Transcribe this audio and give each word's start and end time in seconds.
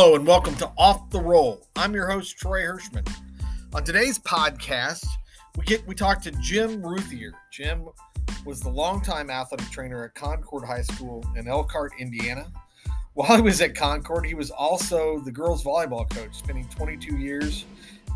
Hello 0.00 0.14
and 0.14 0.24
welcome 0.24 0.54
to 0.54 0.70
Off 0.78 1.10
the 1.10 1.18
Roll. 1.18 1.66
I'm 1.74 1.92
your 1.92 2.08
host 2.08 2.38
Troy 2.38 2.60
Hirschman. 2.60 3.04
On 3.74 3.82
today's 3.82 4.16
podcast, 4.20 5.04
we 5.56 5.64
get 5.64 5.84
we 5.88 5.96
talk 5.96 6.22
to 6.22 6.30
Jim 6.40 6.80
Routhier. 6.80 7.32
Jim 7.50 7.84
was 8.44 8.60
the 8.60 8.68
longtime 8.68 9.28
athletic 9.28 9.68
trainer 9.72 10.04
at 10.04 10.14
Concord 10.14 10.62
High 10.62 10.82
School 10.82 11.24
in 11.34 11.48
Elkhart, 11.48 11.90
Indiana. 11.98 12.46
While 13.14 13.34
he 13.34 13.42
was 13.42 13.60
at 13.60 13.74
Concord, 13.74 14.24
he 14.24 14.34
was 14.34 14.52
also 14.52 15.18
the 15.18 15.32
girls 15.32 15.64
volleyball 15.64 16.08
coach, 16.08 16.32
spending 16.32 16.68
22 16.68 17.16
years 17.16 17.64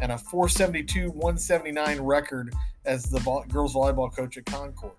and 0.01 0.12
a 0.12 0.19
472 0.19 1.11
179 1.11 2.01
record 2.01 2.55
as 2.85 3.07
the 3.07 3.19
vo- 3.19 3.43
girls 3.49 3.75
volleyball 3.75 4.15
coach 4.15 4.39
at 4.39 4.45
Concord. 4.45 4.93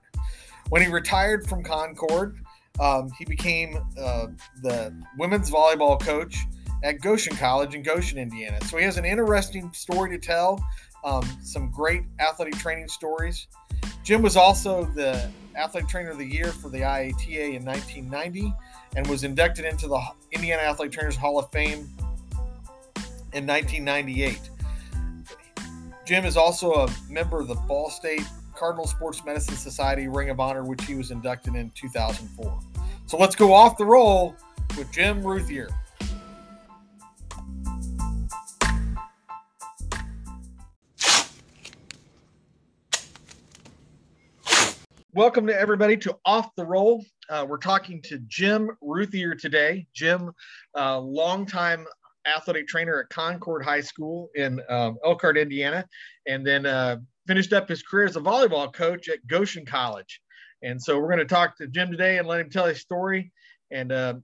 When 0.67 0.81
he 0.81 0.89
retired 0.89 1.47
from 1.47 1.63
Concord, 1.63 2.39
um, 2.81 3.09
he 3.17 3.23
became 3.23 3.77
uh, 3.97 4.27
the 4.61 4.93
women's 5.17 5.49
volleyball 5.49 5.97
coach 5.97 6.45
at 6.83 7.01
Goshen 7.01 7.35
College 7.35 7.75
in 7.75 7.81
Goshen, 7.81 8.17
Indiana. 8.17 8.59
So 8.65 8.77
he 8.77 8.83
has 8.83 8.97
an 8.97 9.05
interesting 9.05 9.71
story 9.73 10.09
to 10.11 10.17
tell, 10.17 10.63
um, 11.03 11.23
some 11.41 11.71
great 11.71 12.03
athletic 12.19 12.55
training 12.55 12.87
stories. 12.87 13.47
Jim 14.03 14.21
was 14.21 14.37
also 14.37 14.85
the 14.85 15.29
Athletic 15.55 15.89
Trainer 15.89 16.11
of 16.11 16.17
the 16.17 16.25
Year 16.25 16.51
for 16.51 16.69
the 16.69 16.79
IATA 16.79 17.55
in 17.55 17.65
1990 17.65 18.53
and 18.95 19.07
was 19.07 19.23
inducted 19.23 19.65
into 19.65 19.87
the 19.87 20.01
Indiana 20.31 20.61
Athletic 20.63 20.93
Trainers 20.93 21.15
Hall 21.15 21.39
of 21.39 21.49
Fame 21.51 21.89
in 23.33 23.47
1998. 23.47 24.39
Jim 26.05 26.25
is 26.25 26.35
also 26.35 26.73
a 26.73 26.89
member 27.09 27.39
of 27.39 27.47
the 27.47 27.55
Ball 27.55 27.89
State 27.89 28.23
Cardinal 28.55 28.87
Sports 28.87 29.23
Medicine 29.25 29.55
Society 29.55 30.07
Ring 30.07 30.29
of 30.29 30.39
Honor, 30.39 30.63
which 30.63 30.83
he 30.85 30.95
was 30.95 31.11
inducted 31.11 31.55
in 31.55 31.71
2004. 31.71 32.59
So 33.05 33.17
let's 33.17 33.35
go 33.35 33.53
off 33.53 33.77
the 33.77 33.85
roll 33.85 34.35
with 34.77 34.91
Jim 34.91 35.21
Routhier. 35.21 35.69
Welcome 45.15 45.45
to 45.45 45.55
everybody 45.55 45.95
to 45.97 46.17
Off 46.25 46.49
the 46.57 46.65
Roll. 46.65 47.05
Uh, 47.29 47.45
we're 47.47 47.59
talking 47.59 48.01
to 48.01 48.17
Jim 48.27 48.71
Routhier 48.81 49.35
today. 49.35 49.85
Jim, 49.93 50.31
uh, 50.75 50.99
longtime 50.99 51.85
athletic 52.25 52.67
trainer 52.67 52.99
at 52.99 53.09
Concord 53.09 53.63
High 53.63 53.81
School 53.81 54.31
in 54.33 54.59
um, 54.69 54.97
Elkhart, 55.05 55.37
Indiana, 55.37 55.85
and 56.25 56.43
then 56.43 56.65
uh, 56.65 56.97
finished 57.27 57.53
up 57.53 57.69
his 57.69 57.83
career 57.83 58.05
as 58.05 58.15
a 58.15 58.21
volleyball 58.21 58.73
coach 58.73 59.07
at 59.07 59.27
Goshen 59.27 59.67
College. 59.67 60.19
And 60.63 60.81
so 60.81 60.97
we're 60.97 61.09
going 61.09 61.19
to 61.19 61.25
talk 61.25 61.57
to 61.57 61.67
Jim 61.67 61.91
today 61.91 62.17
and 62.17 62.27
let 62.27 62.39
him 62.39 62.49
tell 62.49 62.65
his 62.65 62.81
story. 62.81 63.31
And 63.69 63.91
uh, 63.91 64.15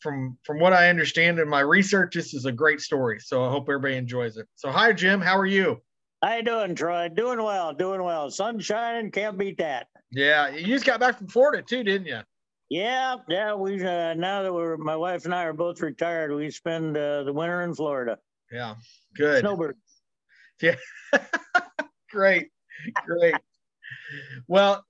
from 0.00 0.38
from 0.42 0.58
what 0.58 0.72
I 0.72 0.88
understand 0.88 1.38
in 1.38 1.50
my 1.50 1.60
research, 1.60 2.14
this 2.14 2.32
is 2.32 2.46
a 2.46 2.52
great 2.52 2.80
story. 2.80 3.20
So 3.20 3.44
I 3.44 3.50
hope 3.50 3.64
everybody 3.68 3.96
enjoys 3.96 4.38
it. 4.38 4.46
So 4.54 4.70
hi, 4.70 4.94
Jim. 4.94 5.20
How 5.20 5.38
are 5.38 5.44
you? 5.44 5.82
How 6.24 6.36
you 6.36 6.42
doing, 6.42 6.74
Troy? 6.74 7.10
Doing 7.10 7.42
well, 7.42 7.74
doing 7.74 8.02
well. 8.02 8.30
Sun 8.30 8.58
shining, 8.58 9.10
can't 9.10 9.36
beat 9.36 9.58
that. 9.58 9.88
Yeah, 10.10 10.48
you 10.48 10.68
just 10.68 10.86
got 10.86 10.98
back 10.98 11.18
from 11.18 11.28
Florida 11.28 11.62
too, 11.62 11.84
didn't 11.84 12.06
you? 12.06 12.20
Yeah, 12.70 13.16
yeah. 13.28 13.54
We 13.54 13.84
uh, 13.84 14.14
now 14.14 14.42
that 14.42 14.50
we're 14.50 14.78
my 14.78 14.96
wife 14.96 15.26
and 15.26 15.34
I 15.34 15.44
are 15.44 15.52
both 15.52 15.82
retired, 15.82 16.34
we 16.34 16.50
spend 16.50 16.96
uh, 16.96 17.24
the 17.24 17.32
winter 17.34 17.60
in 17.60 17.74
Florida. 17.74 18.16
Yeah, 18.50 18.76
good. 19.14 19.40
Snowbird. 19.40 19.76
Yeah, 20.62 20.76
great, 22.10 22.48
great. 23.04 23.34
Well, 24.48 24.82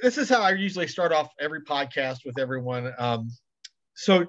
this 0.00 0.16
is 0.16 0.30
how 0.30 0.40
I 0.40 0.52
usually 0.52 0.86
start 0.86 1.12
off 1.12 1.28
every 1.38 1.64
podcast 1.64 2.20
with 2.24 2.38
everyone. 2.38 2.94
Um, 2.96 3.28
so, 3.94 4.24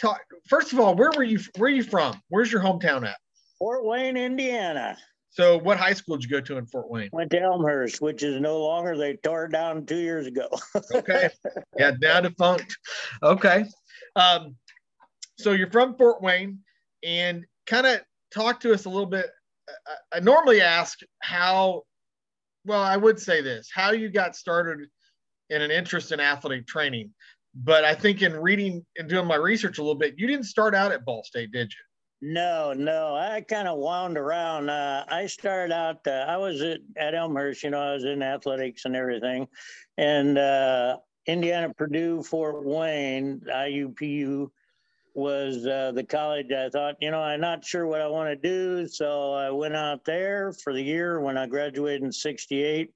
talk, 0.00 0.20
first 0.48 0.72
of 0.72 0.78
all, 0.78 0.94
where 0.94 1.10
were 1.16 1.24
you? 1.24 1.40
Where 1.56 1.72
are 1.72 1.74
you 1.74 1.82
from? 1.82 2.22
Where's 2.28 2.52
your 2.52 2.62
hometown 2.62 3.04
at? 3.04 3.16
Fort 3.58 3.84
Wayne, 3.84 4.16
Indiana. 4.16 4.96
So, 5.36 5.58
what 5.58 5.76
high 5.76 5.92
school 5.92 6.16
did 6.16 6.24
you 6.24 6.30
go 6.30 6.40
to 6.40 6.56
in 6.56 6.64
Fort 6.64 6.90
Wayne? 6.90 7.10
Went 7.12 7.30
to 7.32 7.40
Elmhurst, 7.42 8.00
which 8.00 8.22
is 8.22 8.40
no 8.40 8.58
longer. 8.58 8.96
They 8.96 9.16
tore 9.16 9.44
it 9.44 9.52
down 9.52 9.84
two 9.84 9.98
years 9.98 10.26
ago. 10.26 10.48
okay. 10.94 11.28
Yeah, 11.78 11.92
now 12.00 12.20
defunct. 12.22 12.74
Okay. 13.22 13.66
Um, 14.14 14.56
so 15.38 15.52
you're 15.52 15.70
from 15.70 15.94
Fort 15.98 16.22
Wayne, 16.22 16.60
and 17.04 17.44
kind 17.66 17.86
of 17.86 18.00
talk 18.32 18.60
to 18.60 18.72
us 18.72 18.86
a 18.86 18.88
little 18.88 19.04
bit. 19.04 19.26
I, 19.68 20.16
I 20.16 20.20
normally 20.20 20.62
ask 20.62 21.00
how. 21.18 21.82
Well, 22.64 22.80
I 22.80 22.96
would 22.96 23.20
say 23.20 23.42
this: 23.42 23.68
how 23.70 23.90
you 23.90 24.08
got 24.08 24.36
started 24.36 24.88
in 25.50 25.60
an 25.60 25.70
interest 25.70 26.12
in 26.12 26.20
athletic 26.20 26.66
training. 26.66 27.10
But 27.54 27.84
I 27.84 27.94
think 27.94 28.22
in 28.22 28.34
reading 28.34 28.86
and 28.96 29.06
doing 29.06 29.26
my 29.26 29.36
research 29.36 29.76
a 29.76 29.82
little 29.82 29.98
bit, 29.98 30.14
you 30.16 30.26
didn't 30.26 30.46
start 30.46 30.74
out 30.74 30.92
at 30.92 31.04
Ball 31.04 31.22
State, 31.24 31.52
did 31.52 31.70
you? 31.70 31.84
No, 32.22 32.72
no. 32.72 33.14
I 33.14 33.42
kind 33.42 33.68
of 33.68 33.78
wound 33.78 34.16
around. 34.16 34.70
Uh, 34.70 35.04
I 35.08 35.26
started 35.26 35.72
out, 35.72 36.06
uh, 36.06 36.24
I 36.26 36.36
was 36.38 36.62
at, 36.62 36.80
at, 36.96 37.14
Elmhurst, 37.14 37.62
you 37.62 37.70
know, 37.70 37.80
I 37.80 37.92
was 37.92 38.04
in 38.04 38.22
athletics 38.22 38.86
and 38.86 38.96
everything. 38.96 39.46
And 39.98 40.38
uh, 40.38 40.96
Indiana, 41.26 41.74
Purdue, 41.74 42.22
Fort 42.22 42.64
Wayne, 42.64 43.40
IUPU 43.46 44.50
was 45.14 45.66
uh, 45.66 45.92
the 45.94 46.04
college 46.04 46.52
I 46.52 46.68
thought, 46.68 46.96
you 47.00 47.10
know, 47.10 47.20
I'm 47.20 47.40
not 47.40 47.64
sure 47.64 47.86
what 47.86 48.00
I 48.00 48.06
want 48.06 48.28
to 48.30 48.36
do. 48.36 48.86
So 48.86 49.32
I 49.34 49.50
went 49.50 49.74
out 49.74 50.04
there 50.04 50.52
for 50.52 50.72
the 50.72 50.82
year 50.82 51.20
when 51.20 51.36
I 51.36 51.46
graduated 51.46 52.02
in 52.02 52.12
68. 52.12 52.90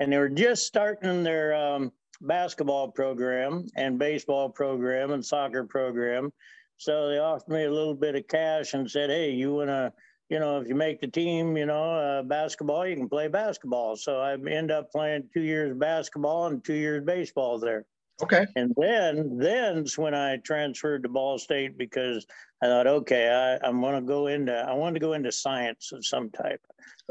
And 0.00 0.12
they 0.12 0.18
were 0.18 0.28
just 0.28 0.66
starting 0.66 1.22
their 1.22 1.54
um, 1.54 1.92
basketball 2.20 2.90
program 2.90 3.66
and 3.76 3.98
baseball 3.98 4.48
program 4.48 5.12
and 5.12 5.24
soccer 5.24 5.64
program 5.64 6.32
so 6.82 7.08
they 7.08 7.18
offered 7.18 7.52
me 7.52 7.62
a 7.62 7.70
little 7.70 7.94
bit 7.94 8.16
of 8.16 8.26
cash 8.26 8.74
and 8.74 8.90
said, 8.90 9.08
hey, 9.08 9.30
you 9.30 9.54
want 9.54 9.68
to, 9.68 9.92
you 10.28 10.40
know, 10.40 10.58
if 10.58 10.66
you 10.66 10.74
make 10.74 11.00
the 11.00 11.06
team, 11.06 11.56
you 11.56 11.64
know, 11.64 11.94
uh, 11.94 12.22
basketball, 12.24 12.84
you 12.84 12.96
can 12.96 13.08
play 13.08 13.28
basketball. 13.28 13.94
So 13.94 14.18
I 14.18 14.36
end 14.50 14.72
up 14.72 14.90
playing 14.90 15.28
two 15.32 15.42
years 15.42 15.76
basketball 15.78 16.46
and 16.46 16.64
two 16.64 16.74
years 16.74 17.04
baseball 17.04 17.60
there. 17.60 17.84
Okay. 18.22 18.46
And 18.54 18.72
then, 18.76 19.36
then's 19.38 19.98
when 19.98 20.14
I 20.14 20.36
transferred 20.36 21.02
to 21.02 21.08
Ball 21.08 21.38
State 21.38 21.76
because 21.76 22.26
I 22.62 22.66
thought, 22.66 22.86
okay, 22.86 23.28
I, 23.28 23.66
I'm 23.66 23.80
going 23.80 23.96
to 23.96 24.06
go 24.06 24.28
into, 24.28 24.54
I 24.54 24.74
wanted 24.74 24.94
to 24.94 25.00
go 25.00 25.14
into 25.14 25.32
science 25.32 25.90
of 25.92 26.06
some 26.06 26.30
type. 26.30 26.60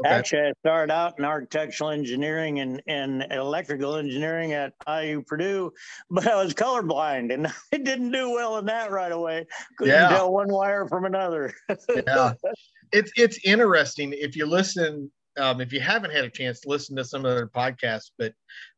Okay. 0.00 0.08
Actually, 0.08 0.42
I 0.42 0.52
started 0.60 0.92
out 0.92 1.18
in 1.18 1.24
architectural 1.24 1.90
engineering 1.90 2.60
and, 2.60 2.82
and 2.86 3.24
electrical 3.30 3.96
engineering 3.96 4.52
at 4.54 4.72
IU 4.88 5.22
Purdue, 5.22 5.72
but 6.10 6.26
I 6.26 6.42
was 6.42 6.54
colorblind 6.54 7.32
and 7.32 7.46
I 7.72 7.76
didn't 7.76 8.12
do 8.12 8.30
well 8.30 8.56
in 8.58 8.64
that 8.66 8.90
right 8.90 9.12
away. 9.12 9.46
Couldn't 9.76 9.94
yeah. 9.94 10.08
tell 10.08 10.32
one 10.32 10.48
wire 10.48 10.88
from 10.88 11.04
another. 11.04 11.52
yeah, 12.06 12.32
it's 12.92 13.12
it's 13.16 13.38
interesting 13.44 14.14
if 14.16 14.36
you 14.36 14.46
listen. 14.46 15.10
Um, 15.38 15.62
if 15.62 15.72
you 15.72 15.80
haven't 15.80 16.12
had 16.12 16.24
a 16.24 16.30
chance 16.30 16.60
to 16.60 16.68
listen 16.68 16.94
to 16.96 17.04
some 17.04 17.24
of 17.24 17.34
their 17.34 17.46
podcasts, 17.46 18.10
but 18.18 18.34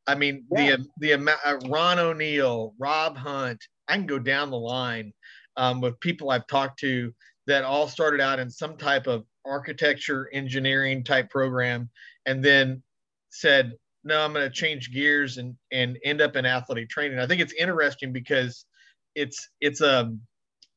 I 0.06 0.14
mean 0.14 0.44
yeah. 0.50 0.76
the 0.76 0.86
the 0.98 1.12
amount 1.12 1.40
uh, 1.44 1.58
Ron 1.68 1.98
O'Neill, 1.98 2.74
Rob 2.78 3.16
Hunt, 3.16 3.62
I 3.88 3.96
can 3.96 4.06
go 4.06 4.18
down 4.18 4.50
the 4.50 4.58
line 4.58 5.12
um, 5.56 5.80
with 5.80 5.98
people 6.00 6.30
I've 6.30 6.46
talked 6.46 6.80
to 6.80 7.12
that 7.46 7.64
all 7.64 7.88
started 7.88 8.20
out 8.20 8.38
in 8.38 8.50
some 8.50 8.76
type 8.76 9.06
of 9.06 9.24
architecture 9.46 10.30
engineering 10.32 11.04
type 11.04 11.28
program 11.30 11.90
and 12.26 12.42
then 12.42 12.82
said 13.30 13.72
no 14.02 14.24
i'm 14.24 14.32
going 14.32 14.44
to 14.44 14.54
change 14.54 14.90
gears 14.92 15.36
and 15.36 15.54
and 15.70 15.98
end 16.04 16.20
up 16.22 16.36
in 16.36 16.46
athletic 16.46 16.88
training 16.88 17.18
i 17.18 17.26
think 17.26 17.40
it's 17.40 17.52
interesting 17.52 18.12
because 18.12 18.64
it's 19.14 19.48
it's 19.60 19.80
a 19.80 20.00
um, 20.00 20.20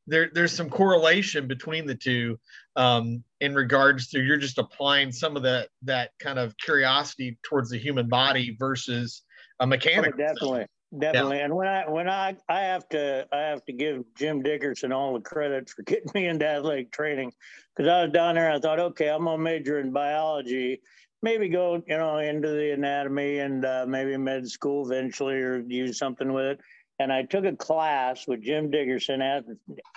there, 0.08 0.30
there's 0.34 0.54
some 0.54 0.70
correlation 0.70 1.48
between 1.48 1.86
the 1.86 1.96
two 1.96 2.40
um, 2.76 3.24
in 3.42 3.54
regards 3.54 4.10
to 4.10 4.22
you're 4.22 4.38
just 4.38 4.58
applying 4.58 5.12
some 5.12 5.36
of 5.36 5.44
that 5.44 5.70
that 5.84 6.12
kind 6.20 6.40
of 6.40 6.56
curiosity 6.58 7.38
towards 7.44 7.70
the 7.70 7.78
human 7.78 8.08
body 8.08 8.56
versus 8.58 9.24
a 9.60 9.68
mechanic. 9.68 10.14
Oh, 10.14 10.18
definitely, 10.18 10.66
Definitely. 10.98 11.38
Yeah. 11.38 11.46
And 11.46 11.56
when 11.56 11.68
I 11.68 11.90
when 11.90 12.10
I 12.10 12.38
I 12.48 12.62
have 12.62 12.88
to 12.90 13.28
I 13.32 13.40
have 13.40 13.66
to 13.66 13.74
give 13.74 14.04
Jim 14.16 14.42
Dickerson 14.42 14.94
all 14.94 15.14
the 15.14 15.20
credit 15.20 15.70
for 15.70 15.82
getting 15.84 16.10
me 16.16 16.28
into 16.28 16.48
athletic 16.48 16.92
training 16.92 17.34
because 17.76 17.90
I 17.90 18.04
was 18.04 18.14
down 18.14 18.36
there. 18.36 18.52
I 18.52 18.60
thought, 18.60 18.80
okay, 18.80 19.10
I'm 19.10 19.26
gonna 19.26 19.38
major 19.38 19.80
in 19.80 19.92
biology, 19.92 20.82
maybe 21.22 21.50
go 21.50 21.84
you 21.86 21.98
know 21.98 22.20
into 22.20 22.50
the 22.50 22.72
anatomy 22.72 23.40
and 23.40 23.66
uh, 23.66 23.86
maybe 23.88 24.16
med 24.16 24.48
school 24.48 24.90
eventually 24.90 25.36
or 25.36 25.60
use 25.60 25.98
something 25.98 26.32
with 26.32 26.46
it. 26.46 26.60
And 27.00 27.14
I 27.14 27.24
took 27.24 27.46
a 27.46 27.56
class 27.56 28.28
with 28.28 28.42
Jim 28.42 28.72
Dickerson 28.72 29.22
at 29.22 29.46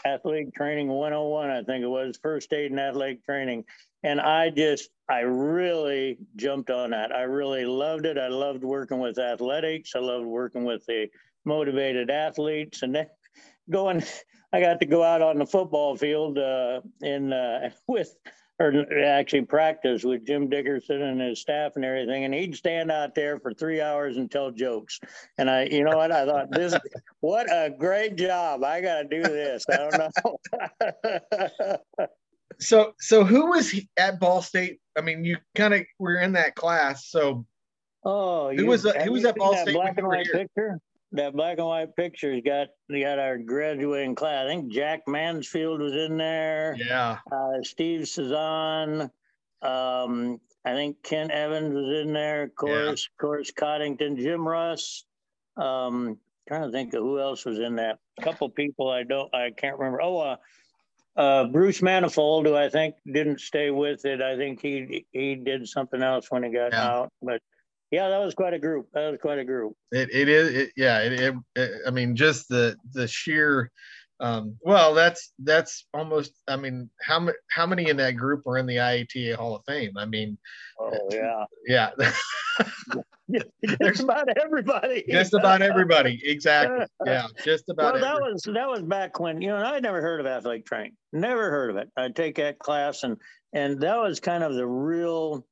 athletic 0.05 0.55
training 0.55 0.88
101, 0.88 1.50
I 1.50 1.62
think 1.62 1.82
it 1.82 1.88
was 1.88 2.19
first 2.23 2.52
aid 2.52 2.70
and 2.70 2.81
athletic 2.81 3.25
training 3.25 3.64
and 4.02 4.20
I 4.20 4.50
just 4.50 4.91
I 5.08 5.20
really 5.20 6.19
jumped 6.37 6.70
on 6.70 6.91
that. 6.91 7.12
I 7.12 7.23
really 7.23 7.64
loved 7.64 8.06
it. 8.06 8.17
I 8.17 8.29
loved 8.29 8.64
working 8.64 9.00
with 9.00 9.19
athletics. 9.19 9.93
I 9.94 9.99
loved 9.99 10.26
working 10.26 10.64
with 10.64 10.85
the 10.87 11.08
motivated 11.44 12.11
athletes, 12.11 12.82
and 12.82 12.94
then 12.94 13.06
going. 13.70 14.02
I 14.52 14.61
got 14.61 14.81
to 14.81 14.87
go 14.87 15.05
out 15.05 15.23
on 15.23 15.38
the 15.38 15.47
football 15.47 15.97
field 15.97 16.37
uh, 16.38 16.81
in 17.02 17.32
uh, 17.32 17.70
with 17.87 18.14
or 18.61 18.85
actually 19.03 19.43
practice 19.43 20.05
with 20.05 20.27
Jim 20.27 20.51
Dickerson 20.51 21.01
and 21.01 21.19
his 21.19 21.41
staff 21.41 21.73
and 21.77 21.85
everything. 21.85 22.25
And 22.25 22.35
he'd 22.35 22.55
stand 22.55 22.91
out 22.91 23.15
there 23.15 23.41
for 23.41 23.55
three 23.55 23.81
hours 23.81 24.19
and 24.19 24.31
tell 24.31 24.51
jokes. 24.51 25.01
And 25.39 25.49
I, 25.49 25.65
you 25.65 25.83
know 25.83 25.97
what? 25.97 26.12
I 26.12 26.27
thought 26.27 26.51
this, 26.51 26.75
what 27.21 27.47
a 27.51 27.71
great 27.71 28.17
job. 28.17 28.62
I 28.62 28.83
got 28.83 29.03
to 29.03 29.09
do 29.09 29.23
this. 29.23 29.65
I 29.71 29.77
don't 29.79 30.12
know. 31.59 31.77
so, 32.61 32.93
so 32.99 33.25
who 33.25 33.47
was 33.47 33.75
at 33.97 34.21
Ball 34.21 34.43
State? 34.43 34.79
I 34.97 35.01
mean, 35.01 35.25
you 35.25 35.39
kind 35.55 35.73
of 35.73 35.81
were 35.99 36.19
in 36.19 36.33
that 36.33 36.55
class. 36.55 37.07
So, 37.09 37.47
oh, 38.05 38.55
who 38.55 38.67
was, 38.67 38.85
uh, 38.85 38.93
who 38.93 39.12
was 39.12 39.25
at 39.25 39.37
Ball 39.37 39.57
State? 39.57 39.73
Black 39.73 39.97
and 39.97 40.07
white 40.07 40.27
picture? 40.31 40.79
That 41.12 41.35
black 41.35 41.59
and 41.59 41.67
white 41.67 41.97
picture's 41.97 42.43
got 42.45 42.69
got 42.91 43.19
our 43.19 43.39
graduating 43.39 44.15
class. 44.15 44.45
I 44.45 44.49
think 44.49 44.73
Jack 44.73 45.03
Mansfield 45.07 45.81
was 45.81 45.95
in 45.95 46.17
there. 46.17 46.77
Yeah. 46.79 47.19
Uh, 47.31 47.62
Steve 47.62 48.09
Cezanne. 48.09 49.11
Um, 49.62 50.41
I 50.65 50.75
think 50.75 51.03
Ken 51.03 51.31
Evans 51.31 51.75
was 51.75 52.07
in 52.07 52.12
there. 52.12 52.45
Of 52.45 52.55
course, 52.55 53.09
yeah. 53.09 53.15
of 53.15 53.21
course, 53.21 53.51
Coddington, 53.51 54.17
Jim 54.17 54.47
Russ. 54.47 55.05
Um, 55.57 56.19
trying 56.47 56.62
to 56.62 56.73
think 56.73 56.95
of 56.95 57.03
who 57.03 57.21
else 57.21 57.45
was 57.45 57.59
in 57.59 57.77
that. 57.77 57.99
A 58.19 58.23
couple 58.23 58.49
people 58.49 58.91
I 58.91 59.03
don't, 59.03 59.35
I 59.35 59.51
can't 59.51 59.79
remember. 59.79 60.03
Oh, 60.03 60.19
uh, 60.19 60.37
uh, 61.17 61.47
Bruce 61.47 61.83
Manifold, 61.83 62.47
who 62.47 62.57
I 62.57 62.69
think 62.69 62.95
didn't 63.07 63.41
stay 63.41 63.71
with 63.71 64.05
it. 64.05 64.23
I 64.23 64.37
think 64.37 64.61
he 64.61 65.07
he 65.12 65.35
did 65.35 65.67
something 65.69 66.03
else 66.03 66.31
when 66.31 66.43
he 66.45 66.51
got 66.51 66.73
yeah. 66.73 66.87
out. 66.87 67.12
But 67.23 67.41
yeah, 67.91 68.09
that 68.09 68.19
was 68.19 68.35
quite 68.35 68.55
a 68.55 68.59
group. 68.59 68.89
That 68.95 69.11
was 69.11 69.19
quite 69.21 69.39
a 69.39 69.45
group. 69.45 69.75
It, 69.91 70.11
it 70.13 70.29
is. 70.29 70.49
It, 70.51 70.73
yeah. 70.77 71.01
It, 71.01 71.35
it, 71.57 71.71
I 71.87 71.91
mean, 71.91 72.15
just 72.17 72.49
the 72.49 72.77
the 72.93 73.09
sheer. 73.09 73.71
Um, 74.21 74.57
well, 74.61 74.95
that's 74.95 75.33
that's 75.41 75.87
almost. 75.93 76.33
I 76.47 76.57
mean, 76.57 76.91
how 77.03 77.19
many 77.19 77.37
how 77.51 77.67
many 77.67 77.89
in 77.89 77.97
that 77.97 78.13
group 78.13 78.47
are 78.47 78.59
in 78.59 78.67
the 78.67 78.77
IATA 78.77 79.35
Hall 79.35 79.57
of 79.57 79.65
Fame? 79.67 79.93
I 79.97 80.05
mean. 80.05 80.39
Oh 80.79 81.09
yeah. 81.11 81.45
Yeah. 81.67 81.91
just 83.83 84.01
about 84.01 84.29
everybody. 84.41 85.05
Just 85.09 85.35
about 85.35 85.63
everybody. 85.63 86.21
Exactly. 86.25 86.87
Yeah. 87.05 87.27
Just 87.45 87.65
about. 87.69 87.95
Well, 87.95 88.03
that 88.03 88.11
everybody. 88.11 88.33
was 88.33 88.43
that 88.43 88.69
was 88.69 88.83
back 88.83 89.19
when 89.19 89.43
you 89.43 89.49
know 89.49 89.57
I 89.57 89.81
never 89.81 90.01
heard 90.01 90.21
of 90.21 90.27
athletic 90.27 90.67
training. 90.67 90.93
Never 91.13 91.51
heard 91.51 91.71
of 91.71 91.77
it. 91.77 91.89
I 91.97 92.09
take 92.11 92.37
that 92.37 92.59
class 92.59 93.03
and 93.03 93.17
and 93.53 93.81
that 93.81 93.99
was 93.99 94.21
kind 94.21 94.45
of 94.45 94.55
the 94.55 94.67
real 94.67 95.45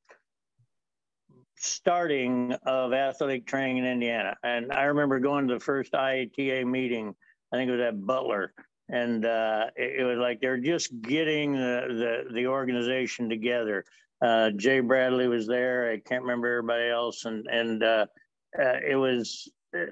starting 1.59 2.53
of 2.65 2.93
athletic 2.93 3.45
training 3.45 3.77
in 3.77 3.85
Indiana. 3.85 4.35
And 4.43 4.71
I 4.71 4.83
remember 4.83 5.19
going 5.19 5.47
to 5.47 5.55
the 5.55 5.59
first 5.59 5.93
IATA 5.93 6.65
meeting, 6.65 7.13
I 7.53 7.57
think 7.57 7.69
it 7.69 7.73
was 7.73 7.81
at 7.81 8.05
Butler. 8.05 8.53
And 8.89 9.25
uh, 9.25 9.67
it, 9.75 9.99
it, 9.99 10.03
was 10.03 10.17
like 10.17 10.41
they're 10.41 10.57
just 10.57 11.01
getting 11.01 11.53
the, 11.53 12.23
the, 12.27 12.33
the 12.33 12.47
organization 12.47 13.29
together. 13.29 13.85
Uh, 14.21 14.51
Jay 14.51 14.79
Bradley 14.79 15.27
was 15.27 15.47
there. 15.47 15.91
I 15.91 15.99
can't 15.99 16.23
remember 16.23 16.47
everybody 16.47 16.89
else. 16.89 17.25
And, 17.25 17.45
and 17.47 17.83
uh, 17.83 18.05
uh 18.57 18.77
it 18.87 18.95
was, 18.95 19.51
uh, 19.77 19.85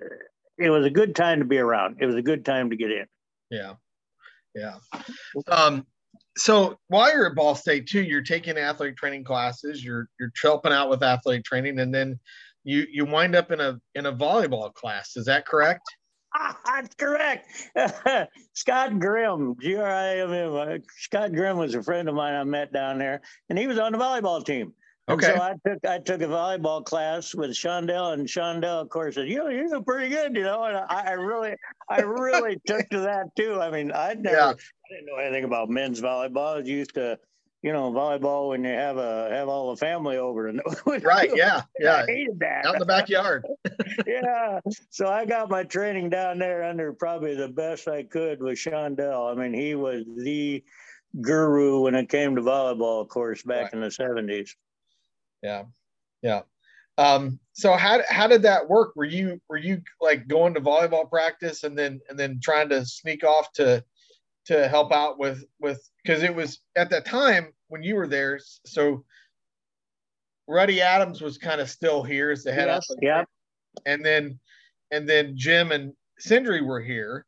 it 0.57 0.69
was 0.69 0.85
a 0.85 0.89
good 0.89 1.15
time 1.15 1.39
to 1.39 1.45
be 1.45 1.59
around. 1.59 1.97
It 1.99 2.05
was 2.05 2.15
a 2.15 2.21
good 2.21 2.43
time 2.43 2.69
to 2.71 2.75
get 2.75 2.91
in. 2.91 3.05
Yeah. 3.51 3.73
Yeah. 4.55 4.77
Um, 5.47 5.85
so 6.37 6.77
while 6.87 7.11
you're 7.13 7.27
at 7.27 7.35
Ball 7.35 7.55
State 7.55 7.87
too, 7.87 8.01
you're 8.01 8.21
taking 8.21 8.57
athletic 8.57 8.97
training 8.97 9.23
classes. 9.23 9.83
You're 9.83 10.07
you're 10.19 10.31
helping 10.41 10.71
out 10.71 10.89
with 10.89 11.03
athletic 11.03 11.43
training, 11.43 11.79
and 11.79 11.93
then 11.93 12.19
you 12.63 12.85
you 12.91 13.05
wind 13.05 13.35
up 13.35 13.51
in 13.51 13.59
a 13.59 13.79
in 13.95 14.05
a 14.05 14.13
volleyball 14.13 14.73
class. 14.73 15.17
Is 15.17 15.25
that 15.25 15.45
correct? 15.45 15.81
Ah, 16.35 16.57
that's 16.65 16.95
correct. 16.95 17.49
Scott 18.53 18.99
Grimm, 18.99 19.55
G 19.59 19.75
R 19.75 19.89
I 19.89 20.17
M 20.19 20.33
M. 20.33 20.55
Uh, 20.55 20.77
Scott 20.97 21.33
Grimm 21.33 21.57
was 21.57 21.75
a 21.75 21.83
friend 21.83 22.07
of 22.07 22.15
mine 22.15 22.35
I 22.35 22.43
met 22.43 22.71
down 22.71 22.99
there, 22.99 23.21
and 23.49 23.57
he 23.57 23.67
was 23.67 23.79
on 23.79 23.91
the 23.91 23.97
volleyball 23.97 24.45
team. 24.45 24.73
Okay. 25.09 25.27
And 25.31 25.37
so 25.37 25.41
I 25.41 25.53
took 25.65 25.85
I 25.85 25.99
took 25.99 26.21
a 26.21 26.25
volleyball 26.25 26.83
class 26.83 27.33
with 27.33 27.51
Shondell, 27.51 28.13
and 28.13 28.27
Shondell, 28.27 28.81
of 28.81 28.89
course, 28.89 29.15
said, 29.15 29.29
"You 29.29 29.37
know, 29.37 29.47
you're 29.47 29.81
pretty 29.81 30.09
good," 30.09 30.35
you 30.35 30.43
know. 30.43 30.63
And 30.65 30.77
I, 30.77 31.03
I 31.07 31.11
really, 31.11 31.55
I 31.89 32.01
really 32.01 32.59
took 32.67 32.89
to 32.89 32.99
that 33.01 33.33
too. 33.37 33.61
I 33.61 33.71
mean, 33.71 33.91
I'd 33.93 34.21
never, 34.21 34.35
yeah. 34.35 34.49
I 34.49 34.93
didn't 34.93 35.05
know 35.05 35.15
anything 35.15 35.45
about 35.45 35.69
men's 35.69 36.01
volleyball. 36.01 36.55
I 36.55 36.57
was 36.57 36.67
used 36.67 36.93
to, 36.95 37.17
you 37.61 37.71
know, 37.71 37.89
volleyball 37.89 38.49
when 38.49 38.65
you 38.65 38.71
have 38.71 38.97
a 38.97 39.29
have 39.31 39.47
all 39.47 39.69
the 39.73 39.77
family 39.77 40.17
over 40.17 40.47
and 40.47 40.61
right, 41.03 41.31
yeah, 41.33 41.61
yeah. 41.79 42.03
I 42.03 42.05
hated 42.05 42.39
that 42.41 42.65
out 42.65 42.75
in 42.75 42.79
the 42.79 42.85
backyard. 42.85 43.45
yeah, 44.05 44.59
so 44.89 45.07
I 45.07 45.23
got 45.23 45.49
my 45.49 45.63
training 45.63 46.09
down 46.09 46.37
there 46.37 46.63
under 46.63 46.91
probably 46.91 47.33
the 47.33 47.47
best 47.47 47.87
I 47.87 48.03
could 48.03 48.41
with 48.41 48.57
Shondell. 48.57 49.31
I 49.31 49.41
mean, 49.41 49.53
he 49.53 49.73
was 49.73 50.03
the 50.17 50.61
guru 51.21 51.79
when 51.83 51.95
it 51.95 52.09
came 52.09 52.35
to 52.35 52.41
volleyball, 52.41 53.01
of 53.01 53.07
course, 53.07 53.41
back 53.41 53.63
right. 53.63 53.73
in 53.73 53.79
the 53.79 53.91
seventies 53.91 54.53
yeah. 55.41 55.63
Yeah. 56.21 56.41
Um 56.97 57.39
so 57.53 57.73
how 57.73 58.01
how 58.07 58.27
did 58.27 58.43
that 58.43 58.69
work? 58.69 58.95
Were 58.95 59.05
you 59.05 59.41
were 59.49 59.57
you 59.57 59.81
like 60.01 60.27
going 60.27 60.53
to 60.53 60.61
volleyball 60.61 61.09
practice 61.09 61.63
and 61.63 61.77
then 61.77 61.99
and 62.09 62.17
then 62.17 62.39
trying 62.41 62.69
to 62.69 62.85
sneak 62.85 63.23
off 63.23 63.51
to 63.53 63.83
to 64.45 64.67
help 64.67 64.91
out 64.93 65.19
with 65.19 65.43
with 65.59 65.87
because 66.03 66.23
it 66.23 66.33
was 66.33 66.59
at 66.75 66.89
that 66.89 67.05
time 67.05 67.51
when 67.67 67.83
you 67.83 67.95
were 67.95 68.07
there 68.07 68.39
so 68.65 69.03
Ruddy 70.47 70.81
Adams 70.81 71.21
was 71.21 71.37
kind 71.37 71.59
of 71.59 71.69
still 71.69 72.01
here 72.01 72.31
as 72.31 72.43
the 72.43 72.53
head 72.53 72.67
yes, 72.67 72.87
yeah 73.01 73.23
and 73.85 74.03
then 74.03 74.39
and 74.91 75.07
then 75.07 75.33
Jim 75.35 75.71
and 75.71 75.93
Sindri 76.17 76.61
were 76.61 76.81
here 76.81 77.25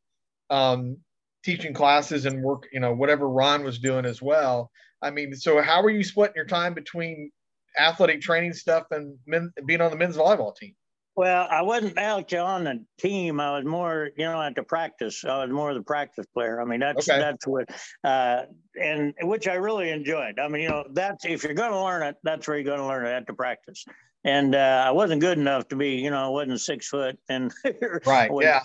um 0.49 0.97
teaching 1.43 1.73
classes 1.73 2.25
and 2.25 2.41
work 2.41 2.67
you 2.71 2.79
know 2.79 2.93
whatever 2.93 3.27
Ron 3.29 3.63
was 3.63 3.79
doing 3.79 4.05
as 4.05 4.21
well. 4.21 4.71
I 5.01 5.11
mean 5.11 5.35
so 5.35 5.61
how 5.61 5.83
were 5.83 5.89
you 5.89 6.03
splitting 6.03 6.35
your 6.35 6.45
time 6.45 6.73
between 6.73 7.31
athletic 7.77 8.21
training 8.21 8.53
stuff 8.53 8.85
and 8.91 9.17
men, 9.25 9.51
being 9.65 9.81
on 9.81 9.91
the 9.91 9.97
men's 9.97 10.17
volleyball 10.17 10.55
team? 10.55 10.75
Well, 11.15 11.47
I 11.51 11.63
wasn't 11.63 11.97
actually 11.97 12.37
on 12.37 12.63
the 12.63 12.85
team. 12.97 13.41
I 13.41 13.57
was 13.57 13.65
more, 13.65 14.09
you 14.15 14.23
know, 14.23 14.41
at 14.41 14.55
the 14.55 14.63
practice. 14.63 15.25
I 15.25 15.43
was 15.43 15.49
more 15.49 15.73
the 15.73 15.81
practice 15.81 16.25
player. 16.33 16.61
I 16.61 16.65
mean, 16.65 16.79
that's 16.79 17.09
okay. 17.09 17.19
that's 17.19 17.45
what, 17.45 17.69
uh, 18.05 18.43
and 18.81 19.13
which 19.23 19.47
I 19.47 19.55
really 19.55 19.89
enjoyed. 19.89 20.39
I 20.39 20.47
mean, 20.47 20.61
you 20.61 20.69
know, 20.69 20.85
that's 20.93 21.25
if 21.25 21.43
you're 21.43 21.53
going 21.53 21.71
to 21.71 21.83
learn 21.83 22.03
it, 22.03 22.15
that's 22.23 22.47
where 22.47 22.55
you're 22.55 22.63
going 22.63 22.79
to 22.79 22.85
learn 22.85 23.05
it 23.05 23.09
at 23.09 23.27
the 23.27 23.33
practice. 23.33 23.83
And 24.23 24.55
uh, 24.55 24.83
I 24.87 24.91
wasn't 24.91 25.19
good 25.19 25.37
enough 25.37 25.67
to 25.69 25.75
be, 25.75 25.95
you 25.95 26.09
know, 26.09 26.25
I 26.25 26.29
wasn't 26.29 26.61
six 26.61 26.87
foot, 26.87 27.19
and 27.27 27.53
right, 28.05 28.31
yeah 28.39 28.61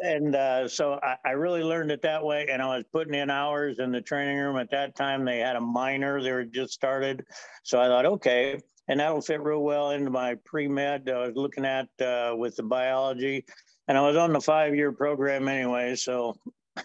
and 0.00 0.34
uh, 0.34 0.68
so 0.68 0.98
I, 1.02 1.16
I, 1.24 1.30
really 1.30 1.62
learned 1.62 1.90
it 1.90 2.02
that 2.02 2.24
way. 2.24 2.46
And 2.50 2.60
I 2.60 2.76
was 2.76 2.84
putting 2.92 3.14
in 3.14 3.30
hours 3.30 3.78
in 3.78 3.92
the 3.92 4.00
training 4.00 4.38
room. 4.38 4.56
At 4.56 4.70
that 4.70 4.96
time, 4.96 5.24
they 5.24 5.38
had 5.38 5.56
a 5.56 5.60
minor; 5.60 6.22
they 6.22 6.32
were 6.32 6.44
just 6.44 6.72
started. 6.72 7.24
So 7.62 7.80
I 7.80 7.86
thought, 7.86 8.06
okay, 8.06 8.60
and 8.88 9.00
that'll 9.00 9.20
fit 9.20 9.42
real 9.42 9.62
well 9.62 9.90
into 9.90 10.10
my 10.10 10.36
pre 10.44 10.68
med. 10.68 11.08
I 11.08 11.28
was 11.28 11.36
looking 11.36 11.64
at 11.64 11.88
uh, 12.00 12.34
with 12.36 12.56
the 12.56 12.62
biology, 12.62 13.44
and 13.88 13.96
I 13.96 14.02
was 14.02 14.16
on 14.16 14.32
the 14.32 14.40
five 14.40 14.74
year 14.74 14.92
program 14.92 15.48
anyway. 15.48 15.94
So 15.94 16.34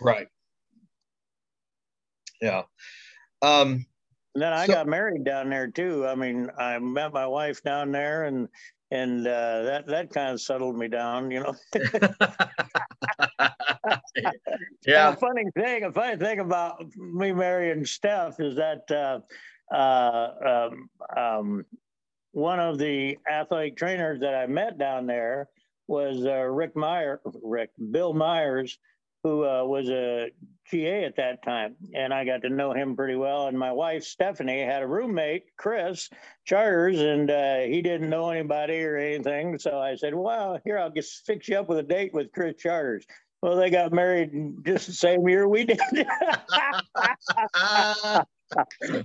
right, 0.01 0.27
yeah. 2.41 2.63
Um, 3.41 3.85
and 4.35 4.43
then 4.43 4.53
I 4.53 4.67
so, 4.67 4.73
got 4.73 4.87
married 4.87 5.23
down 5.23 5.49
there 5.49 5.67
too. 5.67 6.05
I 6.05 6.15
mean, 6.15 6.49
I 6.59 6.77
met 6.79 7.13
my 7.13 7.25
wife 7.25 7.63
down 7.63 7.91
there, 7.91 8.25
and 8.25 8.47
and 8.91 9.27
uh, 9.27 9.63
that 9.63 9.87
that 9.87 10.13
kind 10.13 10.33
of 10.33 10.41
settled 10.41 10.77
me 10.77 10.87
down, 10.87 11.31
you 11.31 11.41
know. 11.41 11.53
yeah. 14.85 15.09
a 15.09 15.15
funny 15.15 15.45
thing, 15.55 15.83
a 15.83 15.91
funny 15.91 16.17
thing 16.17 16.39
about 16.39 16.83
me 16.95 17.31
marrying 17.31 17.85
Steph 17.85 18.39
is 18.39 18.55
that 18.55 18.89
uh, 18.91 19.19
uh, 19.73 20.69
um, 20.69 20.89
um, 21.15 21.65
one 22.31 22.59
of 22.59 22.77
the 22.77 23.17
athletic 23.29 23.77
trainers 23.77 24.19
that 24.21 24.35
I 24.35 24.45
met 24.47 24.77
down 24.77 25.07
there 25.07 25.49
was 25.87 26.25
uh, 26.25 26.43
Rick 26.43 26.75
Meyer, 26.75 27.21
Rick 27.41 27.71
Bill 27.91 28.13
Myers, 28.13 28.77
who 29.23 29.45
uh, 29.45 29.63
was 29.63 29.89
a 29.89 30.29
GA 30.69 31.05
at 31.05 31.15
that 31.15 31.43
time, 31.43 31.75
and 31.93 32.13
I 32.13 32.25
got 32.25 32.41
to 32.43 32.49
know 32.49 32.73
him 32.73 32.95
pretty 32.95 33.15
well. 33.15 33.47
And 33.47 33.57
my 33.57 33.71
wife 33.71 34.03
Stephanie 34.03 34.61
had 34.61 34.83
a 34.83 34.87
roommate, 34.87 35.55
Chris 35.57 36.09
Charters, 36.45 36.99
and 36.99 37.31
uh, 37.31 37.59
he 37.59 37.81
didn't 37.81 38.09
know 38.09 38.29
anybody 38.29 38.83
or 38.83 38.97
anything. 38.97 39.57
So 39.59 39.79
I 39.79 39.95
said, 39.95 40.13
"Well, 40.13 40.59
here 40.63 40.77
I'll 40.77 40.91
just 40.91 41.25
fix 41.25 41.47
you 41.47 41.57
up 41.57 41.69
with 41.69 41.79
a 41.79 41.83
date 41.83 42.13
with 42.13 42.31
Chris 42.31 42.55
Charters." 42.57 43.05
Well, 43.41 43.55
they 43.55 43.69
got 43.69 43.93
married 43.93 44.65
just 44.65 44.87
the 44.87 44.93
same 44.93 45.27
year 45.27 45.47
we 45.47 45.63
did. 45.63 45.79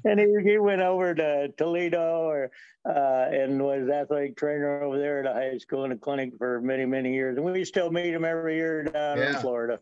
and 0.05 0.21
he, 0.21 0.27
he 0.43 0.59
went 0.59 0.81
over 0.81 1.15
to 1.15 1.49
Toledo 1.59 2.23
or, 2.23 2.51
uh, 2.89 3.27
and 3.31 3.63
was 3.63 3.91
athletic 3.91 4.37
trainer 4.37 4.83
over 4.83 4.99
there 4.99 5.21
at 5.21 5.27
a 5.27 5.35
high 5.35 5.59
school 5.59 5.85
and 5.85 5.93
a 5.93 5.97
clinic 5.97 6.33
for 6.39 6.63
many, 6.63 6.87
many 6.87 7.13
years. 7.13 7.37
And 7.37 7.45
we 7.45 7.63
still 7.67 7.91
meet 7.91 8.15
him 8.15 8.25
every 8.25 8.57
year 8.57 8.85
down 8.85 9.19
yeah. 9.19 9.29
in 9.29 9.35
Florida 9.37 9.79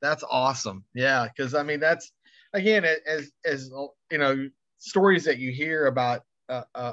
that's 0.00 0.24
awesome. 0.30 0.84
Yeah, 0.94 1.26
because 1.26 1.54
I 1.54 1.62
mean 1.62 1.80
that's 1.80 2.12
again 2.52 2.84
as 2.84 3.30
as 3.44 3.70
you 4.10 4.18
know 4.18 4.48
stories 4.78 5.24
that 5.24 5.38
you 5.38 5.52
hear 5.52 5.86
about 5.86 6.22
uh, 6.48 6.62
uh, 6.74 6.92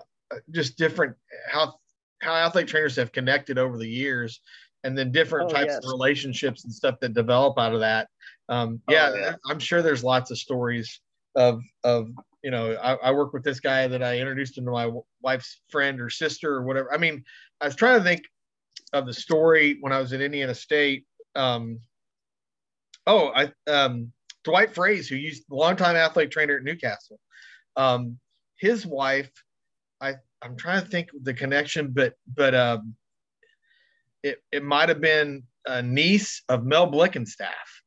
just 0.51 0.77
different 0.77 1.15
how 1.49 1.75
how 2.21 2.33
athlete 2.33 2.67
trainers 2.67 2.95
have 2.95 3.11
connected 3.11 3.57
over 3.57 3.77
the 3.77 3.87
years 3.87 4.41
and 4.83 4.97
then 4.97 5.11
different 5.11 5.51
oh, 5.51 5.53
types 5.53 5.73
yes. 5.73 5.77
of 5.77 5.91
relationships 5.91 6.63
and 6.63 6.73
stuff 6.73 6.99
that 6.99 7.13
develop 7.13 7.57
out 7.59 7.73
of 7.73 7.79
that 7.79 8.07
um, 8.49 8.81
yeah, 8.89 9.11
oh, 9.13 9.17
yeah, 9.17 9.35
i'm 9.49 9.59
sure 9.59 9.81
there's 9.81 10.03
lots 10.03 10.31
of 10.31 10.37
stories 10.37 10.99
of 11.35 11.61
of 11.83 12.09
you 12.45 12.51
know, 12.51 12.73
I, 12.73 12.93
I, 12.93 13.11
work 13.11 13.33
with 13.33 13.43
this 13.43 13.59
guy 13.59 13.87
that 13.87 14.03
I 14.03 14.19
introduced 14.19 14.55
him 14.55 14.65
to 14.65 14.71
my 14.71 14.91
wife's 15.23 15.61
friend 15.71 15.99
or 15.99 16.11
sister 16.11 16.53
or 16.53 16.61
whatever. 16.61 16.93
I 16.93 16.97
mean, 16.97 17.23
I 17.59 17.65
was 17.65 17.75
trying 17.75 17.97
to 17.97 18.03
think 18.03 18.21
of 18.93 19.07
the 19.07 19.13
story 19.13 19.79
when 19.81 19.91
I 19.91 19.99
was 19.99 20.13
at 20.13 20.21
Indiana 20.21 20.53
State. 20.53 21.05
Um, 21.33 21.79
oh, 23.07 23.31
I 23.35 23.51
um, 23.69 24.11
Dwight 24.43 24.73
Fraze, 24.73 25.07
who 25.07 25.15
used 25.15 25.43
longtime 25.49 25.95
athlete 25.95 26.31
trainer 26.31 26.57
at 26.57 26.63
Newcastle. 26.63 27.19
Um, 27.75 28.17
his 28.57 28.85
wife, 28.85 29.31
I 30.01 30.15
I'm 30.41 30.55
trying 30.55 30.83
to 30.83 30.87
think 30.87 31.09
the 31.23 31.33
connection, 31.33 31.91
but 31.91 32.13
but 32.35 32.55
um, 32.55 32.95
it 34.23 34.41
it 34.51 34.63
might 34.63 34.89
have 34.89 35.01
been 35.01 35.43
a 35.65 35.81
niece 35.81 36.43
of 36.49 36.65
Mel 36.65 36.89
Blickenstaff. 36.91 37.81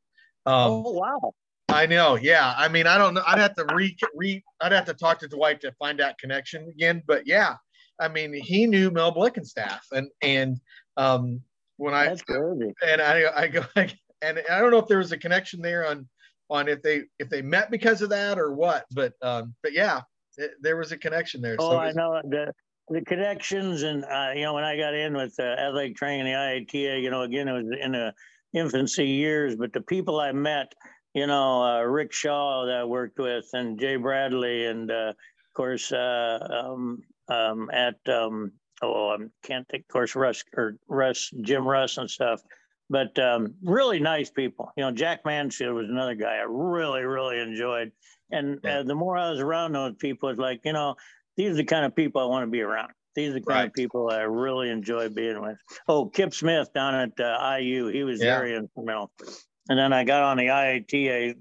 Um, 0.47 0.85
oh 0.87 0.93
wow! 0.93 1.35
I 1.69 1.87
know. 1.87 2.17
Yeah. 2.17 2.55
I 2.57 2.69
mean, 2.69 2.87
I 2.87 2.97
don't 2.97 3.15
know. 3.15 3.23
I'd 3.27 3.39
have 3.39 3.55
to 3.57 3.67
re, 3.75 3.97
re 4.15 4.43
I'd 4.61 4.73
have 4.73 4.87
to 4.87 4.95
talk 4.95 5.19
to 5.21 5.29
Dwight 5.29 5.61
to 5.61 5.73
find 5.73 6.01
that 6.01 6.19
connection 6.19 6.69
again. 6.71 7.03
But 7.07 7.27
yeah, 7.27 7.57
I 8.01 8.09
mean, 8.09 8.33
he 8.33 8.67
knew 8.67 8.91
Mel 8.91 9.13
Blickenstaff, 9.13 9.81
and 9.93 10.09
and 10.23 10.59
um, 10.97 11.43
when 11.77 11.95
I 11.95 12.17
crazy. 12.17 12.75
and 12.87 13.01
I 13.01 13.25
I 13.37 13.49
go 13.49 13.65
and 14.23 14.41
I 14.51 14.61
don't 14.61 14.71
know 14.71 14.79
if 14.79 14.89
there 14.89 14.99
was 14.99 15.13
a 15.13 15.19
connection 15.19 15.61
there 15.61 15.87
on 15.87 16.09
on 16.51 16.69
if 16.69 16.83
they 16.83 17.03
if 17.19 17.29
they 17.29 17.43
met 17.43 17.71
because 17.71 18.03
of 18.03 18.11
that 18.11 18.39
or 18.39 18.53
what, 18.53 18.85
but 18.93 19.13
um, 19.23 19.55
but 19.63 19.73
yeah, 19.73 20.01
it, 20.37 20.53
there 20.61 20.77
was 20.77 20.93
a 20.93 20.99
connection 20.99 21.41
there. 21.41 21.57
Oh, 21.59 21.71
so 21.71 21.79
I 21.79 21.93
know 21.93 22.21
the 22.25 22.53
the 22.89 23.03
connections, 23.03 23.83
and 23.83 24.05
uh, 24.05 24.31
you 24.35 24.43
know, 24.43 24.55
when 24.55 24.65
I 24.65 24.77
got 24.77 24.95
in 24.95 25.17
with 25.17 25.35
uh, 25.39 25.43
athletic 25.43 25.97
training, 25.97 26.33
and 26.33 26.65
the 26.67 26.67
IATA, 26.79 27.03
you 27.03 27.11
know, 27.11 27.23
again, 27.23 27.49
it 27.49 27.53
was 27.53 27.77
in 27.81 27.93
the 27.93 28.13
infancy 28.55 29.07
years, 29.07 29.57
but 29.57 29.73
the 29.73 29.83
people 29.83 30.21
I 30.21 30.33
met 30.33 30.73
you 31.15 31.27
know, 31.27 31.63
uh, 31.63 31.83
Rick 31.83 32.13
Shaw 32.13 32.67
that 32.67 32.77
I 32.77 32.85
worked 32.85 33.19
with 33.19 33.47
and 33.53 33.79
Jay 33.79 33.97
Bradley 33.97 34.67
and 34.67 34.91
uh, 34.91 35.09
of 35.11 35.55
course 35.55 35.91
uh, 35.91 36.39
um, 36.51 37.03
um, 37.29 37.71
at 37.73 37.97
um, 38.09 38.53
oh 38.83 39.11
I 39.11 39.17
can't 39.43 39.67
think 39.69 39.85
of 39.85 39.93
course 39.93 40.15
Russ 40.15 40.45
or 40.57 40.77
Russ 40.89 41.31
Jim 41.41 41.67
Russ 41.67 41.99
and 41.99 42.11
stuff, 42.11 42.41
but 42.91 43.19
um, 43.19 43.55
really 43.63 44.01
nice 44.01 44.31
people. 44.31 44.73
You 44.77 44.85
know, 44.85 44.91
Jack 44.91 45.25
Mansfield 45.25 45.75
was 45.75 45.89
another 45.89 46.15
guy 46.15 46.37
I 46.37 46.47
really 46.49 47.03
really 47.03 47.41
enjoyed, 47.41 47.93
and 48.31 48.65
uh, 48.65 48.83
the 48.83 48.95
more 48.95 49.17
I 49.17 49.31
was 49.31 49.41
around 49.41 49.73
those 49.73 49.95
people, 49.99 50.29
it's 50.29 50.39
like 50.39 50.61
you 50.65 50.73
know 50.73 50.97
these 51.37 51.53
are 51.53 51.57
the 51.57 51.65
kind 51.65 51.85
of 51.85 51.95
people 51.95 52.21
I 52.21 52.27
want 52.27 52.45
to 52.45 52.51
be 52.51 52.63
around. 52.63 52.93
These 53.15 53.31
are 53.31 53.35
the 53.35 53.41
kind 53.41 53.61
right. 53.61 53.67
of 53.67 53.75
people 53.75 54.11
I 54.11 54.21
really 54.21 54.71
enjoy 54.71 55.09
being 55.09 55.41
with. 55.41 55.59
Oh, 55.89 56.07
Kip 56.07 56.33
Smith 56.33 56.73
down 56.73 56.95
at 56.95 57.19
uh, 57.19 57.57
IU, 57.57 57.89
he 57.89 58.05
was 58.05 58.21
yeah. 58.21 58.39
very 58.39 58.55
instrumental. 58.55 59.11
And 59.69 59.79
then 59.79 59.93
I 59.93 60.05
got 60.05 60.23
on 60.23 60.37
the 60.37 60.47
IATA 60.47 61.35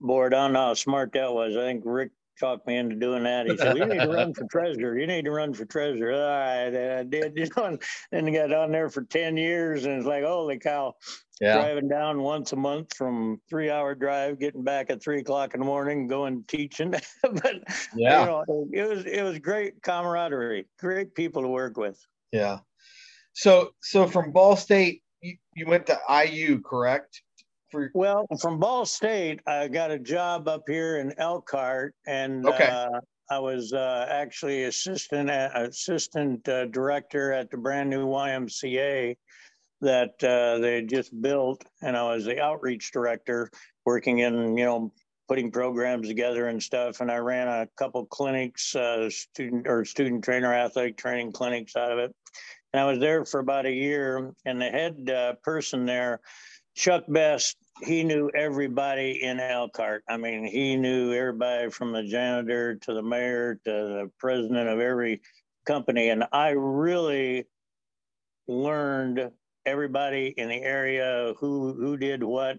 board. 0.00 0.34
I 0.34 0.44
don't 0.44 0.52
know 0.52 0.66
how 0.66 0.74
smart 0.74 1.12
that 1.14 1.32
was. 1.32 1.56
I 1.56 1.60
think 1.60 1.82
Rick 1.86 2.10
talked 2.42 2.66
me 2.66 2.76
into 2.76 2.96
doing 2.96 3.22
that. 3.22 3.46
He 3.46 3.56
said, 3.56 3.76
"You 3.76 3.86
need 3.86 4.00
to 4.00 4.08
run 4.08 4.34
for 4.34 4.44
treasurer. 4.50 4.98
You 4.98 5.06
need 5.06 5.24
to 5.24 5.30
run 5.30 5.54
for 5.54 5.64
treasurer." 5.64 6.12
All 6.12 6.28
right, 6.28 6.74
and 6.74 6.92
I 6.92 7.02
did. 7.04 7.32
You 7.42 7.48
know, 7.56 7.78
and 8.12 8.28
I 8.28 8.30
got 8.30 8.52
on 8.52 8.72
there 8.72 8.88
for 8.88 9.02
ten 9.02 9.36
years, 9.36 9.84
and 9.84 9.96
it's 9.96 10.06
like, 10.06 10.24
holy 10.24 10.58
cow! 10.58 10.94
Yeah. 11.40 11.54
Driving 11.54 11.88
down 11.88 12.22
once 12.22 12.52
a 12.52 12.56
month 12.56 12.94
from 12.94 13.40
three 13.48 13.70
hour 13.70 13.94
drive, 13.94 14.38
getting 14.38 14.62
back 14.62 14.90
at 14.90 15.02
three 15.02 15.20
o'clock 15.20 15.54
in 15.54 15.60
the 15.60 15.66
morning, 15.66 16.06
going 16.06 16.44
teaching. 16.46 16.90
but 17.22 17.54
yeah, 17.96 18.20
you 18.20 18.26
know, 18.26 18.66
it 18.72 18.88
was 18.88 19.04
it 19.04 19.22
was 19.22 19.38
great 19.38 19.82
camaraderie, 19.82 20.66
great 20.78 21.14
people 21.14 21.42
to 21.42 21.48
work 21.48 21.76
with. 21.76 21.98
Yeah. 22.32 22.58
So 23.32 23.70
so 23.80 24.06
from 24.06 24.32
Ball 24.32 24.56
State, 24.56 25.02
you, 25.20 25.36
you 25.54 25.66
went 25.66 25.86
to 25.86 25.98
IU, 26.08 26.60
correct? 26.60 27.22
For 27.72 27.90
well 27.94 28.26
from 28.40 28.58
ball 28.58 28.84
state 28.84 29.40
i 29.48 29.66
got 29.66 29.90
a 29.90 29.98
job 29.98 30.46
up 30.46 30.62
here 30.68 30.98
in 30.98 31.12
elkhart 31.18 31.94
and 32.06 32.46
okay. 32.46 32.66
uh, 32.66 33.00
i 33.30 33.38
was 33.38 33.72
uh, 33.72 34.06
actually 34.10 34.64
assistant 34.64 35.28
uh, 35.30 35.48
assistant 35.54 36.46
uh, 36.48 36.66
director 36.66 37.32
at 37.32 37.50
the 37.50 37.56
brand 37.56 37.90
new 37.90 38.06
ymca 38.06 39.16
that 39.82 40.22
uh, 40.22 40.58
they 40.58 40.76
had 40.76 40.88
just 40.88 41.20
built. 41.20 41.62
And 41.82 41.96
i 41.96 42.02
was 42.04 42.24
the 42.24 42.40
outreach 42.40 42.92
director 42.92 43.50
working 43.84 44.20
in 44.20 44.56
you 44.56 44.64
know 44.64 44.92
putting 45.28 45.50
programs 45.50 46.08
together 46.08 46.46
and 46.46 46.62
stuff. 46.62 47.00
And 47.00 47.10
i 47.10 47.16
ran 47.16 47.48
a 47.48 47.68
couple 47.76 48.06
clinics 48.06 48.74
uh, 48.74 49.10
student 49.10 49.66
or 49.66 49.84
student 49.84 50.24
trainer 50.24 50.54
athletic 50.54 50.96
training 50.96 51.32
clinics 51.32 51.76
out 51.76 51.92
of 51.92 51.98
it. 51.98 52.14
And 52.72 52.80
i 52.80 52.90
was 52.90 53.00
there 53.00 53.24
for 53.24 53.40
about 53.40 53.66
a 53.66 53.72
year. 53.72 54.32
And 54.46 54.60
the 54.60 54.70
head 54.70 55.38
person 55.42 55.84
there 55.84 56.20
Chuck 56.74 57.04
Best, 57.08 57.56
he 57.82 58.04
knew 58.04 58.30
everybody 58.34 59.22
in 59.22 59.40
Elkhart. 59.40 60.04
I 60.08 60.16
mean, 60.16 60.44
he 60.44 60.76
knew 60.76 61.12
everybody 61.12 61.70
from 61.70 61.92
the 61.92 62.02
janitor 62.02 62.76
to 62.76 62.94
the 62.94 63.02
mayor 63.02 63.60
to 63.64 63.70
the 63.70 64.10
president 64.18 64.68
of 64.68 64.80
every 64.80 65.20
company. 65.66 66.08
And 66.10 66.24
I 66.32 66.50
really 66.50 67.46
learned 68.48 69.30
everybody 69.64 70.34
in 70.36 70.48
the 70.48 70.60
area 70.62 71.34
who 71.38 71.74
who 71.74 71.96
did 71.96 72.22
what 72.22 72.58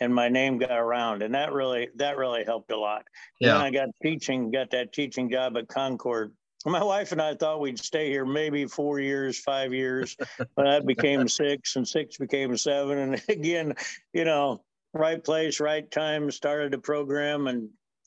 and 0.00 0.14
my 0.14 0.28
name 0.28 0.58
got 0.58 0.78
around 0.78 1.22
and 1.22 1.34
that 1.34 1.52
really 1.52 1.88
that 1.96 2.18
really 2.18 2.44
helped 2.44 2.70
a 2.70 2.78
lot 2.78 3.04
yeah. 3.40 3.54
Then 3.54 3.60
I 3.62 3.70
got 3.70 3.88
teaching 4.02 4.50
got 4.50 4.70
that 4.72 4.92
teaching 4.92 5.30
job 5.30 5.56
at 5.56 5.68
Concord 5.68 6.32
my 6.70 6.82
wife 6.82 7.12
and 7.12 7.20
I 7.20 7.34
thought 7.34 7.60
we'd 7.60 7.78
stay 7.78 8.08
here 8.10 8.24
maybe 8.24 8.66
four 8.66 9.00
years, 9.00 9.38
five 9.38 9.72
years, 9.72 10.16
but 10.38 10.64
that 10.64 10.86
became 10.86 11.28
six, 11.28 11.76
and 11.76 11.86
six 11.86 12.16
became 12.18 12.56
seven. 12.56 12.98
And 12.98 13.22
again, 13.28 13.74
you 14.12 14.24
know, 14.24 14.62
right 14.94 15.22
place, 15.22 15.60
right 15.60 15.90
time, 15.90 16.30
started 16.30 16.72
the 16.72 16.78
program, 16.78 17.46
and 17.46 17.62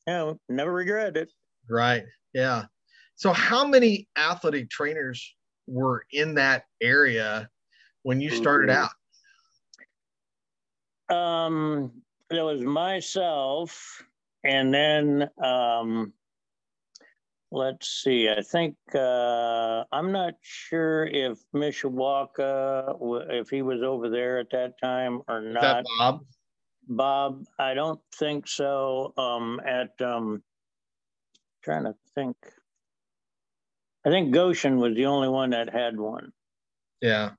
you 0.08 0.14
know, 0.14 0.40
never 0.50 0.74
regret 0.74 1.18
it. 1.18 1.32
Right. 1.70 2.06
Yeah. 2.34 2.66
So, 3.16 3.32
how 3.34 3.66
many 3.66 4.08
athletic 4.18 4.70
trainers 4.70 5.36
were 5.68 6.06
in 6.12 6.36
that 6.36 6.66
area 6.82 7.50
when 8.04 8.22
you 8.22 8.30
started 8.30 8.70
out? 8.70 8.92
Um, 11.10 11.92
there 12.30 12.46
was 12.46 12.62
myself, 12.62 14.04
and 14.44 14.74
then 14.74 15.30
um, 15.44 16.14
let's 17.56 18.04
see. 18.04 18.30
I 18.30 18.42
think 18.42 18.76
uh, 18.94 19.84
I'm 19.92 20.12
not 20.12 20.34
sure 20.42 21.06
if 21.06 21.40
Mishawaka, 21.54 22.98
if 23.32 23.50
he 23.50 23.62
was 23.62 23.82
over 23.82 24.10
there 24.10 24.40
at 24.40 24.50
that 24.52 24.74
time 24.82 25.22
or 25.28 25.42
not. 25.42 25.64
Is 25.64 25.72
that 25.72 25.86
Bob? 25.98 26.26
Bob, 26.88 27.44
I 27.58 27.74
don't 27.74 28.00
think 28.14 28.48
so. 28.48 29.14
Um, 29.18 29.62
at 29.66 30.00
um, 30.02 30.44
trying 31.64 31.86
to 31.86 31.96
think. 32.14 32.36
I 34.06 34.10
think 34.10 34.32
Goshen 34.32 34.78
was 34.78 34.94
the 34.94 35.08
only 35.08 35.30
one 35.30 35.52
that 35.52 35.74
had 35.74 35.98
one. 35.98 36.32
Yeah. 37.02 37.32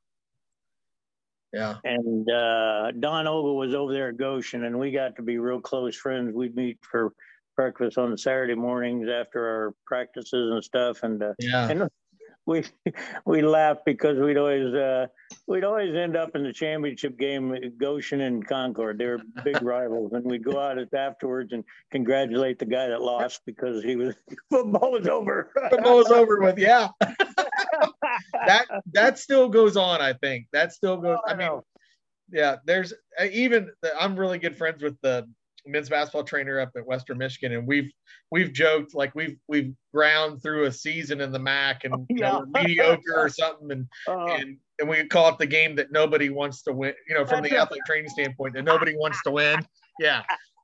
Yeah. 1.52 1.76
And 1.85 2.28
uh, 2.28 2.90
Don 2.99 3.28
Ogle 3.28 3.56
was 3.56 3.73
over 3.73 3.92
there 3.92 4.08
at 4.08 4.16
Goshen, 4.16 4.64
and 4.64 4.78
we 4.78 4.90
got 4.90 5.16
to 5.16 5.23
be 5.23 5.38
real 5.38 5.61
close 5.61 5.94
friends. 5.94 6.35
We'd 6.35 6.56
meet 6.56 6.78
for 6.82 7.12
breakfast 7.56 7.98
on 7.98 8.16
Saturday 8.16 8.54
mornings 8.54 9.08
after 9.08 9.46
our 9.46 9.75
practices 9.86 10.52
and 10.52 10.62
stuff. 10.62 11.02
And 11.02 11.22
uh, 11.22 11.32
yeah. 11.38 11.68
And 11.68 11.90
we 12.46 12.64
we 13.25 13.42
laugh 13.42 13.78
because 13.84 14.18
we'd 14.18 14.36
always 14.36 14.72
uh, 14.72 15.06
we'd 15.46 15.64
always 15.64 15.94
end 15.94 16.16
up 16.16 16.36
in 16.36 16.44
the 16.44 16.52
championship 16.52 17.18
game 17.18 17.54
Goshen 17.76 18.20
and 18.20 18.46
Concord. 18.46 18.98
They 18.98 19.06
were 19.06 19.20
big 19.44 19.60
rivals, 19.62 20.12
and 20.12 20.25
we'd 20.25 20.44
go 20.44 20.58
out 20.58 20.78
afterwards 20.94 21.52
and 21.52 21.64
congratulate 21.90 22.58
the 22.58 22.66
guy 22.66 22.88
that 22.88 23.02
lost 23.02 23.42
because 23.44 23.82
he 23.82 23.96
was 23.96 24.14
football 24.50 24.92
was 24.92 25.08
over. 25.08 25.50
football 25.70 25.96
was 25.98 26.10
over 26.10 26.40
with, 26.40 26.58
yeah. 26.58 26.88
that 28.46 28.66
that 28.92 29.18
still 29.18 29.48
goes 29.48 29.76
on. 29.76 30.00
I 30.00 30.12
think 30.12 30.46
that 30.52 30.72
still 30.72 30.96
goes. 30.96 31.18
Oh, 31.26 31.28
I, 31.28 31.32
I 31.32 31.36
mean, 31.36 31.60
yeah. 32.30 32.56
There's 32.64 32.92
uh, 33.20 33.26
even 33.32 33.70
I'm 33.98 34.16
really 34.16 34.38
good 34.38 34.56
friends 34.56 34.82
with 34.82 35.00
the 35.02 35.28
men's 35.66 35.88
basketball 35.88 36.25
trainer 36.25 36.61
up 36.61 36.70
at 36.76 36.87
Western 36.87 37.18
Michigan, 37.18 37.52
and 37.52 37.66
we've 37.66 37.90
we've 38.30 38.52
joked 38.52 38.94
like 38.94 39.14
we've 39.14 39.37
we've 39.49 39.75
ground 39.92 40.42
through 40.42 40.64
a 40.64 40.73
season 40.73 41.20
in 41.20 41.32
the 41.32 41.38
MAC 41.38 41.85
and 41.85 42.06
you 42.08 42.20
know, 42.20 42.44
mediocre 42.54 43.14
or 43.14 43.28
something, 43.28 43.70
and 43.70 43.87
uh, 44.08 44.26
and 44.26 44.56
and 44.78 44.88
we 44.88 45.04
call 45.06 45.28
it 45.30 45.38
the 45.38 45.46
game 45.46 45.76
that 45.76 45.90
nobody 45.90 46.30
wants 46.30 46.62
to 46.62 46.73
win. 46.73 46.94
You 47.08 47.14
know, 47.14 47.26
from 47.26 47.42
the 47.42 47.56
athletic 47.56 47.85
training 47.87 48.11
standpoint, 48.11 48.54
that 48.54 48.64
nobody 48.64 48.96
wants 48.96 49.23
to 49.25 49.30
win. 49.30 49.66
Yeah, 49.99 50.23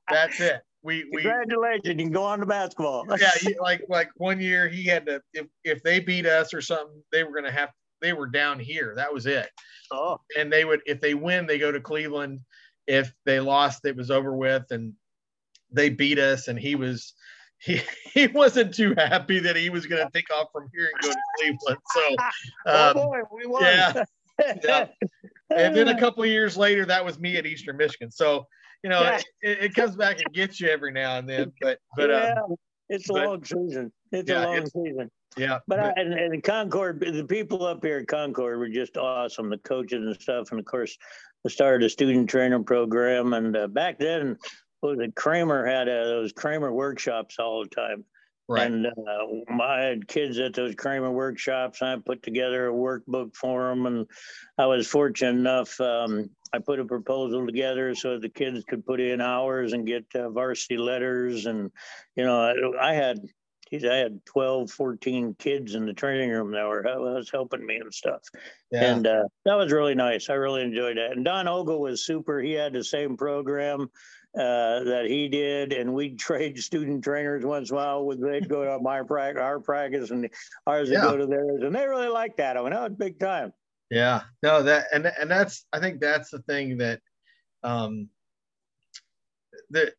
that's 0.09 0.39
it. 0.39 0.61
We, 0.83 1.05
we 1.13 1.21
congratulations, 1.21 1.85
you 1.85 1.95
can 1.95 2.11
go 2.11 2.23
on 2.23 2.39
to 2.39 2.45
basketball. 2.45 3.05
yeah, 3.19 3.31
he, 3.39 3.55
like 3.59 3.83
like 3.87 4.09
one 4.17 4.39
year 4.39 4.67
he 4.67 4.83
had 4.83 5.05
to 5.05 5.21
if 5.33 5.47
if 5.63 5.81
they 5.83 5.99
beat 5.99 6.25
us 6.25 6.53
or 6.53 6.61
something, 6.61 7.01
they 7.11 7.23
were 7.23 7.31
going 7.31 7.45
to 7.45 7.51
have 7.51 7.69
they 8.01 8.13
were 8.13 8.27
down 8.27 8.59
here. 8.59 8.93
That 8.95 9.13
was 9.13 9.25
it. 9.25 9.49
Oh, 9.91 10.19
and 10.37 10.51
they 10.51 10.65
would 10.65 10.81
if 10.85 10.99
they 10.99 11.13
win, 11.13 11.47
they 11.47 11.57
go 11.57 11.71
to 11.71 11.79
Cleveland 11.79 12.41
if 12.87 13.13
they 13.25 13.39
lost, 13.39 13.85
it 13.85 13.95
was 13.95 14.11
over 14.11 14.35
with, 14.35 14.65
and 14.71 14.93
they 15.71 15.89
beat 15.89 16.19
us, 16.19 16.47
and 16.47 16.57
he 16.59 16.75
was 16.75 17.13
he 17.59 17.81
he 18.13 18.27
wasn't 18.27 18.73
too 18.73 18.93
happy 18.97 19.39
that 19.39 19.55
he 19.55 19.69
was 19.69 19.85
going 19.85 20.05
to 20.05 20.11
take 20.11 20.31
off 20.33 20.49
from 20.51 20.69
here 20.73 20.89
and 20.91 21.01
go 21.01 21.09
to 21.09 21.19
Cleveland. 21.39 21.79
So, 21.93 22.15
oh, 22.67 22.89
um, 22.89 22.97
oh 22.97 23.05
boy, 23.05 23.19
we 23.33 23.47
won. 23.47 23.63
Yeah, 23.63 24.03
yeah. 24.63 24.87
And 25.49 25.75
then 25.75 25.87
a 25.87 25.99
couple 25.99 26.23
of 26.23 26.29
years 26.29 26.57
later, 26.57 26.85
that 26.85 27.03
was 27.05 27.19
me 27.19 27.37
at 27.37 27.45
Eastern 27.45 27.77
Michigan. 27.77 28.09
So, 28.09 28.47
you 28.83 28.89
know, 28.89 29.01
yeah. 29.01 29.19
it, 29.41 29.63
it, 29.65 29.75
comes 29.75 29.95
back 29.95 30.17
and 30.17 30.33
gets 30.33 30.59
you 30.59 30.67
every 30.67 30.91
now 30.91 31.17
and 31.19 31.29
then. 31.29 31.51
But 31.61 31.79
but 31.95 32.09
yeah. 32.09 32.35
Um, 32.43 32.55
it's 32.89 33.09
a 33.09 33.13
but, 33.13 33.25
long 33.27 33.43
season. 33.43 33.91
It's 34.11 34.29
yeah, 34.29 34.43
a 34.43 34.45
long 34.45 34.57
it's, 34.57 34.73
season. 34.73 35.11
Yeah. 35.37 35.59
But, 35.67 35.77
but 35.77 35.79
I, 35.79 36.01
and, 36.01 36.13
and 36.13 36.43
Concord, 36.43 36.99
the 36.99 37.23
people 37.23 37.65
up 37.65 37.83
here 37.83 37.99
at 37.99 38.07
Concord 38.07 38.59
were 38.59 38.69
just 38.69 38.97
awesome. 38.97 39.49
The 39.49 39.57
coaches 39.59 40.05
and 40.05 40.19
stuff, 40.19 40.51
and 40.51 40.59
of 40.59 40.65
course, 40.65 40.97
I 41.45 41.49
started 41.49 41.85
a 41.85 41.89
student 41.89 42.29
training 42.29 42.63
program. 42.63 43.33
And 43.33 43.55
uh, 43.55 43.67
back 43.67 43.99
then, 43.99 44.37
was 44.81 44.99
it 44.99 45.15
Cramer 45.15 45.65
had 45.65 45.87
uh, 45.87 46.03
those 46.05 46.33
Cramer 46.33 46.71
workshops 46.71 47.37
all 47.39 47.63
the 47.63 47.69
time. 47.69 48.05
Right. 48.49 48.69
And 48.69 48.87
uh, 48.87 49.61
I 49.61 49.79
had 49.79 50.07
kids 50.07 50.37
at 50.37 50.53
those 50.53 50.75
Cramer 50.75 51.11
workshops. 51.11 51.81
I 51.81 51.95
put 52.05 52.21
together 52.23 52.67
a 52.67 52.73
workbook 52.73 53.35
for 53.35 53.69
them, 53.69 53.85
and 53.85 54.05
I 54.57 54.65
was 54.65 54.85
fortunate 54.85 55.39
enough. 55.39 55.79
Um, 55.79 56.29
I 56.51 56.59
put 56.59 56.81
a 56.81 56.85
proposal 56.85 57.45
together 57.45 57.95
so 57.95 58.19
the 58.19 58.29
kids 58.29 58.63
could 58.65 58.85
put 58.85 58.99
in 58.99 59.21
hours 59.21 59.71
and 59.71 59.87
get 59.87 60.05
uh, 60.13 60.29
varsity 60.29 60.77
letters. 60.77 61.45
And 61.45 61.71
you 62.17 62.25
know, 62.25 62.75
I, 62.79 62.89
I 62.91 62.93
had 62.93 63.19
geez, 63.73 63.89
I 63.89 63.95
had 63.95 64.25
12, 64.25 64.71
14 64.71 65.35
kids 65.39 65.75
in 65.75 65.85
the 65.85 65.93
training 65.93 66.29
room 66.29 66.51
that 66.51 66.67
were 66.67 66.83
was 66.83 67.29
helping 67.31 67.65
me 67.65 67.77
and 67.77 67.93
stuff. 67.93 68.21
Yeah. 68.71 68.93
And 68.93 69.07
uh, 69.07 69.23
that 69.45 69.55
was 69.55 69.71
really 69.71 69.95
nice. 69.95 70.29
I 70.29 70.33
really 70.33 70.61
enjoyed 70.61 70.97
that. 70.97 71.11
And 71.11 71.25
Don 71.25 71.47
Ogle 71.47 71.81
was 71.81 72.05
super. 72.05 72.39
He 72.39 72.53
had 72.53 72.73
the 72.73 72.83
same 72.83 73.17
program 73.17 73.89
uh, 74.35 74.83
that 74.83 75.05
he 75.07 75.27
did, 75.27 75.73
and 75.73 75.93
we'd 75.93 76.19
trade 76.19 76.59
student 76.59 77.03
trainers 77.03 77.45
once 77.45 77.69
in 77.69 77.75
a 77.75 77.79
while. 77.79 78.05
With 78.05 78.21
they'd 78.21 78.49
go 78.49 78.63
to 78.63 78.79
my 78.81 79.01
practice, 79.03 79.41
our 79.41 79.59
practice, 79.59 80.11
and 80.11 80.29
ours 80.67 80.89
would 80.89 81.01
go 81.01 81.17
to 81.17 81.25
theirs, 81.25 81.61
and 81.63 81.75
they 81.75 81.87
really 81.87 82.07
liked 82.07 82.37
that. 82.37 82.57
I 82.57 82.69
that 82.69 82.81
was 82.81 82.97
big 82.97 83.19
time. 83.19 83.53
Yeah, 83.89 84.21
no, 84.41 84.63
that 84.63 84.87
and 84.91 85.05
and 85.05 85.29
that's 85.29 85.65
I 85.71 85.79
think 85.79 85.99
that's 85.99 86.31
the 86.31 86.39
thing 86.39 86.77
that 86.77 86.99
um 87.61 88.09
that 89.69 89.93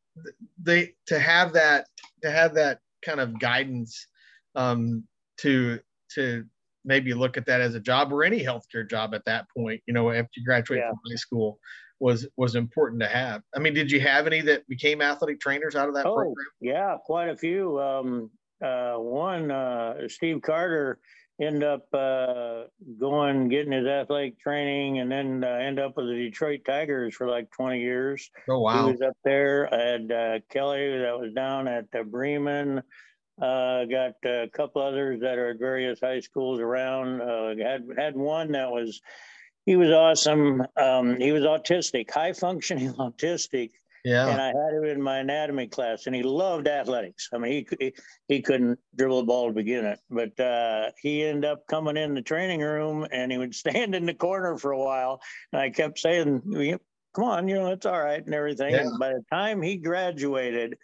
they 0.61 0.95
to 1.07 1.19
have 1.19 1.53
that 1.53 1.87
to 2.23 2.31
have 2.31 2.55
that 2.55 2.81
kind 3.05 3.21
of 3.21 3.39
guidance 3.39 4.07
um 4.55 5.05
to 5.39 5.79
to 6.15 6.45
maybe 6.85 7.15
look 7.15 7.37
at 7.37 7.47
that 7.47 7.61
as 7.61 7.75
a 7.75 7.81
job 7.81 8.13
or 8.13 8.25
any 8.25 8.43
healthcare 8.43 8.89
job 8.89 9.15
at 9.15 9.25
that 9.25 9.47
point 9.57 9.81
you 9.87 9.95
know 9.95 10.11
after 10.11 10.31
you 10.37 10.45
graduate 10.45 10.81
yeah. 10.81 10.91
from 10.91 10.99
high 11.09 11.17
school 11.17 11.59
was 12.01 12.27
was 12.37 12.55
important 12.55 13.01
to 13.01 13.09
have. 13.09 13.43
I 13.55 13.59
mean, 13.59 13.75
did 13.75 13.91
you 13.91 14.01
have 14.01 14.27
any 14.27 14.41
that 14.43 14.67
became 14.69 15.01
athletic 15.01 15.41
trainers 15.41 15.75
out 15.75 15.89
of 15.89 15.95
that 15.95 16.07
oh, 16.07 16.15
program? 16.15 16.47
Yeah, 16.61 16.97
quite 17.05 17.29
a 17.29 17.37
few. 17.37 17.81
Um, 17.81 18.31
uh, 18.63 18.95
one, 18.97 19.51
uh, 19.51 20.09
Steve 20.09 20.43
Carter, 20.43 20.99
end 21.41 21.65
up 21.65 21.87
uh, 21.93 22.65
going 22.99 23.49
getting 23.49 23.73
his 23.73 23.87
athletic 23.87 24.39
training, 24.39 25.01
and 25.01 25.11
then 25.11 25.45
uh, 25.45 25.49
end 25.49 25.79
up 25.79 25.97
with 25.97 26.07
the 26.07 26.15
Detroit 26.15 26.61
Tigers 26.65 27.15
for 27.15 27.29
like 27.29 27.51
20 27.51 27.81
years. 27.81 28.31
Oh 28.49 28.61
wow! 28.61 28.87
He 28.87 28.93
was 28.93 29.01
up 29.03 29.17
there. 29.25 29.73
I 29.73 29.81
had 29.81 30.13
uh, 30.13 30.39
Kelly 30.51 30.99
that 30.99 31.19
was 31.19 31.33
down 31.33 31.69
at 31.69 31.87
uh, 31.99 32.03
Bremen. 32.05 32.83
Uh, 33.41 33.85
got 33.87 34.15
a 34.25 34.49
couple 34.53 34.81
others 34.81 35.21
that 35.21 35.39
are 35.39 35.51
at 35.51 35.59
various 35.59 35.99
high 36.01 36.21
schools 36.21 36.61
around. 36.61 37.21
Uh, 37.21 37.57
had 37.57 37.85
had 37.97 38.17
one 38.17 38.53
that 38.53 38.71
was 38.71 39.01
he 39.67 39.77
was 39.77 39.91
awesome. 39.91 40.63
Um, 40.77 41.19
he 41.19 41.33
was 41.33 41.43
autistic, 41.43 42.11
high 42.11 42.33
functioning 42.33 42.93
autistic. 42.99 43.71
Yeah. 44.05 44.29
And 44.29 44.41
I 44.41 44.49
had 44.49 44.75
him 44.75 44.85
in 44.85 45.01
my 45.01 45.19
anatomy 45.19 45.67
class, 45.67 46.07
and 46.07 46.15
he 46.15 46.23
loved 46.23 46.69
athletics. 46.69 47.31
I 47.33 47.39
mean, 47.39 47.53
he 47.53 47.67
he, 47.81 47.95
he 48.29 48.43
couldn't 48.43 48.79
dribble 48.97 49.21
a 49.21 49.25
ball 49.25 49.49
to 49.49 49.55
begin 49.55 49.87
it, 49.87 49.99
but 50.11 50.39
uh, 50.39 50.91
he 51.01 51.25
ended 51.25 51.47
up 51.47 51.67
coming 51.69 51.97
in 51.97 52.13
the 52.15 52.21
training 52.21 52.61
room, 52.61 53.07
and 53.11 53.33
he 53.33 53.39
would 53.39 53.55
stand 53.55 53.95
in 53.95 54.05
the 54.05 54.15
corner 54.15 54.59
for 54.59 54.73
a 54.73 54.79
while. 54.79 55.21
And 55.53 55.63
I 55.63 55.71
kept 55.71 55.99
saying, 55.99 56.43
"Come 57.15 57.25
on, 57.25 57.49
you 57.49 57.55
know, 57.55 57.73
it's 57.73 57.87
all 57.87 58.03
right," 58.03 58.25
and 58.25 58.35
everything. 58.35 58.75
Yeah. 58.75 58.83
And 58.83 58.99
by 58.99 59.11
the 59.11 59.25
time 59.33 59.63
he 59.63 59.77
graduated, 59.77 60.77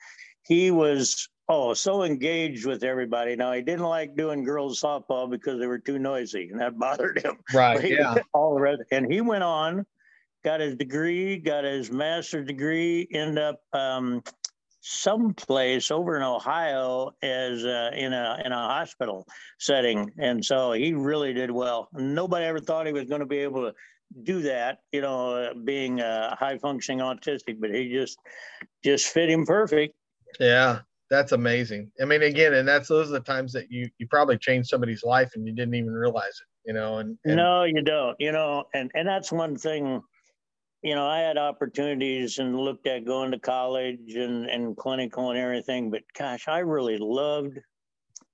he 0.47 0.71
was 0.71 1.29
oh, 1.51 1.75
so 1.75 2.05
engaged 2.05 2.65
with 2.65 2.85
everybody. 2.85 3.35
Now 3.37 3.53
he 3.53 3.61
didn't 3.61 3.85
like 3.85 4.17
doing 4.17 4.45
girls 4.45 4.81
softball 4.81 5.29
because 5.29 5.59
they 5.59 5.67
were 5.67 5.79
too 5.79 5.99
noisy, 5.99 6.49
and 6.51 6.61
that 6.61 6.79
bothered 6.79 7.23
him. 7.23 7.39
Right. 7.53 7.81
He, 7.83 7.95
yeah. 7.95 8.15
All 8.33 8.55
the 8.55 8.61
rest, 8.61 8.83
and 8.93 9.13
he 9.13 9.21
went 9.21 9.43
on, 9.43 9.85
got 10.45 10.61
his 10.61 10.77
degree, 10.77 11.39
got 11.39 11.65
his 11.65 11.91
master's 11.91 12.47
degree, 12.47 13.09
end 13.13 13.39
up 13.39 13.61
um, 13.73 14.23
someplace 14.81 15.91
over 15.91 16.17
in 16.17 16.23
Ohio 16.23 17.11
as 17.23 17.65
uh, 17.65 17.91
in 17.95 18.13
a 18.13 18.43
in 18.45 18.53
a 18.53 18.57
hospital 18.57 19.27
setting, 19.59 20.11
and 20.19 20.45
so 20.45 20.73
he 20.73 20.93
really 20.93 21.33
did 21.33 21.51
well. 21.51 21.89
Nobody 21.93 22.47
ever 22.47 22.61
thought 22.61 22.87
he 22.87 22.93
was 22.93 23.05
going 23.05 23.21
to 23.21 23.27
be 23.27 23.39
able 23.39 23.63
to 23.63 23.75
do 24.23 24.43
that, 24.43 24.79
you 24.93 25.01
know, 25.01 25.35
uh, 25.35 25.55
being 25.65 26.01
a 26.01 26.37
high 26.39 26.59
functioning 26.59 27.01
autistic, 27.01 27.61
but 27.61 27.75
he 27.75 27.93
just 27.93 28.19
just 28.85 29.07
fit 29.07 29.31
him 29.31 29.47
perfect. 29.47 29.95
Yeah, 30.39 30.81
that's 31.11 31.33
amazing. 31.33 31.91
I 32.01 32.05
mean, 32.05 32.23
again, 32.23 32.55
and 32.55 32.67
that's 32.67 32.89
those 32.89 33.09
are 33.09 33.15
the 33.15 33.21
times 33.21 33.53
that 33.53 33.71
you 33.71 33.89
you 33.99 34.07
probably 34.09 34.39
changed 34.39 34.69
somebody's 34.69 35.05
life 35.05 35.33
and 35.35 35.47
you 35.47 35.55
didn't 35.55 35.75
even 35.75 35.93
realize 35.93 36.41
it, 36.41 36.69
you 36.69 36.75
know. 36.75 36.99
And, 36.99 37.19
and 37.25 37.37
no, 37.37 37.65
you 37.65 37.83
don't, 37.83 38.17
you 38.19 38.33
know, 38.33 38.65
and 38.75 38.91
and 38.95 39.07
that's 39.07 39.31
one 39.31 39.57
thing. 39.57 40.03
You 40.83 40.95
know, 40.95 41.07
I 41.07 41.19
had 41.19 41.37
opportunities 41.37 42.39
and 42.39 42.59
looked 42.59 42.87
at 42.87 43.05
going 43.05 43.33
to 43.33 43.39
college 43.39 44.15
and 44.15 44.47
and 44.47 44.77
clinical 44.77 45.31
and 45.31 45.39
everything, 45.39 45.91
but 45.91 46.03
gosh, 46.17 46.49
I 46.49 46.61
really 46.61 46.99
loved. 46.99 47.59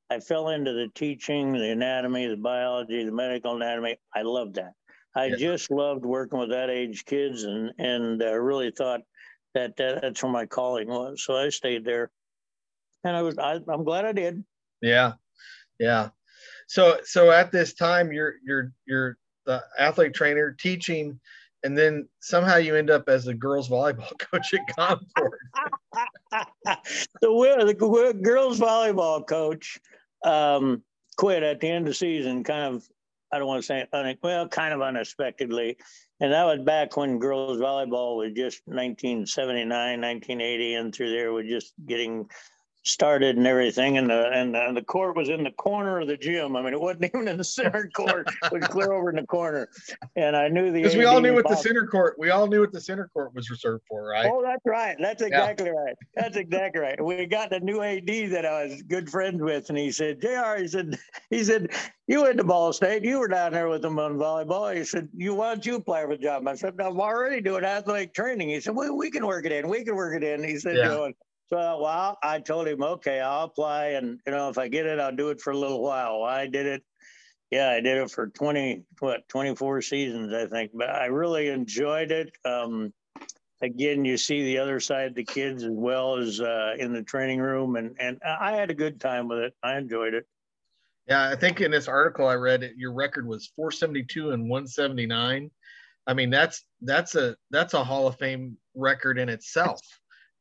I 0.08 0.20
fell 0.20 0.50
into 0.50 0.72
the 0.72 0.86
teaching, 0.94 1.52
the 1.52 1.70
anatomy, 1.70 2.28
the 2.28 2.36
biology, 2.36 3.04
the 3.04 3.10
medical 3.10 3.56
anatomy. 3.56 3.98
I 4.14 4.22
loved 4.22 4.54
that. 4.54 4.74
I 5.16 5.26
yeah. 5.26 5.36
just 5.36 5.72
loved 5.72 6.04
working 6.04 6.38
with 6.38 6.50
that 6.50 6.70
age 6.70 7.04
kids, 7.04 7.42
and 7.42 7.72
and 7.78 8.22
uh, 8.22 8.34
really 8.34 8.70
thought 8.70 9.00
that, 9.54 9.76
that 9.78 10.02
that's 10.02 10.22
where 10.22 10.30
my 10.30 10.46
calling 10.46 10.88
was. 10.88 11.24
So 11.24 11.36
I 11.36 11.48
stayed 11.48 11.84
there 11.84 12.10
and 13.06 13.16
I 13.16 13.22
was 13.22 13.38
I, 13.38 13.60
I'm 13.68 13.84
glad 13.84 14.04
I 14.04 14.12
did. 14.12 14.44
Yeah, 14.82 15.12
yeah. 15.78 16.10
So 16.66 16.98
so 17.04 17.30
at 17.30 17.52
this 17.52 17.74
time, 17.74 18.12
you're 18.12 18.34
you're 18.44 18.72
you're 18.86 19.16
the 19.46 19.62
athlete 19.78 20.14
trainer 20.14 20.52
teaching, 20.58 21.18
and 21.66 21.76
then 21.76 22.08
somehow 22.20 22.56
you 22.56 22.76
end 22.76 22.90
up 22.90 23.08
as 23.08 23.24
the 23.24 23.34
girls 23.34 23.68
volleyball 23.68 24.16
coach 24.18 24.54
at 24.54 24.76
Concord. 24.76 25.38
the, 27.20 27.28
the 27.66 28.18
girls 28.22 28.60
volleyball 28.60 29.26
coach 29.26 29.78
um, 30.24 30.82
quit 31.16 31.42
at 31.42 31.58
the 31.60 31.68
end 31.68 31.86
of 31.86 31.90
the 31.90 31.94
season, 31.94 32.44
kind 32.44 32.76
of. 32.76 32.88
I 33.32 33.38
don't 33.38 33.48
want 33.48 33.60
to 33.60 33.66
say 33.66 33.84
un- 33.92 34.16
well, 34.22 34.46
kind 34.46 34.72
of 34.72 34.80
unexpectedly. 34.80 35.76
And 36.20 36.32
that 36.32 36.44
was 36.44 36.60
back 36.60 36.96
when 36.96 37.18
girls 37.18 37.58
volleyball 37.58 38.16
was 38.16 38.32
just 38.36 38.62
1979, 38.66 39.68
1980, 39.68 40.74
and 40.74 40.94
through 40.94 41.10
there 41.10 41.32
was 41.32 41.46
just 41.46 41.74
getting 41.84 42.30
started 42.86 43.36
and 43.36 43.46
everything, 43.46 43.98
and 43.98 44.08
the 44.08 44.30
and 44.30 44.54
the, 44.54 44.72
the, 44.74 44.82
court 44.82 45.16
was 45.16 45.28
in 45.28 45.44
the 45.44 45.50
corner 45.50 46.00
of 46.00 46.08
the 46.08 46.16
gym. 46.16 46.56
I 46.56 46.62
mean, 46.62 46.72
it 46.72 46.80
wasn't 46.80 47.04
even 47.14 47.28
in 47.28 47.36
the 47.36 47.44
center 47.44 47.90
court; 47.94 48.28
it 48.44 48.52
was 48.52 48.66
clear 48.68 48.92
over 48.92 49.10
in 49.10 49.16
the 49.16 49.26
corner. 49.26 49.68
And 50.14 50.36
I 50.36 50.48
knew 50.48 50.72
the 50.72 50.82
because 50.82 50.96
we 50.96 51.04
all 51.04 51.20
knew 51.20 51.34
what 51.34 51.48
the 51.48 51.56
center 51.56 51.86
court. 51.86 52.16
We 52.18 52.30
all 52.30 52.46
knew 52.46 52.60
what 52.60 52.72
the 52.72 52.80
center 52.80 53.08
court 53.12 53.34
was 53.34 53.50
reserved 53.50 53.84
for, 53.88 54.06
right? 54.06 54.30
Oh, 54.32 54.42
that's 54.42 54.64
right. 54.64 54.96
That's 55.00 55.22
exactly 55.22 55.66
yeah. 55.66 55.72
right. 55.72 55.94
That's 56.14 56.36
exactly 56.36 56.80
right. 56.80 57.02
We 57.02 57.26
got 57.26 57.50
the 57.50 57.60
new 57.60 57.82
AD 57.82 58.06
that 58.06 58.46
I 58.46 58.66
was 58.66 58.82
good 58.82 59.10
friends 59.10 59.42
with, 59.42 59.68
and 59.68 59.78
he 59.78 59.90
said, 59.90 60.20
"Jr." 60.20 60.56
He 60.58 60.68
said, 60.68 60.98
he 61.30 61.44
said, 61.44 61.70
you 62.06 62.22
went 62.22 62.38
to 62.38 62.44
Ball 62.44 62.72
State. 62.72 63.02
You 63.02 63.18
were 63.18 63.28
down 63.28 63.52
there 63.52 63.68
with 63.68 63.82
them 63.82 63.98
on 63.98 64.16
volleyball. 64.16 64.74
He 64.74 64.84
said, 64.84 65.08
"You 65.16 65.34
why 65.34 65.48
don't 65.48 65.66
you 65.66 65.74
apply 65.74 66.02
for 66.02 66.16
the 66.16 66.22
job?" 66.22 66.46
I 66.46 66.54
said, 66.54 66.74
"I'm 66.78 67.00
already 67.00 67.40
doing 67.40 67.64
athletic 67.64 68.14
training." 68.14 68.48
He 68.48 68.60
said, 68.60 68.76
"Well, 68.76 68.96
we 68.96 69.10
can 69.10 69.26
work 69.26 69.44
it 69.44 69.50
in. 69.50 69.68
We 69.68 69.84
can 69.84 69.96
work 69.96 70.14
it 70.14 70.22
in." 70.22 70.44
He 70.44 70.56
said, 70.58 70.76
yeah. 70.76 70.84
you 70.84 70.88
know, 70.88 71.12
so, 71.48 71.80
well, 71.80 72.18
I 72.22 72.40
told 72.40 72.66
him, 72.66 72.82
okay, 72.82 73.20
I'll 73.20 73.44
apply. 73.44 73.90
And, 73.90 74.20
you 74.26 74.32
know, 74.32 74.48
if 74.48 74.58
I 74.58 74.68
get 74.68 74.86
it, 74.86 74.98
I'll 74.98 75.14
do 75.14 75.28
it 75.28 75.40
for 75.40 75.52
a 75.52 75.56
little 75.56 75.80
while. 75.80 76.22
I 76.24 76.46
did 76.46 76.66
it. 76.66 76.82
Yeah, 77.52 77.70
I 77.70 77.80
did 77.80 77.98
it 77.98 78.10
for 78.10 78.26
20, 78.26 78.82
what, 78.98 79.28
24 79.28 79.82
seasons, 79.82 80.32
I 80.32 80.46
think. 80.46 80.72
But 80.74 80.90
I 80.90 81.06
really 81.06 81.48
enjoyed 81.48 82.10
it. 82.10 82.32
Um, 82.44 82.92
again, 83.62 84.04
you 84.04 84.16
see 84.16 84.42
the 84.42 84.58
other 84.58 84.80
side 84.80 85.14
the 85.14 85.22
kids 85.22 85.62
as 85.62 85.70
well 85.70 86.16
as 86.16 86.40
uh, 86.40 86.74
in 86.78 86.92
the 86.92 87.02
training 87.02 87.38
room. 87.38 87.76
And, 87.76 87.94
and 88.00 88.18
I 88.24 88.52
had 88.52 88.70
a 88.72 88.74
good 88.74 89.00
time 89.00 89.28
with 89.28 89.38
it. 89.38 89.54
I 89.62 89.78
enjoyed 89.78 90.14
it. 90.14 90.26
Yeah, 91.06 91.30
I 91.30 91.36
think 91.36 91.60
in 91.60 91.70
this 91.70 91.86
article 91.86 92.26
I 92.26 92.34
read, 92.34 92.68
your 92.76 92.92
record 92.92 93.28
was 93.28 93.52
472 93.54 94.32
and 94.32 94.50
179. 94.50 95.48
I 96.08 96.14
mean, 96.14 96.30
that's 96.30 96.64
that's 96.82 97.14
a 97.14 97.36
that's 97.50 97.74
a 97.74 97.84
Hall 97.84 98.08
of 98.08 98.16
Fame 98.18 98.56
record 98.74 99.18
in 99.18 99.28
itself 99.28 99.80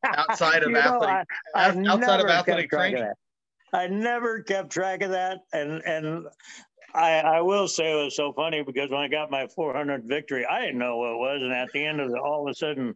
outside 0.04 0.62
of 0.62 0.74
athletic 0.74 1.26
I, 1.54 1.68
I 1.68 1.68
outside 1.68 2.20
of 2.20 2.28
athletic 2.28 2.70
training. 2.70 3.02
Of 3.02 3.16
I 3.72 3.86
never 3.88 4.42
kept 4.42 4.70
track 4.70 5.02
of 5.02 5.10
that, 5.10 5.40
and 5.52 5.82
and 5.84 6.26
I, 6.94 7.18
I 7.18 7.40
will 7.42 7.68
say 7.68 7.92
it 7.92 8.04
was 8.04 8.16
so 8.16 8.32
funny 8.32 8.62
because 8.62 8.90
when 8.90 9.00
I 9.00 9.08
got 9.08 9.30
my 9.30 9.46
400 9.48 10.04
victory, 10.04 10.46
I 10.46 10.60
didn't 10.60 10.78
know 10.78 10.96
what 10.96 11.12
it 11.12 11.18
was, 11.18 11.42
and 11.42 11.52
at 11.52 11.68
the 11.72 11.84
end 11.84 12.00
of 12.00 12.10
it, 12.10 12.18
all 12.18 12.46
of 12.46 12.50
a 12.50 12.54
sudden 12.54 12.94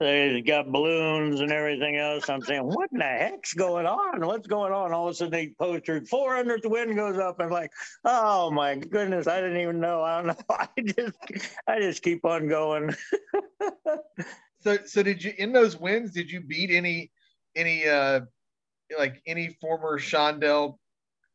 they 0.00 0.40
got 0.40 0.72
balloons 0.72 1.40
and 1.40 1.52
everything 1.52 1.96
else. 1.96 2.30
I'm 2.30 2.40
saying, 2.40 2.62
what 2.62 2.90
in 2.90 2.98
the 2.98 3.04
heck's 3.04 3.52
going 3.52 3.84
on? 3.86 4.24
What's 4.26 4.46
going 4.46 4.72
on? 4.72 4.92
All 4.92 5.08
of 5.08 5.12
a 5.12 5.14
sudden 5.14 5.32
they 5.32 5.48
posted 5.58 6.08
400th 6.08 6.68
win 6.70 6.96
goes 6.96 7.18
up. 7.18 7.36
I'm 7.38 7.50
like, 7.50 7.70
oh 8.04 8.50
my 8.50 8.76
goodness, 8.76 9.26
I 9.26 9.42
didn't 9.42 9.60
even 9.60 9.78
know. 9.78 10.02
I 10.02 10.22
don't 10.22 10.28
know. 10.28 10.36
I 10.50 10.68
just, 10.80 11.18
I 11.68 11.80
just 11.80 12.02
keep 12.02 12.24
on 12.24 12.48
going. 12.48 12.94
so 14.60 14.78
so 14.84 15.02
did 15.02 15.22
you 15.22 15.32
in 15.38 15.52
those 15.52 15.78
wins 15.78 16.12
did 16.12 16.30
you 16.30 16.40
beat 16.40 16.70
any 16.70 17.10
any 17.56 17.86
uh 17.86 18.20
like 18.98 19.22
any 19.26 19.56
former 19.60 19.98
Shondell, 19.98 20.78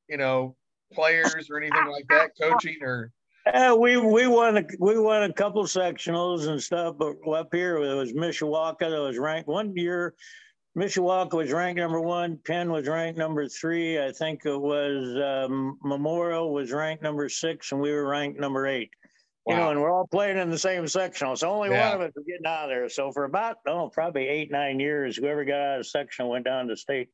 you 0.09 0.17
know, 0.17 0.55
players 0.93 1.49
or 1.49 1.57
anything 1.57 1.87
like 1.87 2.05
that, 2.09 2.31
coaching 2.39 2.77
or? 2.81 3.11
Yeah, 3.45 3.73
we 3.73 3.97
we 3.97 4.27
won 4.27 4.57
a, 4.57 4.63
we 4.79 4.97
won 4.97 5.23
a 5.23 5.33
couple 5.33 5.63
sectionals 5.65 6.47
and 6.47 6.61
stuff, 6.61 6.95
but 6.97 7.15
up 7.29 7.49
here 7.51 7.77
it 7.77 7.95
was 7.95 8.13
Mishawaka 8.13 8.79
that 8.79 9.01
was 9.01 9.19
ranked 9.19 9.47
one 9.47 9.75
year. 9.75 10.15
Mishawaka 10.77 11.33
was 11.33 11.51
ranked 11.51 11.79
number 11.79 12.01
one. 12.01 12.39
Penn 12.45 12.71
was 12.71 12.87
ranked 12.87 13.17
number 13.17 13.47
three. 13.47 14.03
I 14.03 14.11
think 14.11 14.45
it 14.45 14.59
was 14.59 15.15
um, 15.23 15.77
Memorial 15.83 16.53
was 16.53 16.71
ranked 16.71 17.03
number 17.03 17.29
six, 17.29 17.71
and 17.71 17.79
we 17.79 17.91
were 17.91 18.07
ranked 18.07 18.39
number 18.39 18.67
eight. 18.67 18.89
Wow. 19.45 19.53
You 19.53 19.59
know, 19.61 19.71
and 19.71 19.81
we're 19.81 19.91
all 19.91 20.07
playing 20.07 20.37
in 20.37 20.49
the 20.49 20.57
same 20.57 20.87
sectional. 20.87 21.35
So 21.35 21.49
only 21.51 21.69
yeah. 21.69 21.89
one 21.89 22.01
of 22.01 22.07
us 22.07 22.13
was 22.15 22.25
getting 22.25 22.47
out 22.47 22.63
of 22.63 22.69
there. 22.69 22.89
So 22.89 23.11
for 23.11 23.25
about 23.25 23.57
oh, 23.67 23.89
probably 23.89 24.27
eight 24.27 24.51
nine 24.51 24.79
years, 24.79 25.17
whoever 25.17 25.45
got 25.45 25.59
out 25.59 25.79
of 25.79 25.87
sectional 25.87 26.31
went 26.31 26.45
down 26.45 26.67
to 26.67 26.75
state. 26.75 27.09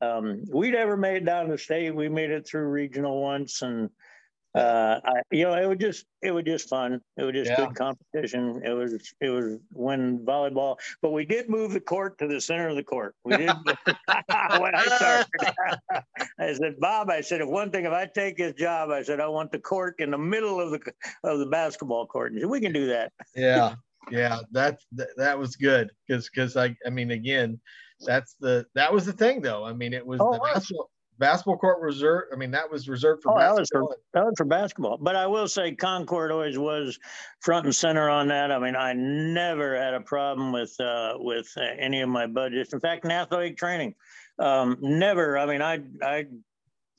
Um, 0.00 0.44
we 0.52 0.70
never 0.70 0.96
made 0.96 1.16
it 1.16 1.24
down 1.24 1.48
to 1.48 1.58
state. 1.58 1.94
We 1.94 2.08
made 2.08 2.30
it 2.30 2.46
through 2.46 2.68
regional 2.68 3.20
once, 3.20 3.62
and 3.62 3.90
uh, 4.54 5.00
I, 5.02 5.22
you 5.30 5.44
know, 5.44 5.54
it 5.54 5.66
was 5.66 5.78
just 5.78 6.04
it 6.20 6.30
was 6.30 6.44
just 6.44 6.68
fun. 6.68 7.00
It 7.16 7.22
was 7.22 7.32
just 7.32 7.50
yeah. 7.50 7.66
good 7.66 7.74
competition. 7.74 8.60
It 8.64 8.72
was 8.72 9.14
it 9.20 9.30
was 9.30 9.58
when 9.72 10.18
volleyball, 10.18 10.76
but 11.00 11.12
we 11.12 11.24
did 11.24 11.48
move 11.48 11.72
the 11.72 11.80
court 11.80 12.18
to 12.18 12.28
the 12.28 12.40
center 12.40 12.68
of 12.68 12.76
the 12.76 12.82
court. 12.82 13.14
We 13.24 13.38
did 13.38 13.46
when 13.86 14.74
I 14.74 14.84
started. 14.96 15.26
I 16.38 16.52
said, 16.52 16.78
Bob, 16.78 17.08
I 17.08 17.22
said, 17.22 17.40
if 17.40 17.48
one 17.48 17.70
thing, 17.70 17.86
if 17.86 17.92
I 17.92 18.06
take 18.06 18.38
his 18.38 18.52
job, 18.52 18.90
I 18.90 19.02
said 19.02 19.20
I 19.20 19.28
want 19.28 19.52
the 19.52 19.58
court 19.58 19.94
in 20.00 20.10
the 20.10 20.18
middle 20.18 20.60
of 20.60 20.70
the 20.70 20.80
of 21.24 21.38
the 21.38 21.46
basketball 21.46 22.06
court. 22.06 22.32
And 22.32 22.40
said, 22.42 22.50
we 22.50 22.60
can 22.60 22.72
do 22.72 22.86
that. 22.88 23.10
yeah, 23.34 23.74
yeah, 24.10 24.40
that 24.52 24.80
that, 25.16 25.38
was 25.38 25.56
good 25.56 25.90
because 26.06 26.28
because 26.28 26.58
I 26.58 26.76
I 26.86 26.90
mean 26.90 27.12
again, 27.12 27.58
that's 28.04 28.36
the 28.38 28.66
that 28.74 28.92
was 28.92 29.06
the 29.06 29.14
thing 29.14 29.40
though. 29.40 29.64
I 29.64 29.72
mean 29.72 29.94
it 29.94 30.06
was 30.06 30.20
oh, 30.20 30.34
the 30.34 30.40
basketball 30.40 30.90
basketball 31.18 31.58
court 31.58 31.80
reserved. 31.80 32.32
I 32.32 32.36
mean, 32.36 32.50
that 32.52 32.70
was 32.70 32.88
reserved 32.88 33.22
for. 33.22 33.32
Oh, 33.32 33.38
that 33.38 33.54
was 33.54 33.68
for 33.70 33.96
that 34.14 34.24
was 34.24 34.34
for 34.36 34.44
basketball. 34.44 34.98
But 35.00 35.16
I 35.16 35.26
will 35.26 35.48
say, 35.48 35.74
Concord 35.74 36.30
always 36.30 36.58
was 36.58 36.98
front 37.40 37.66
and 37.66 37.74
center 37.74 38.08
on 38.08 38.28
that. 38.28 38.50
I 38.50 38.58
mean, 38.58 38.76
I 38.76 38.92
never 38.92 39.76
had 39.76 39.94
a 39.94 40.00
problem 40.00 40.52
with 40.52 40.78
uh, 40.80 41.14
with 41.16 41.52
uh, 41.56 41.62
any 41.78 42.00
of 42.00 42.08
my 42.08 42.26
budgets. 42.26 42.72
In 42.72 42.80
fact, 42.80 43.04
in 43.04 43.10
athletic 43.10 43.56
training, 43.56 43.94
um, 44.38 44.78
never. 44.80 45.38
I 45.38 45.46
mean, 45.46 45.62
I 45.62 45.80
I 46.02 46.26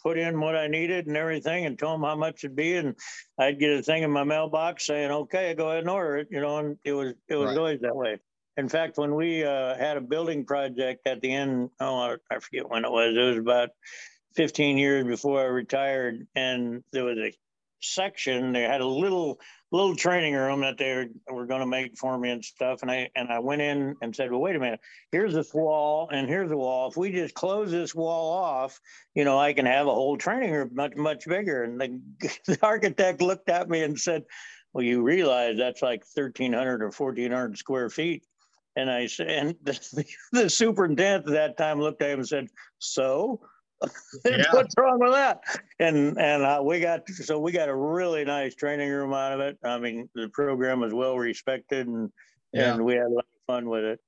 put 0.02 0.18
in 0.18 0.40
what 0.40 0.56
I 0.56 0.68
needed 0.68 1.08
and 1.08 1.18
everything, 1.18 1.66
and 1.66 1.80
told 1.80 1.96
them 1.96 2.04
how 2.04 2.16
much 2.16 2.44
it'd 2.44 2.56
be, 2.56 2.76
and 2.76 2.96
I'd 3.40 3.60
get 3.60 3.80
a 3.80 3.82
thing 3.82 4.04
in 4.04 4.12
my 4.12 4.24
mailbox 4.24 4.86
saying, 4.86 5.12
"Okay, 5.12 5.54
go 5.54 5.70
ahead 5.70 5.80
and 5.80 5.90
order 5.90 6.18
it." 6.18 6.28
You 6.30 6.42
know, 6.42 6.58
and 6.58 6.78
it 6.84 6.94
was 6.94 7.14
it 7.28 7.36
was 7.36 7.50
right. 7.50 7.58
always 7.58 7.82
that 7.82 7.96
way. 7.96 8.20
In 8.56 8.70
fact, 8.70 8.98
when 8.98 9.16
we 9.16 9.44
uh, 9.44 9.76
had 9.76 9.98
a 9.98 10.02
building 10.02 10.46
project 10.46 11.08
at 11.08 11.22
the 11.22 11.34
end, 11.34 11.70
oh, 11.80 12.18
I 12.32 12.40
forget 12.40 12.70
when 12.70 12.86
it 12.86 12.92
was. 12.92 13.16
It 13.16 13.20
was 13.20 13.38
about 13.38 13.70
15 14.36 14.78
years 14.78 15.06
before 15.06 15.42
I 15.42 15.46
retired, 15.46 16.28
and 16.36 16.84
there 16.92 17.06
was 17.06 17.18
a 17.18 17.34
section. 17.82 18.54
They 18.54 18.62
had 18.62 18.82
a 18.82 18.88
little 18.88 19.40
little 19.72 19.96
training 19.96 20.36
room 20.36 20.62
that 20.62 20.78
they 20.78 21.08
were, 21.28 21.48
going 21.48 21.60
to 21.60 21.66
make 21.66 21.98
for 21.98 22.16
me 22.18 22.30
and 22.30 22.46
stuff. 22.46 22.84
And 22.84 22.92
I 22.92 23.10
and 23.16 23.30
I 23.30 23.40
went 23.40 23.62
in 23.62 23.96
and 24.02 24.16
said, 24.16 24.32
"Well, 24.32 24.40
wait 24.40 24.56
a 24.56 24.60
minute. 24.60 24.80
Here's 25.12 25.34
this 25.34 25.52
wall, 25.52 26.10
and 26.12 26.28
here's 26.28 26.50
the 26.50 26.58
wall. 26.58 26.90
If 26.90 26.98
we 26.98 27.12
just 27.12 27.34
close 27.34 27.72
this 27.72 27.96
wall 27.96 28.34
off, 28.34 28.80
you 29.16 29.24
know, 29.26 29.40
I 29.40 29.54
can 29.54 29.66
have 29.66 29.88
a 29.88 29.94
whole 29.94 30.18
training 30.18 30.52
room 30.52 30.70
much 30.74 30.96
much 30.96 31.28
bigger." 31.28 31.64
And 31.64 31.82
the, 31.82 32.00
the 32.48 32.60
architect 32.62 33.22
looked 33.22 33.50
at 33.50 33.68
me 33.68 33.84
and 33.84 34.00
said, 34.00 34.26
"Well, 34.74 34.84
you 34.84 35.02
realize 35.02 35.58
that's 35.58 35.82
like 35.82 36.04
1,300 36.14 36.84
or 36.84 36.92
1,400 36.92 37.58
square 37.58 37.90
feet." 37.90 38.24
And 38.76 38.90
I 38.90 39.08
said, 39.08 39.30
and 39.30 39.56
the, 39.64 40.06
the 40.32 40.50
superintendent 40.50 41.28
at 41.28 41.34
that 41.34 41.58
time 41.58 41.80
looked 41.80 42.02
at 42.02 42.12
him 42.12 42.20
and 42.20 42.28
said, 42.28 42.48
"So." 42.80 43.42
Yeah. 44.24 44.46
What's 44.52 44.76
wrong 44.78 44.98
with 45.00 45.12
that? 45.12 45.42
And 45.78 46.18
and 46.18 46.44
uh, 46.44 46.62
we 46.64 46.80
got 46.80 47.10
so 47.10 47.38
we 47.38 47.52
got 47.52 47.68
a 47.68 47.76
really 47.76 48.24
nice 48.24 48.56
training 48.56 48.90
room 48.90 49.14
out 49.14 49.34
of 49.34 49.42
it. 49.42 49.58
I 49.62 49.78
mean, 49.78 50.10
the 50.16 50.30
program 50.30 50.80
was 50.80 50.94
well 50.94 51.18
respected, 51.18 51.88
and 51.88 52.10
yeah. 52.54 52.76
and 52.76 52.86
we 52.86 52.94
had 52.94 53.08
a 53.08 53.10
lot 53.10 53.26
of 53.26 53.46
fun 53.46 53.68
with 53.68 53.84
it. 53.84 54.00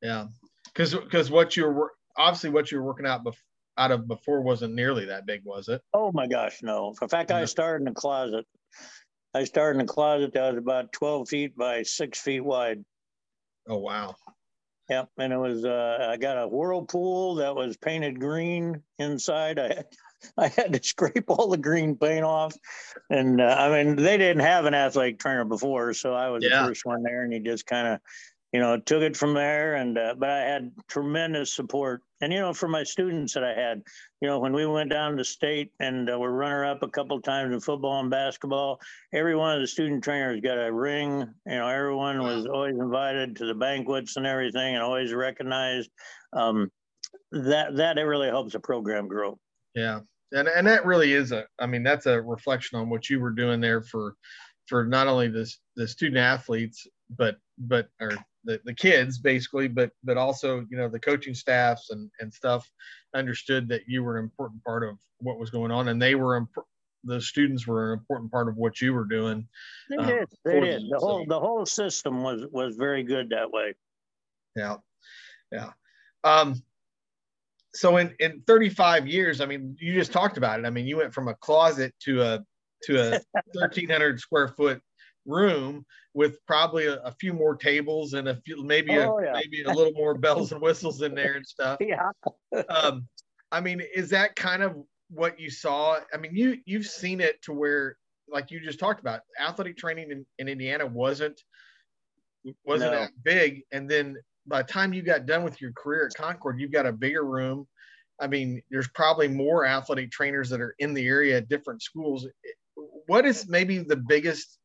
Yeah, 0.00 0.28
because 0.64 0.94
because 0.94 1.30
what 1.30 1.54
you 1.54 1.66
were 1.66 1.92
obviously 2.16 2.50
what 2.50 2.70
you 2.70 2.78
were 2.78 2.84
working 2.84 3.06
out 3.06 3.24
bef- 3.24 3.36
out 3.76 3.90
of 3.90 4.06
before 4.06 4.40
wasn't 4.40 4.74
nearly 4.74 5.06
that 5.06 5.26
big, 5.26 5.42
was 5.44 5.68
it? 5.68 5.82
Oh 5.92 6.12
my 6.12 6.26
gosh, 6.26 6.62
no. 6.62 6.94
In 7.00 7.08
fact, 7.08 7.30
I 7.30 7.44
started 7.44 7.82
in 7.82 7.88
a 7.88 7.94
closet. 7.94 8.46
I 9.34 9.44
started 9.44 9.80
in 9.80 9.84
a 9.84 9.88
closet 9.88 10.32
that 10.34 10.54
was 10.54 10.58
about 10.58 10.92
twelve 10.92 11.28
feet 11.28 11.56
by 11.56 11.82
six 11.82 12.20
feet 12.20 12.40
wide. 12.40 12.84
Oh 13.68 13.78
wow. 13.78 14.16
Yep, 14.90 15.08
and 15.16 15.32
it 15.32 15.38
was 15.38 15.64
uh, 15.64 16.08
I 16.10 16.18
got 16.18 16.36
a 16.36 16.46
whirlpool 16.46 17.36
that 17.36 17.54
was 17.54 17.76
painted 17.78 18.20
green 18.20 18.82
inside. 18.98 19.58
I 19.58 19.68
had, 19.68 19.86
I 20.36 20.48
had 20.48 20.72
to 20.74 20.82
scrape 20.82 21.24
all 21.28 21.48
the 21.48 21.56
green 21.56 21.96
paint 21.96 22.24
off, 22.24 22.54
and 23.08 23.40
uh, 23.40 23.56
I 23.58 23.70
mean 23.70 23.96
they 23.96 24.18
didn't 24.18 24.42
have 24.42 24.66
an 24.66 24.74
athletic 24.74 25.18
trainer 25.18 25.44
before, 25.44 25.94
so 25.94 26.12
I 26.12 26.28
was 26.28 26.44
yeah. 26.44 26.62
the 26.62 26.68
first 26.68 26.84
one 26.84 27.02
there, 27.02 27.22
and 27.22 27.32
he 27.32 27.40
just 27.40 27.66
kind 27.66 27.88
of 27.88 28.00
you 28.54 28.60
know, 28.60 28.78
took 28.78 29.02
it 29.02 29.16
from 29.16 29.34
there. 29.34 29.74
And 29.74 29.98
uh, 29.98 30.14
but 30.16 30.30
I 30.30 30.42
had 30.42 30.70
tremendous 30.86 31.52
support, 31.52 32.02
and 32.24 32.32
you 32.32 32.40
know, 32.40 32.54
for 32.54 32.68
my 32.68 32.82
students 32.82 33.34
that 33.34 33.44
I 33.44 33.52
had, 33.52 33.82
you 34.22 34.28
know, 34.28 34.38
when 34.38 34.54
we 34.54 34.64
went 34.64 34.88
down 34.88 35.18
to 35.18 35.24
state 35.24 35.72
and 35.78 36.10
uh, 36.10 36.18
were 36.18 36.32
runner 36.32 36.64
up 36.64 36.82
a 36.82 36.88
couple 36.88 37.20
times 37.20 37.52
in 37.52 37.60
football 37.60 38.00
and 38.00 38.10
basketball, 38.10 38.80
every 39.12 39.36
one 39.36 39.54
of 39.54 39.60
the 39.60 39.66
student 39.66 40.02
trainers 40.02 40.40
got 40.40 40.54
a 40.56 40.72
ring. 40.72 41.28
You 41.46 41.58
know, 41.58 41.68
everyone 41.68 42.22
was 42.22 42.46
always 42.46 42.76
invited 42.78 43.36
to 43.36 43.46
the 43.46 43.54
banquets 43.54 44.16
and 44.16 44.26
everything, 44.26 44.74
and 44.74 44.82
always 44.82 45.12
recognized. 45.12 45.90
Um, 46.32 46.70
that 47.30 47.76
that 47.76 47.98
it 47.98 48.04
really 48.04 48.28
helps 48.28 48.54
the 48.54 48.60
program 48.60 49.06
grow. 49.06 49.38
Yeah, 49.74 50.00
and 50.32 50.48
and 50.48 50.66
that 50.66 50.86
really 50.86 51.12
is 51.12 51.30
a. 51.30 51.44
I 51.58 51.66
mean, 51.66 51.82
that's 51.82 52.06
a 52.06 52.22
reflection 52.22 52.78
on 52.78 52.88
what 52.88 53.10
you 53.10 53.20
were 53.20 53.32
doing 53.32 53.60
there 53.60 53.82
for 53.82 54.14
for 54.66 54.86
not 54.86 55.08
only 55.08 55.28
the 55.28 55.52
the 55.76 55.86
student 55.86 56.18
athletes 56.18 56.86
but 57.10 57.36
but 57.58 57.88
or 58.00 58.12
the, 58.44 58.60
the 58.64 58.74
kids 58.74 59.18
basically, 59.18 59.68
but 59.68 59.90
but 60.02 60.16
also 60.16 60.66
you 60.70 60.76
know 60.76 60.88
the 60.88 61.00
coaching 61.00 61.34
staffs 61.34 61.90
and 61.90 62.10
and 62.20 62.32
stuff 62.32 62.70
understood 63.14 63.68
that 63.68 63.82
you 63.86 64.02
were 64.02 64.18
an 64.18 64.24
important 64.24 64.62
part 64.64 64.84
of 64.84 64.98
what 65.18 65.38
was 65.38 65.50
going 65.50 65.70
on, 65.70 65.88
and 65.88 66.00
they 66.00 66.14
were 66.14 66.36
imp- 66.36 66.66
the 67.04 67.20
students 67.20 67.66
were 67.66 67.92
an 67.92 67.98
important 67.98 68.30
part 68.30 68.48
of 68.48 68.56
what 68.56 68.80
you 68.80 68.92
were 68.92 69.04
doing. 69.04 69.46
They 69.90 69.96
uh, 69.96 70.06
did. 70.06 70.28
They 70.44 70.60
did. 70.60 70.82
The 70.90 70.98
whole 70.98 71.24
the 71.26 71.40
whole 71.40 71.66
system 71.66 72.22
was 72.22 72.46
was 72.50 72.76
very 72.76 73.02
good 73.02 73.30
that 73.30 73.50
way. 73.50 73.74
Yeah, 74.56 74.76
yeah. 75.52 75.70
Um, 76.22 76.62
so 77.74 77.96
in 77.96 78.14
in 78.20 78.42
35 78.46 79.06
years, 79.06 79.40
I 79.40 79.46
mean, 79.46 79.76
you 79.80 79.94
just 79.94 80.12
talked 80.12 80.36
about 80.36 80.60
it. 80.60 80.66
I 80.66 80.70
mean, 80.70 80.86
you 80.86 80.96
went 80.96 81.12
from 81.12 81.28
a 81.28 81.34
closet 81.34 81.94
to 82.00 82.22
a 82.22 82.44
to 82.84 82.98
a 82.98 83.10
1,300 83.52 84.20
square 84.20 84.48
foot 84.48 84.80
room 85.26 85.84
with 86.12 86.44
probably 86.46 86.86
a, 86.86 86.96
a, 86.96 87.12
few 87.12 87.32
more 87.32 87.56
tables 87.56 88.12
and 88.14 88.28
a 88.28 88.36
few 88.44 88.62
maybe 88.64 88.96
oh, 88.98 89.18
a 89.18 89.24
yeah. 89.24 89.32
maybe 89.32 89.62
a 89.62 89.72
little 89.72 89.92
more 89.92 90.16
bells 90.16 90.52
and 90.52 90.60
whistles 90.60 91.02
in 91.02 91.14
there 91.14 91.34
and 91.34 91.46
stuff. 91.46 91.78
Yeah. 91.84 92.10
um, 92.68 93.08
I 93.50 93.60
mean, 93.60 93.82
is 93.94 94.10
that 94.10 94.36
kind 94.36 94.62
of 94.62 94.76
what 95.10 95.38
you 95.38 95.50
saw? 95.50 95.98
I 96.12 96.16
mean, 96.16 96.34
you 96.34 96.58
you've 96.66 96.86
seen 96.86 97.20
it 97.20 97.40
to 97.42 97.52
where, 97.52 97.96
like 98.28 98.50
you 98.50 98.60
just 98.60 98.78
talked 98.78 99.00
about, 99.00 99.20
athletic 99.40 99.76
training 99.76 100.10
in, 100.10 100.26
in 100.38 100.48
Indiana 100.48 100.86
wasn't 100.86 101.40
wasn't 102.64 102.92
no. 102.92 103.00
that 103.00 103.10
big, 103.22 103.62
and 103.72 103.88
then 103.88 104.16
by 104.46 104.62
the 104.62 104.68
time 104.68 104.92
you 104.92 105.02
got 105.02 105.26
done 105.26 105.42
with 105.42 105.60
your 105.60 105.72
career 105.72 106.06
at 106.06 106.14
Concord, 106.14 106.60
you've 106.60 106.72
got 106.72 106.86
a 106.86 106.92
bigger 106.92 107.24
room. 107.24 107.66
I 108.20 108.26
mean, 108.26 108.62
there's 108.70 108.88
probably 108.88 109.28
more 109.28 109.66
athletic 109.66 110.10
trainers 110.10 110.48
that 110.50 110.60
are 110.60 110.74
in 110.78 110.94
the 110.94 111.06
area 111.06 111.38
at 111.38 111.48
different 111.48 111.82
schools. 111.82 112.26
What 113.06 113.24
is 113.24 113.48
maybe 113.48 113.78
the 113.78 113.96
biggest 113.96 114.58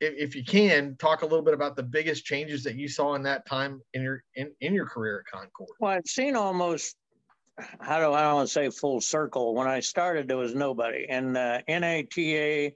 if, 0.00 0.14
if 0.16 0.36
you 0.36 0.44
can 0.44 0.96
talk 0.96 1.22
a 1.22 1.26
little 1.26 1.44
bit 1.44 1.54
about 1.54 1.76
the 1.76 1.82
biggest 1.82 2.24
changes 2.24 2.62
that 2.64 2.76
you 2.76 2.88
saw 2.88 3.14
in 3.14 3.22
that 3.22 3.46
time 3.46 3.80
in 3.94 4.02
your 4.02 4.22
in, 4.34 4.50
in 4.60 4.74
your 4.74 4.86
career 4.86 5.24
at 5.26 5.32
Concord. 5.32 5.70
Well, 5.80 5.92
I've 5.92 6.06
seen 6.06 6.36
almost 6.36 6.96
how 7.80 7.98
do 7.98 8.12
I 8.12 8.22
don't 8.22 8.36
want 8.36 8.48
to 8.48 8.52
say 8.52 8.70
full 8.70 9.00
circle. 9.00 9.54
When 9.54 9.66
I 9.66 9.80
started, 9.80 10.28
there 10.28 10.36
was 10.36 10.54
nobody, 10.54 11.06
and 11.08 11.36
uh, 11.36 11.60
NATA 11.68 12.72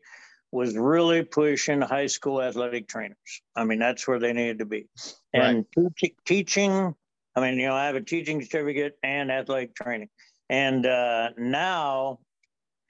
was 0.50 0.76
really 0.76 1.22
pushing 1.22 1.80
high 1.80 2.06
school 2.06 2.42
athletic 2.42 2.88
trainers. 2.88 3.16
I 3.56 3.64
mean, 3.64 3.78
that's 3.78 4.06
where 4.06 4.18
they 4.18 4.32
needed 4.32 4.58
to 4.58 4.66
be, 4.66 4.88
and 5.32 5.64
right. 5.76 6.14
teaching. 6.24 6.94
I 7.34 7.40
mean, 7.40 7.58
you 7.58 7.66
know, 7.66 7.74
I 7.74 7.86
have 7.86 7.94
a 7.94 8.00
teaching 8.02 8.42
certificate 8.42 8.98
and 9.02 9.30
athletic 9.30 9.74
training, 9.74 10.08
and 10.50 10.84
uh, 10.84 11.30
now 11.38 12.18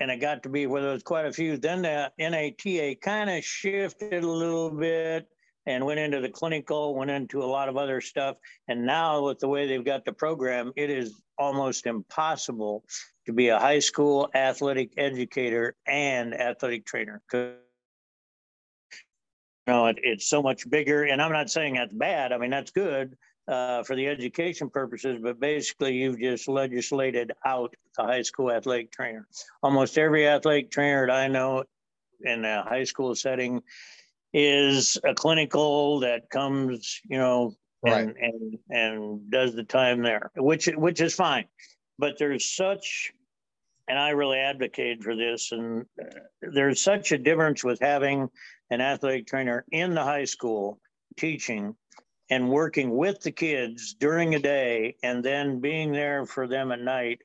and 0.03 0.11
it 0.11 0.17
got 0.17 0.43
to 0.43 0.49
be 0.49 0.67
where 0.67 0.83
there 0.83 0.93
was 0.93 1.05
quite 1.05 1.27
a 1.27 1.33
few. 1.33 1.57
Then 1.57 1.83
the 1.83 2.11
NATA 2.19 2.97
kind 3.01 3.31
of 3.31 3.45
shifted 3.45 4.25
a 4.25 4.29
little 4.29 4.69
bit 4.69 5.29
and 5.67 5.87
went 5.87 6.01
into 6.01 6.21
the 6.21 6.29
clinical, 6.29 6.97
went 6.97 7.13
into 7.13 7.41
a 7.41 7.47
lot 7.47 7.69
of 7.69 7.77
other 7.77 8.01
stuff. 8.01 8.37
And 8.67 8.85
now 8.85 9.25
with 9.25 9.39
the 9.39 9.47
way 9.47 9.69
they've 9.69 9.85
got 9.85 10.05
the 10.05 10.13
program, 10.13 10.73
it 10.75 10.91
is 10.91 11.23
almost 11.39 11.87
impossible 11.87 12.85
to 13.27 13.33
be 13.33 13.49
a 13.49 13.61
high 13.61 13.79
school 13.79 14.29
athletic 14.35 14.91
educator 14.97 15.77
and 15.87 16.35
athletic 16.35 16.85
trainer. 16.85 17.23
You 17.33 17.55
know, 19.69 19.87
it, 19.87 20.01
it's 20.03 20.29
so 20.29 20.43
much 20.43 20.69
bigger. 20.69 21.05
And 21.05 21.23
I'm 21.23 21.31
not 21.31 21.49
saying 21.49 21.75
that's 21.75 21.95
bad. 21.95 22.33
I 22.33 22.39
mean, 22.39 22.51
that's 22.51 22.73
good. 22.73 23.17
Uh, 23.49 23.83
for 23.83 23.97
the 23.97 24.07
education 24.07 24.71
purposes, 24.71 25.19
but 25.23 25.41
basically 25.41 25.95
you've 25.95 26.21
just 26.21 26.49
legislated 26.49 27.33
out 27.45 27.75
the 27.97 28.05
high 28.05 28.23
school 28.23 28.51
athletic 28.51 28.93
trainer. 28.93 29.27
Almost 29.63 29.99
every 29.99 30.29
athletic 30.29 30.71
trainer 30.71 31.07
that 31.07 31.17
I 31.17 31.29
know 31.29 31.65
in 32.23 32.45
a 32.45 32.63
high 32.63 32.85
school 32.85 33.15
setting 33.15 33.63
is 34.33 34.97
a 35.05 35.15
clinical 35.15 36.01
that 36.01 36.31
comes, 36.31 37.01
you 37.05 37.19
know, 37.19 37.55
right. 37.85 38.05
and, 38.05 38.17
and 38.17 38.59
and 38.71 39.31
does 39.31 39.55
the 39.55 39.65
time 39.65 40.03
there, 40.03 40.31
which 40.37 40.67
which 40.67 41.01
is 41.01 41.15
fine. 41.15 41.45
But 41.99 42.19
there's 42.19 42.49
such, 42.49 43.13
and 43.89 43.99
I 43.99 44.11
really 44.11 44.39
advocate 44.39 45.03
for 45.03 45.15
this, 45.15 45.53
and 45.53 45.85
there's 46.41 46.83
such 46.83 47.13
a 47.13 47.19
difference 47.19 47.63
with 47.63 47.81
having 47.81 48.29
an 48.71 48.81
athletic 48.81 49.27
trainer 49.27 49.65
in 49.71 49.95
the 49.95 50.03
high 50.03 50.25
school 50.25 50.81
teaching 51.19 51.77
and 52.31 52.49
working 52.49 52.97
with 52.97 53.21
the 53.21 53.31
kids 53.31 53.95
during 53.99 54.35
a 54.35 54.39
day 54.39 54.97
and 55.03 55.25
then 55.25 55.61
being 55.61 55.93
there 55.93 56.25
for 56.27 56.47
them 56.47 56.73
at 56.73 56.81
night 56.81 57.21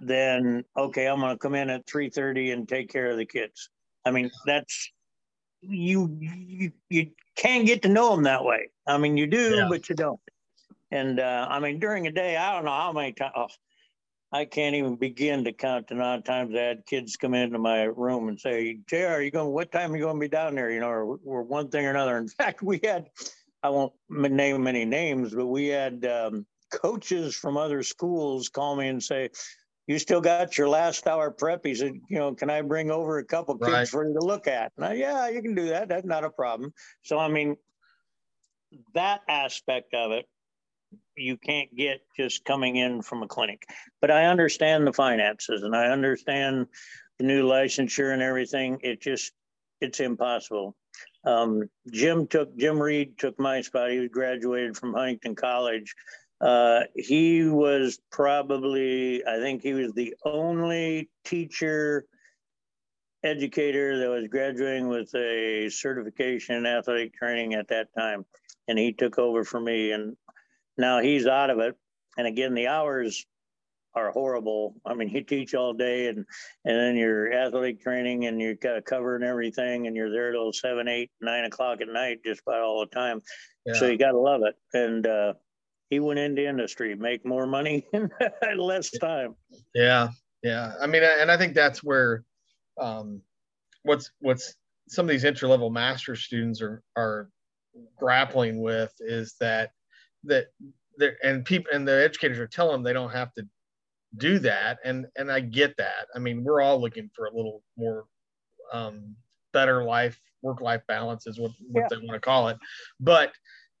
then 0.00 0.64
okay 0.76 1.06
i'm 1.06 1.20
going 1.20 1.34
to 1.34 1.38
come 1.38 1.54
in 1.54 1.70
at 1.70 1.86
3.30 1.86 2.52
and 2.52 2.68
take 2.68 2.90
care 2.90 3.10
of 3.10 3.16
the 3.16 3.26
kids 3.26 3.70
i 4.04 4.10
mean 4.10 4.30
that's 4.46 4.90
you 5.60 6.16
you 6.20 6.72
you 6.90 7.10
can't 7.36 7.66
get 7.66 7.82
to 7.82 7.88
know 7.88 8.10
them 8.14 8.24
that 8.24 8.44
way 8.44 8.68
i 8.86 8.98
mean 8.98 9.16
you 9.16 9.26
do 9.26 9.56
yeah. 9.56 9.66
but 9.68 9.88
you 9.88 9.94
don't 9.94 10.20
and 10.90 11.20
uh, 11.20 11.46
i 11.48 11.60
mean 11.60 11.78
during 11.78 12.06
a 12.06 12.10
day 12.10 12.36
i 12.36 12.52
don't 12.52 12.64
know 12.64 12.70
how 12.70 12.92
many 12.92 13.12
times 13.12 13.32
oh, 13.36 13.48
I 14.34 14.46
can't 14.46 14.74
even 14.74 14.96
begin 14.96 15.44
to 15.44 15.52
count 15.52 15.88
the 15.88 15.94
amount 15.94 16.20
of 16.20 16.24
times 16.24 16.54
I 16.54 16.62
had 16.62 16.86
kids 16.86 17.16
come 17.16 17.34
into 17.34 17.58
my 17.58 17.82
room 17.82 18.28
and 18.28 18.40
say, 18.40 18.78
"Jr, 18.86 19.08
are 19.08 19.22
you 19.22 19.30
going? 19.30 19.52
What 19.52 19.70
time 19.70 19.92
are 19.92 19.96
you 19.96 20.04
going 20.04 20.16
to 20.16 20.20
be 20.20 20.28
down 20.28 20.54
there?" 20.54 20.70
You 20.70 20.80
know, 20.80 20.88
or, 20.88 21.18
or 21.22 21.42
one 21.42 21.68
thing 21.68 21.84
or 21.84 21.90
another. 21.90 22.16
In 22.16 22.28
fact, 22.40 22.62
we 22.62 22.80
had 22.82 23.10
I 23.62 23.70
won't 23.70 23.92
name 24.08 24.62
many 24.62 24.84
names, 24.84 25.34
but 25.34 25.46
we 25.46 25.68
had 25.68 26.04
um, 26.04 26.46
coaches 26.72 27.36
from 27.36 27.56
other 27.56 27.82
schools 27.82 28.48
call 28.48 28.76
me 28.76 28.88
and 28.88 29.02
say, 29.02 29.30
"You 29.86 29.98
still 29.98 30.20
got 30.20 30.58
your 30.58 30.68
last 30.68 31.06
hour 31.06 31.30
prep?" 31.30 31.64
He 31.64 31.74
said, 31.74 31.92
"You 32.08 32.18
know, 32.18 32.34
can 32.34 32.50
I 32.50 32.62
bring 32.62 32.90
over 32.90 33.18
a 33.18 33.24
couple 33.24 33.56
kids 33.58 33.72
right. 33.72 33.88
for 33.88 34.06
you 34.06 34.14
to 34.14 34.24
look 34.24 34.48
at?" 34.48 34.72
And 34.76 34.84
I, 34.84 34.94
yeah, 34.94 35.28
you 35.28 35.42
can 35.42 35.54
do 35.54 35.68
that. 35.68 35.88
That's 35.88 36.06
not 36.06 36.24
a 36.24 36.30
problem. 36.30 36.72
So 37.02 37.18
I 37.18 37.28
mean, 37.28 37.56
that 38.94 39.20
aspect 39.28 39.94
of 39.94 40.12
it, 40.12 40.26
you 41.16 41.36
can't 41.36 41.74
get 41.76 42.00
just 42.16 42.44
coming 42.44 42.76
in 42.76 43.02
from 43.02 43.22
a 43.22 43.28
clinic. 43.28 43.64
But 44.00 44.10
I 44.10 44.26
understand 44.26 44.86
the 44.86 44.92
finances 44.92 45.62
and 45.62 45.76
I 45.76 45.86
understand 45.86 46.66
the 47.18 47.24
new 47.24 47.46
licensure 47.46 48.12
and 48.12 48.22
everything. 48.22 48.78
It 48.82 49.00
just 49.00 49.32
it's 49.80 50.00
impossible. 50.00 50.76
Um, 51.24 51.68
Jim 51.90 52.26
took 52.26 52.56
Jim 52.56 52.80
Reed 52.80 53.18
took 53.18 53.38
my 53.38 53.60
spot. 53.60 53.90
He 53.90 54.08
graduated 54.08 54.76
from 54.76 54.94
Huntington 54.94 55.34
College. 55.34 55.94
Uh, 56.40 56.80
he 56.96 57.44
was 57.44 58.00
probably, 58.10 59.24
I 59.24 59.38
think 59.38 59.62
he 59.62 59.74
was 59.74 59.92
the 59.92 60.16
only 60.24 61.08
teacher 61.24 62.04
educator 63.22 64.00
that 64.00 64.10
was 64.10 64.26
graduating 64.26 64.88
with 64.88 65.14
a 65.14 65.68
certification 65.70 66.56
in 66.56 66.66
athletic 66.66 67.14
training 67.14 67.54
at 67.54 67.68
that 67.68 67.94
time. 67.96 68.24
And 68.66 68.76
he 68.76 68.92
took 68.92 69.20
over 69.20 69.44
for 69.44 69.60
me. 69.60 69.92
And 69.92 70.16
now 70.76 70.98
he's 70.98 71.28
out 71.28 71.50
of 71.50 71.60
it. 71.60 71.76
And 72.18 72.26
again, 72.26 72.54
the 72.54 72.66
hours 72.66 73.24
are 73.94 74.10
horrible. 74.10 74.74
I 74.84 74.94
mean, 74.94 75.08
you 75.08 75.22
teach 75.22 75.54
all 75.54 75.72
day 75.72 76.08
and 76.08 76.24
and 76.64 76.76
then 76.76 76.96
your 76.96 77.32
athletic 77.32 77.80
training 77.80 78.26
and 78.26 78.40
you 78.40 78.54
got 78.54 78.74
to 78.74 78.82
cover 78.82 79.16
and 79.16 79.24
everything, 79.24 79.86
and 79.86 79.96
you're 79.96 80.10
there 80.10 80.32
till 80.32 80.52
seven, 80.52 80.88
eight, 80.88 81.10
nine 81.20 81.44
o'clock 81.44 81.80
at 81.80 81.88
night 81.88 82.18
just 82.24 82.42
about 82.46 82.62
all 82.62 82.80
the 82.80 82.86
time. 82.86 83.20
Yeah. 83.66 83.74
So 83.74 83.86
you 83.86 83.98
got 83.98 84.12
to 84.12 84.18
love 84.18 84.42
it. 84.44 84.54
And 84.72 85.06
uh, 85.06 85.34
he 85.90 86.00
went 86.00 86.18
into 86.18 86.48
industry, 86.48 86.94
make 86.94 87.24
more 87.26 87.46
money 87.46 87.86
in 87.92 88.10
less 88.56 88.90
time. 88.90 89.34
Yeah, 89.74 90.08
yeah. 90.42 90.72
I 90.80 90.86
mean, 90.86 91.02
and 91.02 91.30
I 91.30 91.36
think 91.36 91.54
that's 91.54 91.82
where 91.82 92.24
um, 92.80 93.20
what's 93.82 94.10
what's 94.20 94.54
some 94.88 95.06
of 95.06 95.10
these 95.10 95.24
entry 95.24 95.48
level 95.48 95.70
master 95.70 96.16
students 96.16 96.62
are 96.62 96.82
are 96.96 97.28
grappling 97.96 98.60
with 98.60 98.92
is 99.00 99.34
that 99.40 99.70
that 100.24 100.46
there 100.98 101.16
and 101.22 101.44
people 101.44 101.70
and 101.72 101.86
the 101.86 102.04
educators 102.04 102.38
are 102.38 102.46
telling 102.46 102.72
them 102.72 102.82
they 102.82 102.92
don't 102.92 103.12
have 103.12 103.32
to 103.34 103.46
do 104.18 104.38
that 104.38 104.78
and 104.84 105.06
and 105.16 105.30
i 105.30 105.40
get 105.40 105.76
that 105.76 106.06
i 106.14 106.18
mean 106.18 106.44
we're 106.44 106.60
all 106.60 106.80
looking 106.80 107.10
for 107.14 107.26
a 107.26 107.34
little 107.34 107.62
more 107.76 108.04
um, 108.72 109.14
better 109.52 109.84
life 109.84 110.18
work 110.40 110.60
life 110.60 110.82
balance 110.88 111.26
is 111.26 111.38
what, 111.38 111.52
what 111.70 111.82
yeah. 111.82 111.86
they 111.90 111.96
want 112.06 112.14
to 112.14 112.20
call 112.20 112.48
it 112.48 112.58
but 113.00 113.32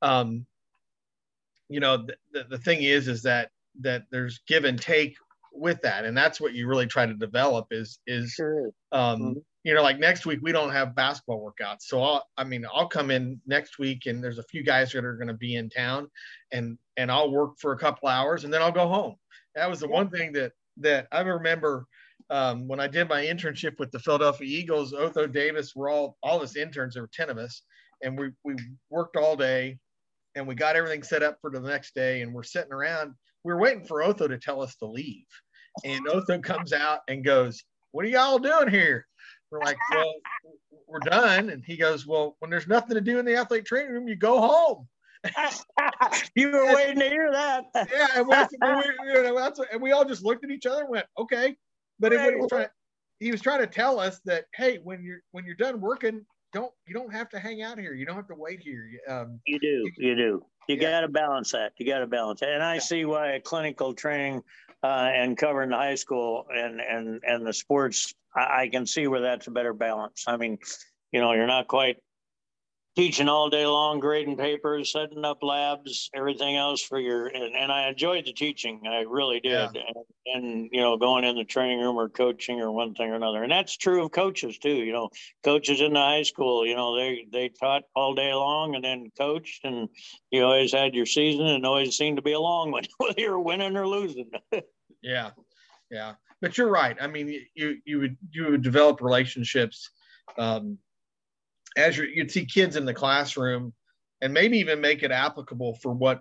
um, 0.02 0.46
you 1.68 1.80
know 1.80 1.96
the, 2.32 2.44
the, 2.50 2.58
thing 2.58 2.82
is 2.82 3.08
is 3.08 3.22
that 3.22 3.50
that 3.80 4.02
there's 4.10 4.40
give 4.46 4.64
and 4.64 4.80
take 4.80 5.16
with 5.52 5.80
that 5.82 6.04
and 6.04 6.16
that's 6.16 6.40
what 6.40 6.54
you 6.54 6.66
really 6.66 6.86
try 6.86 7.06
to 7.06 7.14
develop 7.14 7.66
is 7.70 7.98
is 8.06 8.32
sure. 8.32 8.70
um, 8.92 9.20
mm-hmm. 9.20 9.38
you 9.64 9.74
know 9.74 9.82
like 9.82 9.98
next 9.98 10.26
week 10.26 10.40
we 10.42 10.52
don't 10.52 10.72
have 10.72 10.94
basketball 10.94 11.40
workouts 11.40 11.82
so 11.82 12.02
i'll 12.02 12.26
i 12.36 12.44
mean 12.44 12.64
i'll 12.74 12.88
come 12.88 13.10
in 13.10 13.40
next 13.46 13.78
week 13.78 14.06
and 14.06 14.22
there's 14.22 14.38
a 14.38 14.44
few 14.44 14.62
guys 14.62 14.92
that 14.92 15.04
are 15.04 15.16
going 15.16 15.28
to 15.28 15.34
be 15.34 15.56
in 15.56 15.68
town 15.68 16.08
and 16.52 16.78
and 16.96 17.10
i'll 17.10 17.30
work 17.30 17.52
for 17.58 17.72
a 17.72 17.78
couple 17.78 18.08
hours 18.08 18.44
and 18.44 18.52
then 18.52 18.62
i'll 18.62 18.72
go 18.72 18.88
home 18.88 19.14
that 19.54 19.68
was 19.68 19.80
the 19.80 19.88
yeah. 19.88 19.94
one 19.94 20.10
thing 20.10 20.32
that 20.32 20.52
that 20.78 21.06
I 21.12 21.20
remember 21.20 21.86
um, 22.30 22.66
when 22.68 22.80
I 22.80 22.86
did 22.86 23.08
my 23.08 23.22
internship 23.22 23.78
with 23.78 23.90
the 23.90 23.98
Philadelphia 23.98 24.46
Eagles. 24.46 24.92
Otho 24.92 25.26
Davis, 25.26 25.74
we're 25.74 25.90
all 25.90 26.16
all 26.22 26.38
of 26.38 26.42
us 26.42 26.56
interns. 26.56 26.94
There 26.94 27.02
were 27.02 27.10
ten 27.12 27.30
of 27.30 27.38
us, 27.38 27.62
and 28.02 28.18
we 28.18 28.30
we 28.44 28.56
worked 28.90 29.16
all 29.16 29.36
day, 29.36 29.78
and 30.34 30.46
we 30.46 30.54
got 30.54 30.76
everything 30.76 31.02
set 31.02 31.22
up 31.22 31.38
for 31.40 31.50
the 31.50 31.60
next 31.60 31.94
day. 31.94 32.22
And 32.22 32.32
we're 32.32 32.42
sitting 32.42 32.72
around. 32.72 33.14
We 33.44 33.52
were 33.52 33.60
waiting 33.60 33.84
for 33.84 34.02
Otho 34.02 34.28
to 34.28 34.38
tell 34.38 34.62
us 34.62 34.76
to 34.76 34.86
leave, 34.86 35.26
and 35.84 36.06
Otho 36.08 36.40
comes 36.40 36.72
out 36.72 37.00
and 37.08 37.24
goes, 37.24 37.62
"What 37.90 38.04
are 38.04 38.08
y'all 38.08 38.38
doing 38.38 38.68
here?" 38.68 39.06
We're 39.50 39.60
like, 39.60 39.78
"Well, 39.90 40.14
we're 40.86 41.00
done." 41.00 41.50
And 41.50 41.64
he 41.64 41.76
goes, 41.76 42.06
"Well, 42.06 42.36
when 42.38 42.50
there's 42.50 42.68
nothing 42.68 42.94
to 42.94 43.00
do 43.00 43.18
in 43.18 43.26
the 43.26 43.36
athletic 43.36 43.66
training 43.66 43.92
room, 43.92 44.08
you 44.08 44.16
go 44.16 44.40
home." 44.40 44.88
you 46.34 46.50
were 46.50 46.74
waiting 46.74 46.98
to 46.98 47.08
hear 47.08 47.30
that. 47.32 47.64
yeah, 47.74 48.06
and 48.16 48.26
we, 48.26 48.34
you 48.34 49.22
know, 49.22 49.38
that's, 49.38 49.60
and 49.72 49.80
we 49.80 49.92
all 49.92 50.04
just 50.04 50.24
looked 50.24 50.44
at 50.44 50.50
each 50.50 50.66
other 50.66 50.82
and 50.82 50.90
went, 50.90 51.06
"Okay." 51.18 51.56
But 52.00 52.12
right. 52.12 52.30
he 52.30 52.36
was 52.36 52.48
trying, 52.48 52.66
he 53.20 53.30
was 53.30 53.40
trying 53.40 53.60
to 53.60 53.66
tell 53.66 54.00
us 54.00 54.20
that, 54.24 54.46
hey, 54.54 54.78
when 54.82 55.02
you're 55.02 55.20
when 55.30 55.44
you're 55.44 55.54
done 55.54 55.80
working, 55.80 56.24
don't 56.52 56.72
you 56.86 56.94
don't 56.94 57.12
have 57.12 57.28
to 57.30 57.38
hang 57.38 57.62
out 57.62 57.78
here. 57.78 57.94
You 57.94 58.04
don't 58.04 58.16
have 58.16 58.28
to 58.28 58.34
wait 58.36 58.60
here. 58.60 58.88
Um, 59.08 59.40
you 59.46 59.58
do. 59.58 59.90
You 59.96 60.16
do. 60.16 60.44
You 60.68 60.76
yeah. 60.76 60.90
got 60.90 61.00
to 61.02 61.08
balance 61.08 61.52
that. 61.52 61.72
You 61.78 61.86
got 61.86 62.00
to 62.00 62.06
balance 62.06 62.42
it. 62.42 62.48
And 62.48 62.62
I 62.62 62.78
see 62.78 63.04
why 63.04 63.32
a 63.32 63.40
clinical 63.40 63.94
training 63.94 64.42
uh, 64.82 65.10
and 65.14 65.36
covering 65.36 65.70
the 65.70 65.76
high 65.76 65.94
school 65.94 66.46
and 66.54 66.80
and 66.80 67.20
and 67.26 67.46
the 67.46 67.52
sports, 67.52 68.14
I, 68.36 68.62
I 68.62 68.68
can 68.68 68.86
see 68.86 69.06
where 69.06 69.20
that's 69.20 69.46
a 69.46 69.50
better 69.50 69.72
balance. 69.72 70.24
I 70.26 70.36
mean, 70.36 70.58
you 71.12 71.20
know, 71.20 71.32
you're 71.32 71.46
not 71.46 71.68
quite 71.68 71.96
teaching 72.94 73.28
all 73.28 73.48
day 73.48 73.66
long, 73.66 74.00
grading 74.00 74.36
papers, 74.36 74.92
setting 74.92 75.24
up 75.24 75.42
labs, 75.42 76.10
everything 76.14 76.56
else 76.56 76.82
for 76.82 77.00
your, 77.00 77.26
and, 77.26 77.56
and 77.56 77.72
I 77.72 77.88
enjoyed 77.88 78.26
the 78.26 78.34
teaching. 78.34 78.82
I 78.86 79.04
really 79.08 79.40
did. 79.40 79.52
Yeah. 79.52 79.68
And, 79.74 80.44
and, 80.44 80.68
you 80.72 80.80
know, 80.80 80.98
going 80.98 81.24
in 81.24 81.36
the 81.36 81.44
training 81.44 81.80
room 81.80 81.96
or 81.96 82.10
coaching 82.10 82.60
or 82.60 82.70
one 82.70 82.94
thing 82.94 83.10
or 83.10 83.14
another. 83.14 83.42
And 83.42 83.50
that's 83.50 83.76
true 83.76 84.04
of 84.04 84.12
coaches 84.12 84.58
too. 84.58 84.74
You 84.74 84.92
know, 84.92 85.08
coaches 85.42 85.80
in 85.80 85.94
the 85.94 86.00
high 86.00 86.22
school, 86.22 86.66
you 86.66 86.76
know, 86.76 86.96
they, 86.96 87.26
they 87.32 87.48
taught 87.48 87.84
all 87.96 88.14
day 88.14 88.32
long 88.34 88.74
and 88.74 88.84
then 88.84 89.10
coached 89.16 89.64
and 89.64 89.88
you 90.30 90.44
always 90.44 90.72
had 90.72 90.94
your 90.94 91.06
season 91.06 91.46
and 91.46 91.64
always 91.64 91.96
seemed 91.96 92.16
to 92.16 92.22
be 92.22 92.32
a 92.32 92.40
long 92.40 92.70
one, 92.72 92.84
whether 92.98 93.14
you're 93.16 93.40
winning 93.40 93.76
or 93.76 93.86
losing. 93.86 94.30
yeah. 95.02 95.30
Yeah. 95.90 96.14
But 96.42 96.58
you're 96.58 96.70
right. 96.70 96.96
I 97.00 97.06
mean, 97.06 97.40
you, 97.54 97.78
you 97.84 98.00
would, 98.00 98.16
you 98.30 98.50
would 98.50 98.62
develop 98.62 99.00
relationships, 99.00 99.90
um, 100.36 100.76
as 101.76 101.96
you 101.96 102.04
you'd 102.04 102.30
see 102.30 102.44
kids 102.44 102.76
in 102.76 102.84
the 102.84 102.94
classroom 102.94 103.72
and 104.20 104.32
maybe 104.32 104.58
even 104.58 104.80
make 104.80 105.02
it 105.02 105.10
applicable 105.10 105.74
for 105.74 105.92
what 105.92 106.20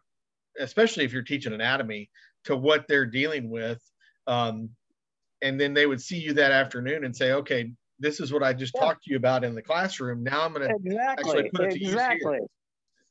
especially 0.60 1.06
if 1.06 1.14
you're 1.14 1.22
teaching 1.22 1.54
anatomy 1.54 2.10
to 2.44 2.56
what 2.56 2.86
they're 2.88 3.06
dealing 3.06 3.50
with 3.50 3.82
um, 4.28 4.70
and 5.42 5.60
then 5.60 5.74
they 5.74 5.86
would 5.86 6.02
see 6.02 6.18
you 6.18 6.34
that 6.34 6.52
afternoon 6.52 7.04
and 7.04 7.16
say 7.16 7.32
okay 7.32 7.72
this 8.00 8.20
is 8.20 8.34
what 8.34 8.44
i 8.44 8.54
just 8.54 8.74
yeah. 8.76 8.82
talked 8.82 9.04
to 9.04 9.12
you 9.12 9.18
about 9.18 9.44
in 9.44 9.56
the 9.56 9.62
classroom 9.62 10.24
now 10.24 10.44
i'm 10.44 10.54
going 10.54 10.68
to 10.68 10.76
exactly. 10.84 11.30
actually 11.30 11.50
put 11.52 11.66
it 11.66 11.72
to 11.72 11.84
exactly. 11.84 12.34
use 12.34 12.48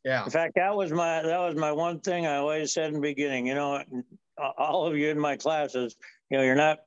here. 0.05 0.13
yeah 0.13 0.25
in 0.25 0.31
fact 0.31 0.55
that 0.57 0.75
was 0.75 0.93
my 0.93 1.23
that 1.23 1.39
was 1.39 1.55
my 1.57 1.73
one 1.73 2.01
thing 2.01 2.27
i 2.27 2.37
always 2.37 2.73
said 2.73 2.89
in 2.89 2.95
the 2.95 3.01
beginning 3.01 3.47
you 3.47 3.55
know 3.55 3.83
all 4.59 4.87
of 4.87 4.97
you 4.97 5.09
in 5.09 5.19
my 5.19 5.37
classes 5.37 5.97
you 6.31 6.39
know 6.39 6.45
you're 6.45 6.55
not 6.55 6.79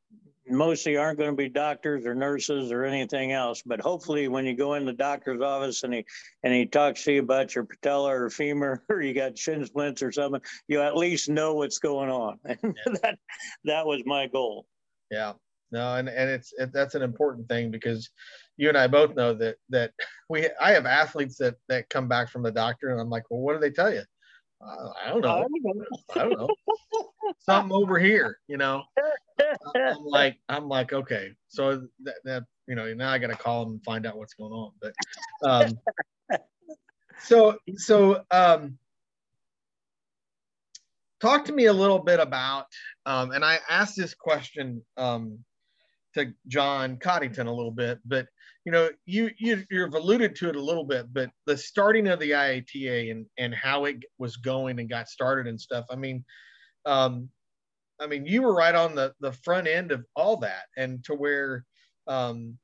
mostly 0.47 0.97
aren't 0.97 1.17
going 1.17 1.29
to 1.29 1.35
be 1.35 1.49
doctors 1.49 2.05
or 2.05 2.15
nurses 2.15 2.71
or 2.71 2.83
anything 2.83 3.31
else. 3.31 3.61
But 3.65 3.79
hopefully, 3.79 4.27
when 4.27 4.45
you 4.45 4.55
go 4.55 4.73
in 4.73 4.85
the 4.85 4.93
doctor's 4.93 5.41
office 5.41 5.83
and 5.83 5.93
he 5.93 6.05
and 6.43 6.53
he 6.53 6.65
talks 6.65 7.03
to 7.03 7.13
you 7.13 7.21
about 7.21 7.55
your 7.55 7.63
patella 7.63 8.09
or 8.09 8.29
femur 8.29 8.83
or 8.89 9.01
you 9.01 9.13
got 9.13 9.37
shin 9.37 9.65
splints 9.65 10.01
or 10.01 10.11
something, 10.11 10.41
you 10.67 10.81
at 10.81 10.97
least 10.97 11.29
know 11.29 11.53
what's 11.53 11.79
going 11.79 12.09
on. 12.09 12.39
And 12.45 12.59
yeah. 12.63 12.93
that 13.01 13.19
that 13.65 13.85
was 13.85 14.01
my 14.05 14.27
goal. 14.27 14.65
Yeah. 15.09 15.33
No, 15.71 15.95
and, 15.95 16.07
and 16.07 16.29
it's 16.29 16.53
it, 16.57 16.71
that's 16.71 16.93
an 16.93 17.01
important 17.01 17.47
thing 17.49 17.71
because 17.71 18.09
you 18.57 18.69
and 18.69 18.77
I 18.77 18.87
both 18.87 19.15
know 19.15 19.33
that 19.33 19.55
that 19.69 19.91
we 20.29 20.47
I 20.61 20.71
have 20.71 20.85
athletes 20.85 21.37
that 21.37 21.55
that 21.69 21.89
come 21.89 22.07
back 22.07 22.29
from 22.29 22.43
the 22.43 22.51
doctor 22.51 22.89
and 22.89 23.01
I'm 23.01 23.09
like, 23.09 23.23
well, 23.29 23.41
what 23.41 23.53
do 23.53 23.59
they 23.59 23.71
tell 23.71 23.93
you? 23.93 24.03
Uh, 24.65 24.89
I 25.05 25.09
don't 25.09 25.21
know. 25.21 25.45
I 26.15 26.19
don't 26.19 26.37
know. 26.37 26.49
Something 27.39 27.73
over 27.73 27.99
here, 27.99 28.37
you 28.47 28.57
know. 28.57 28.83
I'm 29.75 30.05
like, 30.05 30.37
I'm 30.49 30.67
like, 30.67 30.93
okay. 30.93 31.31
So 31.47 31.87
that, 32.03 32.15
that 32.25 32.43
you 32.67 32.75
know, 32.75 32.93
now 32.93 33.11
I 33.11 33.17
got 33.17 33.27
to 33.27 33.35
call 33.35 33.63
him 33.63 33.69
and 33.71 33.83
find 33.83 34.05
out 34.05 34.17
what's 34.17 34.33
going 34.33 34.51
on. 34.51 34.71
But 34.81 34.93
um, 35.43 35.79
so 37.23 37.57
so 37.75 38.23
um, 38.31 38.77
talk 41.21 41.45
to 41.45 41.53
me 41.53 41.65
a 41.65 41.73
little 41.73 41.99
bit 41.99 42.19
about, 42.19 42.67
um, 43.05 43.31
and 43.31 43.43
I 43.43 43.59
asked 43.69 43.95
this 43.97 44.13
question 44.13 44.83
um, 44.97 45.39
to 46.15 46.33
John 46.47 46.97
Coddington 46.97 47.47
a 47.47 47.53
little 47.53 47.71
bit, 47.71 47.99
but 48.05 48.27
you 48.65 48.71
know, 48.71 48.89
you, 49.05 49.29
you 49.37 49.63
you've 49.69 49.93
alluded 49.93 50.35
to 50.37 50.49
it 50.49 50.55
a 50.55 50.61
little 50.61 50.85
bit, 50.85 51.13
but 51.13 51.29
the 51.45 51.57
starting 51.57 52.07
of 52.07 52.19
the 52.19 52.31
IATA 52.31 53.11
and 53.11 53.25
and 53.37 53.53
how 53.53 53.85
it 53.85 53.97
was 54.17 54.37
going 54.37 54.79
and 54.79 54.89
got 54.89 55.09
started 55.09 55.47
and 55.47 55.59
stuff. 55.59 55.85
I 55.89 55.97
mean, 55.97 56.23
um, 56.85 57.29
I 58.03 58.07
mean, 58.07 58.25
you 58.25 58.41
were 58.41 58.53
right 58.53 58.75
on 58.75 58.95
the 58.95 59.13
the 59.19 59.31
front 59.31 59.67
end 59.67 59.91
of 59.91 60.05
all 60.15 60.37
that, 60.37 60.65
and 60.77 61.03
to 61.05 61.15
where, 61.15 61.65
um, 62.07 62.57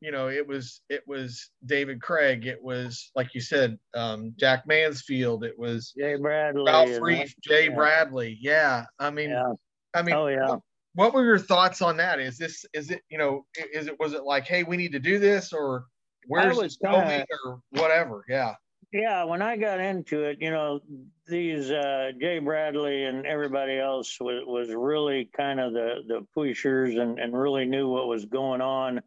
you 0.00 0.12
know, 0.12 0.28
it 0.28 0.46
was 0.46 0.80
it 0.88 1.02
was 1.06 1.50
David 1.66 2.00
Craig, 2.00 2.46
it 2.46 2.62
was 2.62 3.10
like 3.14 3.34
you 3.34 3.40
said, 3.40 3.78
um, 3.94 4.32
Jack 4.38 4.66
Mansfield, 4.66 5.44
it 5.44 5.58
was 5.58 5.92
Jay 5.98 6.16
Bradley, 6.16 6.64
Ralph 6.66 6.90
Reiff, 6.90 7.32
Jay 7.42 7.68
yeah. 7.68 7.74
Bradley. 7.74 8.38
Yeah, 8.40 8.84
I 8.98 9.10
mean, 9.10 9.30
yeah. 9.30 9.52
I 9.94 10.02
mean, 10.02 10.14
oh 10.14 10.28
yeah 10.28 10.56
what 10.94 11.14
were 11.14 11.24
your 11.24 11.38
thoughts 11.38 11.82
on 11.82 11.96
that? 11.98 12.18
Is 12.20 12.36
this 12.36 12.64
is 12.72 12.90
it 12.90 13.02
you 13.08 13.18
know 13.18 13.44
is 13.72 13.86
it 13.86 13.98
was 14.00 14.12
it 14.12 14.24
like 14.24 14.46
hey 14.46 14.62
we 14.62 14.76
need 14.76 14.92
to 14.92 14.98
do 14.98 15.18
this 15.18 15.52
or 15.52 15.84
where's 16.26 16.58
it 16.58 16.76
going 16.82 17.24
or 17.44 17.60
whatever? 17.70 18.24
Yeah. 18.28 18.54
Yeah, 18.92 19.22
when 19.22 19.40
I 19.40 19.56
got 19.56 19.78
into 19.78 20.24
it, 20.24 20.38
you 20.40 20.50
know, 20.50 20.80
these 21.28 21.70
uh, 21.70 22.10
Jay 22.20 22.40
Bradley 22.40 23.04
and 23.04 23.24
everybody 23.24 23.78
else 23.78 24.18
was, 24.20 24.42
was 24.46 24.74
really 24.74 25.30
kind 25.36 25.60
of 25.60 25.72
the 25.72 26.02
the 26.08 26.26
pushers 26.34 26.96
and, 26.96 27.20
and 27.20 27.36
really 27.36 27.66
knew 27.66 27.88
what 27.88 28.08
was 28.08 28.24
going 28.24 28.60
on, 28.60 29.00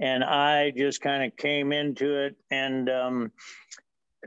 and 0.00 0.24
I 0.24 0.72
just 0.74 1.02
kind 1.02 1.22
of 1.22 1.36
came 1.36 1.72
into 1.72 2.24
it 2.24 2.36
and 2.50 2.88
um, 2.88 3.32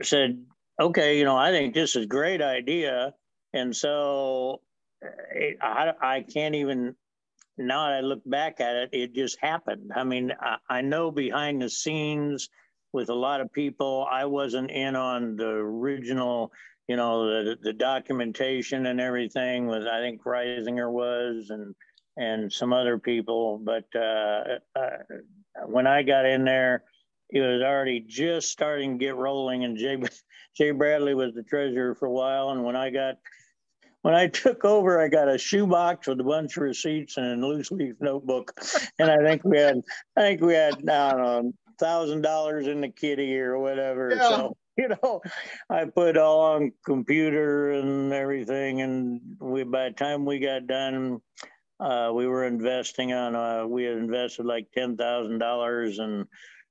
said, 0.00 0.44
okay, 0.80 1.18
you 1.18 1.24
know, 1.24 1.36
I 1.36 1.50
think 1.50 1.74
this 1.74 1.96
is 1.96 2.04
a 2.04 2.08
great 2.08 2.40
idea, 2.40 3.12
and 3.52 3.74
so 3.74 4.60
eh, 5.02 5.54
I, 5.60 5.92
I 6.00 6.20
can't 6.22 6.54
even 6.54 6.94
now 7.58 7.84
I 7.84 8.00
look 8.00 8.22
back 8.24 8.60
at 8.60 8.76
it, 8.76 8.90
it 8.92 9.12
just 9.12 9.38
happened. 9.40 9.90
I 9.94 10.04
mean, 10.04 10.32
I, 10.40 10.56
I, 10.68 10.80
know 10.82 11.10
behind 11.10 11.60
the 11.60 11.68
scenes 11.68 12.48
with 12.92 13.08
a 13.08 13.14
lot 13.14 13.40
of 13.40 13.52
people, 13.52 14.06
I 14.10 14.24
wasn't 14.24 14.70
in 14.70 14.96
on 14.96 15.36
the 15.36 15.48
original, 15.48 16.52
you 16.88 16.96
know, 16.96 17.44
the, 17.44 17.56
the 17.62 17.72
documentation 17.72 18.86
and 18.86 19.00
everything 19.00 19.66
was, 19.66 19.86
I 19.86 20.00
think 20.00 20.22
Reisinger 20.22 20.90
was 20.90 21.50
and, 21.50 21.74
and 22.16 22.52
some 22.52 22.72
other 22.72 22.98
people. 22.98 23.60
But 23.62 23.84
uh, 23.94 24.58
uh, 24.76 24.98
when 25.66 25.86
I 25.86 26.02
got 26.02 26.26
in 26.26 26.44
there, 26.44 26.84
it 27.30 27.40
was 27.40 27.62
already 27.62 28.00
just 28.00 28.48
starting 28.48 28.98
to 28.98 29.04
get 29.04 29.16
rolling 29.16 29.64
and 29.64 29.76
Jay, 29.76 29.96
Jay 30.56 30.72
Bradley 30.72 31.14
was 31.14 31.32
the 31.34 31.44
treasurer 31.44 31.94
for 31.94 32.06
a 32.06 32.12
while. 32.12 32.50
And 32.50 32.64
when 32.64 32.76
I 32.76 32.90
got 32.90 33.16
when 34.02 34.14
I 34.14 34.28
took 34.28 34.64
over, 34.64 35.00
I 35.00 35.08
got 35.08 35.28
a 35.28 35.36
shoebox 35.36 36.06
with 36.08 36.20
a 36.20 36.24
bunch 36.24 36.56
of 36.56 36.62
receipts 36.62 37.16
and 37.16 37.42
a 37.42 37.46
loose 37.46 37.70
leaf 37.70 37.96
notebook, 38.00 38.58
and 38.98 39.10
I 39.10 39.18
think 39.18 39.44
we 39.44 39.58
had, 39.58 39.82
I 40.16 40.20
think 40.22 40.40
we 40.40 40.54
had, 40.54 40.88
I 40.88 41.10
don't 41.10 41.20
know, 41.20 41.52
thousand 41.80 42.22
dollars 42.22 42.66
in 42.66 42.80
the 42.80 42.88
kitty 42.88 43.38
or 43.38 43.58
whatever. 43.58 44.12
Yeah. 44.14 44.28
So 44.28 44.56
you 44.76 44.88
know, 44.88 45.20
I 45.68 45.84
put 45.86 46.16
all 46.16 46.40
on 46.40 46.72
computer 46.84 47.72
and 47.72 48.12
everything, 48.12 48.80
and 48.80 49.20
we 49.40 49.64
by 49.64 49.88
the 49.88 49.94
time 49.94 50.24
we 50.24 50.38
got 50.38 50.66
done, 50.66 51.20
uh, 51.80 52.10
we 52.14 52.26
were 52.26 52.44
investing 52.44 53.12
on. 53.12 53.34
Uh, 53.34 53.66
we 53.66 53.84
had 53.84 53.96
invested 53.96 54.46
like 54.46 54.70
ten 54.72 54.96
thousand 54.96 55.38
dollars 55.38 55.98
and 55.98 56.26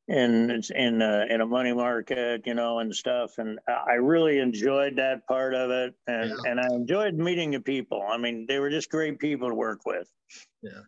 in 0.10 0.62
in 0.76 1.02
a, 1.04 1.26
in 1.30 1.42
a 1.42 1.46
money 1.46 1.74
market, 1.74 2.42
you 2.46 2.56
know, 2.56 2.80
and 2.80 2.94
stuff. 2.94 3.38
And 3.38 3.60
I 3.68 3.94
really 3.94 4.40
enjoyed 4.40 4.96
that 4.96 5.28
part 5.28 5.54
of 5.54 5.70
it, 5.70 5.94
and 6.08 6.30
yeah. 6.30 6.52
and 6.52 6.60
I 6.60 6.66
enjoyed 6.74 7.14
meeting 7.14 7.52
the 7.52 7.60
people. 7.60 8.04
I 8.10 8.18
mean, 8.18 8.46
they 8.48 8.60
were 8.60 8.72
just 8.72 8.90
great 8.90 9.20
people 9.20 9.50
to 9.50 9.56
work 9.56 9.86
with. 9.86 10.10
Yeah, 10.64 10.82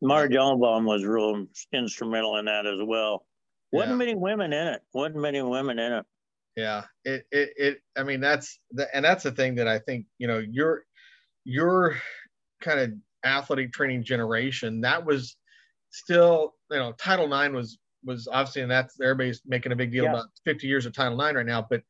Marge 0.00 0.32
yeah. 0.32 0.40
Allenbaum 0.40 0.84
was 0.84 1.04
real 1.04 1.46
instrumental 1.72 2.36
in 2.36 2.44
that 2.44 2.66
as 2.66 2.78
well. 2.84 3.26
Wasn't 3.72 3.92
yeah. 3.92 3.96
many 3.96 4.14
women 4.14 4.52
in 4.52 4.66
it. 4.68 4.82
Wasn't 4.94 5.16
many 5.16 5.42
women 5.42 5.78
in 5.78 5.92
it. 5.92 6.06
Yeah, 6.56 6.84
it 7.04 7.24
it, 7.30 7.50
it 7.56 7.78
I 7.96 8.02
mean 8.02 8.20
that's 8.20 8.58
the 8.72 8.94
and 8.94 9.04
that's 9.04 9.22
the 9.22 9.32
thing 9.32 9.56
that 9.56 9.68
I 9.68 9.78
think 9.78 10.06
you 10.18 10.26
know 10.26 10.38
your 10.38 10.84
your 11.44 11.96
kind 12.60 12.80
of 12.80 12.92
athletic 13.24 13.72
training 13.72 14.04
generation 14.04 14.80
that 14.80 15.04
was 15.04 15.36
still 15.90 16.54
you 16.70 16.78
know 16.78 16.92
Title 16.92 17.32
IX 17.32 17.54
was 17.54 17.78
was 18.04 18.28
obviously, 18.28 18.62
and 18.62 18.70
that's 18.70 19.00
everybody's 19.00 19.42
making 19.46 19.72
a 19.72 19.76
big 19.76 19.92
deal 19.92 20.04
yeah. 20.04 20.10
about 20.10 20.26
50 20.44 20.66
years 20.66 20.86
of 20.86 20.92
Title 20.92 21.20
IX 21.20 21.36
right 21.36 21.46
now, 21.46 21.66
but 21.68 21.82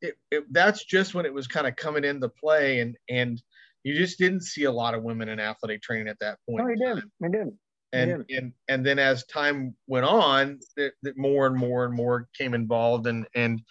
it, 0.00 0.14
it, 0.30 0.44
that's 0.52 0.84
just 0.84 1.14
when 1.14 1.26
it 1.26 1.34
was 1.34 1.46
kind 1.46 1.66
of 1.66 1.76
coming 1.76 2.04
into 2.04 2.28
play, 2.28 2.80
and 2.80 2.96
and 3.08 3.42
you 3.82 3.94
just 3.94 4.18
didn't 4.18 4.42
see 4.42 4.64
a 4.64 4.72
lot 4.72 4.94
of 4.94 5.02
women 5.02 5.28
in 5.28 5.40
athletic 5.40 5.82
training 5.82 6.08
at 6.08 6.18
that 6.20 6.38
point. 6.48 6.58
No, 6.58 6.64
we 6.64 6.76
didn't. 6.76 7.10
We 7.20 7.28
did. 7.28 7.48
And, 7.92 8.24
and 8.28 8.52
and 8.68 8.84
then 8.84 8.98
as 8.98 9.24
time 9.24 9.74
went 9.86 10.04
on, 10.04 10.60
that, 10.76 10.92
that 11.02 11.16
more 11.16 11.46
and 11.46 11.56
more 11.56 11.86
and 11.86 11.94
more 11.94 12.28
came 12.36 12.52
involved 12.52 13.06
and 13.06 13.26
and 13.34 13.62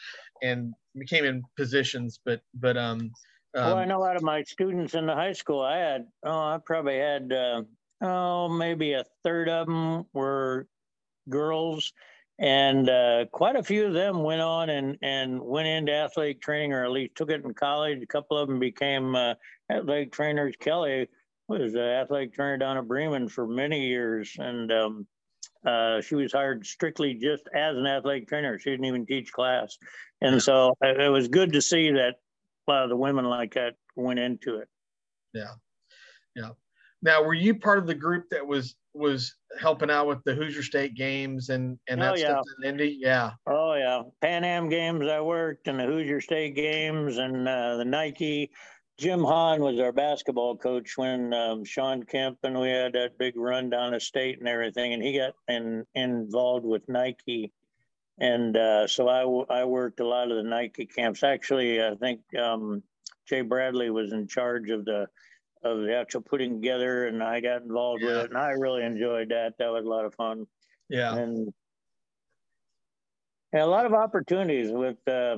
and 0.42 0.74
became 0.98 1.26
in 1.26 1.44
positions. 1.56 2.20
But 2.26 2.42
but 2.56 2.78
um, 2.78 3.12
um 3.56 3.66
well, 3.66 3.78
I 3.78 3.86
know 3.86 4.04
out 4.04 4.16
of 4.16 4.24
my 4.24 4.44
students 4.44 4.96
in 4.96 5.06
the 5.06 5.14
high 5.14 5.34
school, 5.34 5.62
I 5.62 5.78
had 5.78 6.08
oh, 6.24 6.32
I 6.32 6.58
probably 6.66 6.98
had 6.98 7.32
uh, 7.32 7.62
oh 8.02 8.50
maybe 8.50 8.94
a 8.94 9.06
third 9.24 9.50
of 9.50 9.68
them 9.68 10.06
were 10.14 10.68
girls, 11.30 11.94
and 12.40 12.90
uh, 12.90 13.26
quite 13.32 13.56
a 13.56 13.64
few 13.64 13.86
of 13.86 13.94
them 13.94 14.24
went 14.24 14.42
on 14.42 14.70
and 14.70 14.98
and 15.04 15.40
went 15.40 15.68
into 15.68 15.94
athletic 15.94 16.42
training, 16.42 16.74
or 16.74 16.86
at 16.86 16.92
least 16.92 17.16
took 17.16 17.30
it 17.30 17.44
in 17.44 17.54
college. 17.54 18.02
A 18.02 18.08
couple 18.08 18.38
of 18.38 18.48
them 18.48 18.60
became 18.60 19.16
uh, 19.16 19.36
athletic 19.72 20.12
trainers. 20.12 20.56
Kelly 20.60 21.08
was 21.48 21.74
an 21.76 21.82
athletic 21.82 22.34
trainer 22.34 22.58
down 22.58 22.78
at 22.78 22.88
Bremen 22.88 23.30
for 23.30 23.48
many 23.48 23.88
years, 23.88 24.36
and 24.38 24.72
um, 24.72 25.08
uh, 25.66 26.02
she 26.02 26.16
was 26.16 26.34
hired 26.34 26.66
strictly 26.66 27.14
just 27.14 27.44
as 27.54 27.78
an 27.78 27.88
athletic 27.88 28.28
trainer. 28.28 28.60
She 28.60 28.70
didn't 28.70 28.86
even 28.86 29.06
teach 29.06 29.32
class, 29.32 29.78
and 30.22 30.42
so 30.42 30.74
it 30.82 31.12
was 31.12 31.28
good 31.28 31.54
to 31.54 31.62
see 31.62 31.92
that 31.92 32.16
a 32.68 32.72
lot 32.72 32.84
of 32.84 32.90
the 32.90 32.98
women 32.98 33.26
like 33.26 33.54
that 33.54 33.76
went 33.96 34.20
into 34.20 34.58
it. 34.58 34.68
Yeah, 35.34 35.54
yeah. 36.36 36.50
Now, 37.02 37.24
were 37.24 37.34
you 37.34 37.60
part 37.60 37.80
of 37.80 37.88
the 37.88 37.96
group 37.96 38.26
that 38.32 38.46
was 38.46 38.76
was 38.94 39.36
helping 39.60 39.92
out 39.92 40.08
with 40.08 40.24
the 40.26 40.34
Hoosier 40.34 40.64
State 40.64 40.96
games 40.96 41.50
and 41.50 41.78
and 41.88 42.02
that 42.02 42.14
oh, 42.14 42.18
yeah. 42.18 42.32
stuff 42.32 42.46
in 42.62 42.70
Indy? 42.70 42.98
Yeah. 43.00 43.32
Oh 43.48 43.76
yeah, 43.76 44.02
Pan 44.22 44.44
Am 44.44 44.70
games 44.70 45.08
I 45.08 45.22
worked 45.22 45.68
and 45.68 45.80
the 45.80 45.86
Hoosier 45.86 46.22
State 46.22 46.56
games 46.56 47.18
and 47.18 47.48
uh, 47.48 47.78
the 47.78 47.86
Nike. 47.86 48.52
Jim 48.98 49.24
Hahn 49.24 49.62
was 49.62 49.80
our 49.80 49.92
basketball 49.92 50.58
coach 50.58 50.98
when 50.98 51.32
um, 51.34 51.64
Shawn 51.64 52.04
Kemp 52.04 52.40
and 52.44 52.60
we 52.60 52.70
had 52.70 52.94
that 52.94 53.18
big 53.20 53.38
run 53.38 53.70
down 53.70 53.94
the 53.94 54.00
state 54.00 54.40
and 54.40 54.48
everything, 54.48 54.94
and 54.94 55.04
he 55.04 55.18
got 55.18 55.34
in, 55.48 55.86
involved 55.94 56.66
with 56.66 56.82
Nike. 56.88 57.54
And 58.20 58.58
uh, 58.58 58.88
so 58.88 59.08
I, 59.08 59.62
I 59.62 59.66
worked 59.66 60.00
a 60.00 60.08
lot 60.08 60.32
of 60.32 60.38
the 60.38 60.50
Nike 60.50 60.88
camps. 60.88 61.22
Actually, 61.22 61.84
I 61.84 61.94
think 61.96 62.22
um, 62.36 62.82
Jay 63.30 63.42
Bradley 63.42 63.92
was 63.92 64.14
in 64.14 64.28
charge 64.28 64.72
of 64.72 64.86
the 64.86 65.08
of 65.64 65.82
the 65.82 65.96
actual 65.96 66.22
putting 66.22 66.60
together, 66.62 67.06
and 67.06 67.22
I 67.22 67.40
got 67.40 67.62
involved 67.62 68.02
yeah. 68.02 68.10
with 68.10 68.18
it, 68.18 68.30
and 68.30 68.38
I 68.38 68.52
really 68.52 68.84
enjoyed 68.84 69.30
that. 69.30 69.54
That 69.60 69.72
was 69.72 69.86
a 69.86 69.90
lot 69.90 70.06
of 70.06 70.16
fun. 70.16 70.48
Yeah, 70.90 71.16
and, 71.16 71.54
and 73.54 73.62
a 73.62 73.68
lot 73.68 73.86
of 73.86 73.94
opportunities 73.94 74.72
with 74.72 74.98
uh, 75.08 75.38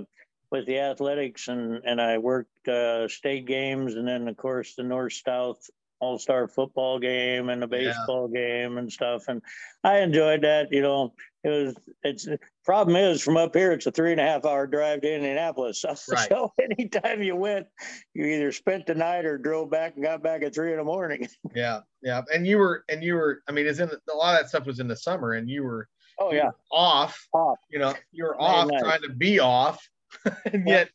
with 0.52 0.66
the 0.66 0.80
athletics, 0.80 1.48
and 1.48 1.82
and 1.86 2.02
I 2.02 2.18
worked 2.18 2.68
uh, 2.68 3.08
state 3.08 3.46
games, 3.46 3.96
and 3.96 4.08
then 4.08 4.28
of 4.28 4.38
course 4.38 4.76
the 4.76 4.84
North 4.84 5.14
South 5.14 5.70
all 6.00 6.18
star 6.18 6.48
football 6.48 7.00
game 7.00 7.50
and 7.50 7.62
the 7.62 7.68
baseball 7.68 8.30
yeah. 8.34 8.40
game 8.40 8.78
and 8.78 8.92
stuff. 8.92 9.28
And 9.28 9.42
I 9.84 10.00
enjoyed 10.00 10.42
that. 10.42 10.72
You 10.72 10.82
know, 10.82 11.14
it 11.44 11.50
was, 11.50 11.76
it's, 12.04 12.28
problem 12.64 12.96
is 12.96 13.22
from 13.22 13.38
up 13.38 13.56
here, 13.56 13.72
it's 13.72 13.86
a 13.86 13.92
three 13.92 14.12
and 14.12 14.22
a 14.22 14.24
half 14.24 14.46
hour 14.46 14.66
drive 14.66 15.02
to 15.02 15.14
Indianapolis. 15.14 15.84
So, 16.00 16.14
right. 16.14 16.30
so 16.30 16.54
anytime 16.62 17.22
you 17.22 17.36
went, 17.36 17.68
you 18.14 18.26
either 18.26 18.52
spent 18.52 18.86
the 18.86 18.96
night 18.96 19.26
or 19.26 19.38
drove 19.38 19.70
back 19.70 19.96
and 19.96 20.04
got 20.04 20.24
back 20.24 20.44
at 20.44 20.54
three 20.56 20.72
in 20.72 20.78
the 20.78 20.84
morning. 20.84 21.28
Yeah. 21.56 21.82
Yeah. 22.02 22.22
And 22.34 22.48
you 22.48 22.58
were, 22.58 22.86
and 22.90 23.04
you 23.04 23.16
were, 23.16 23.42
I 23.48 23.52
mean, 23.52 23.68
it's 23.68 23.80
in 23.80 23.90
a 23.90 24.16
lot 24.16 24.36
of 24.36 24.42
that 24.42 24.50
stuff 24.50 24.66
was 24.66 24.80
in 24.80 24.88
the 24.88 24.96
summer 24.96 25.34
and 25.34 25.50
you 25.50 25.64
were, 25.64 25.88
oh, 26.20 26.32
yeah, 26.32 26.52
off, 26.72 27.28
off, 27.34 27.58
you 27.70 27.80
know, 27.80 27.94
you 28.12 28.24
were 28.24 28.40
off 28.40 28.70
nice. 28.70 28.82
trying 28.82 29.02
to 29.02 29.10
be 29.10 29.40
off. 29.40 29.86
and 30.52 30.68
yet, 30.68 30.90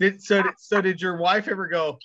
did, 0.00 0.22
so, 0.22 0.42
did, 0.42 0.52
so 0.58 0.80
did 0.80 1.00
your 1.00 1.16
wife 1.16 1.48
ever 1.48 1.66
go, 1.66 1.98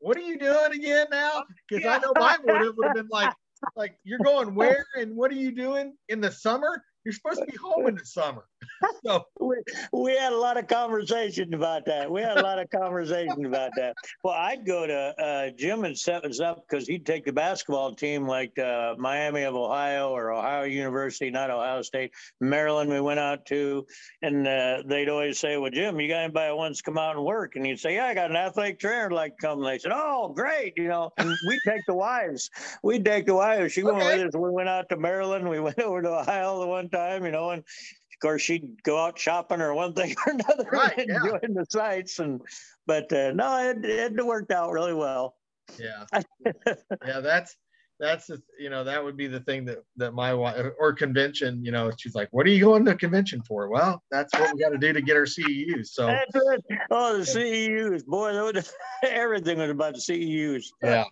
what 0.00 0.16
are 0.16 0.20
you 0.20 0.38
doing 0.38 0.72
again 0.72 1.06
now? 1.10 1.44
Because 1.68 1.86
I 1.86 1.98
know 1.98 2.12
mine 2.16 2.38
would 2.44 2.56
have, 2.62 2.76
would 2.76 2.86
have 2.86 2.96
been 2.96 3.08
like, 3.10 3.32
like 3.76 3.98
you're 4.04 4.20
going 4.20 4.54
where 4.54 4.86
and 4.96 5.16
what 5.16 5.30
are 5.30 5.36
you 5.36 5.50
doing 5.50 5.94
in 6.08 6.20
the 6.20 6.30
summer? 6.30 6.82
You're 7.04 7.14
supposed 7.14 7.40
to 7.40 7.46
be 7.46 7.56
home 7.56 7.86
in 7.86 7.96
the 7.96 8.04
summer. 8.04 8.44
so 9.06 9.24
we, 9.40 9.56
we 9.92 10.16
had 10.16 10.32
a 10.32 10.36
lot 10.36 10.56
of 10.56 10.66
conversation 10.66 11.54
about 11.54 11.84
that. 11.86 12.10
We 12.10 12.20
had 12.20 12.38
a 12.38 12.42
lot 12.42 12.58
of 12.58 12.70
conversation 12.70 13.44
about 13.44 13.70
that. 13.76 13.94
Well, 14.22 14.34
I'd 14.34 14.66
go 14.66 14.86
to 14.86 15.14
uh, 15.22 15.50
Jim 15.56 15.84
and 15.84 15.98
set 15.98 16.24
us 16.24 16.40
up 16.40 16.64
because 16.68 16.86
he'd 16.86 17.06
take 17.06 17.24
the 17.24 17.32
basketball 17.32 17.94
team 17.94 18.26
like 18.26 18.58
uh, 18.58 18.94
Miami 18.98 19.42
of 19.42 19.54
Ohio 19.54 20.10
or 20.10 20.32
Ohio 20.32 20.64
University, 20.64 21.30
not 21.30 21.50
Ohio 21.50 21.82
State, 21.82 22.12
Maryland. 22.40 22.90
We 22.90 23.00
went 23.00 23.20
out 23.20 23.46
to, 23.46 23.86
and 24.22 24.46
uh, 24.46 24.82
they'd 24.86 25.08
always 25.08 25.38
say, 25.38 25.56
"Well, 25.56 25.70
Jim, 25.70 26.00
you 26.00 26.08
got 26.08 26.22
anybody 26.22 26.48
that 26.48 26.56
wants 26.56 26.78
to 26.78 26.84
come 26.84 26.98
out 26.98 27.16
and 27.16 27.24
work?" 27.24 27.56
And 27.56 27.66
he'd 27.66 27.80
say, 27.80 27.94
"Yeah, 27.94 28.06
I 28.06 28.14
got 28.14 28.30
an 28.30 28.36
athletic 28.36 28.78
trainer 28.78 29.10
like 29.10 29.34
come." 29.40 29.58
And 29.58 29.66
they 29.66 29.78
said, 29.78 29.92
"Oh, 29.94 30.32
great!" 30.34 30.74
You 30.76 30.88
know, 30.88 31.10
and 31.18 31.28
we'd 31.48 31.60
take 31.66 31.82
the 31.86 31.94
wives. 31.94 32.50
We'd 32.82 33.04
take 33.04 33.26
the 33.26 33.34
wives. 33.34 33.72
She 33.72 33.82
okay. 33.82 33.92
went 33.92 34.04
with 34.04 34.34
us. 34.34 34.40
We 34.40 34.50
went 34.50 34.68
out 34.68 34.88
to 34.90 34.96
Maryland. 34.96 35.48
We 35.48 35.60
went 35.60 35.78
over 35.80 36.02
to 36.02 36.20
Ohio 36.20 36.60
the 36.60 36.66
one 36.66 36.88
time, 36.88 37.24
you 37.24 37.32
know, 37.32 37.50
and 37.50 37.64
of 38.18 38.28
course 38.28 38.42
she'd 38.42 38.82
go 38.82 38.98
out 38.98 39.16
shopping 39.16 39.60
or 39.60 39.72
one 39.74 39.92
thing 39.92 40.14
or 40.26 40.32
another 40.32 40.68
right, 40.72 40.98
and 40.98 41.08
yeah. 41.08 41.16
enjoying 41.16 41.54
the 41.54 41.66
sights 41.70 42.18
and 42.18 42.40
but 42.86 43.12
uh, 43.12 43.30
no 43.32 43.70
it, 43.70 43.84
it 43.84 44.26
worked 44.26 44.50
out 44.50 44.72
really 44.72 44.94
well 44.94 45.36
yeah 45.78 46.04
yeah 47.06 47.20
that's 47.20 47.56
that's 48.00 48.26
the 48.26 48.40
you 48.58 48.70
know 48.70 48.84
that 48.84 49.02
would 49.02 49.16
be 49.16 49.26
the 49.26 49.40
thing 49.40 49.64
that 49.64 49.78
that 49.96 50.12
my 50.12 50.32
wife 50.32 50.66
or 50.78 50.92
convention 50.92 51.64
you 51.64 51.72
know 51.72 51.90
she's 51.98 52.14
like 52.14 52.28
what 52.30 52.46
are 52.46 52.50
you 52.50 52.64
going 52.64 52.84
to 52.84 52.94
convention 52.94 53.42
for 53.42 53.68
well 53.68 54.02
that's 54.10 54.32
what 54.34 54.54
we 54.54 54.60
got 54.60 54.70
to 54.70 54.78
do 54.78 54.92
to 54.92 55.00
get 55.00 55.16
our 55.16 55.24
ceus 55.26 55.88
so 55.88 56.16
oh 56.90 57.18
the 57.18 57.24
ceus 57.24 58.04
boy 58.04 58.52
everything 59.04 59.58
was 59.58 59.70
about 59.70 59.94
the 59.94 60.00
ceus 60.00 60.66
yeah 60.82 61.04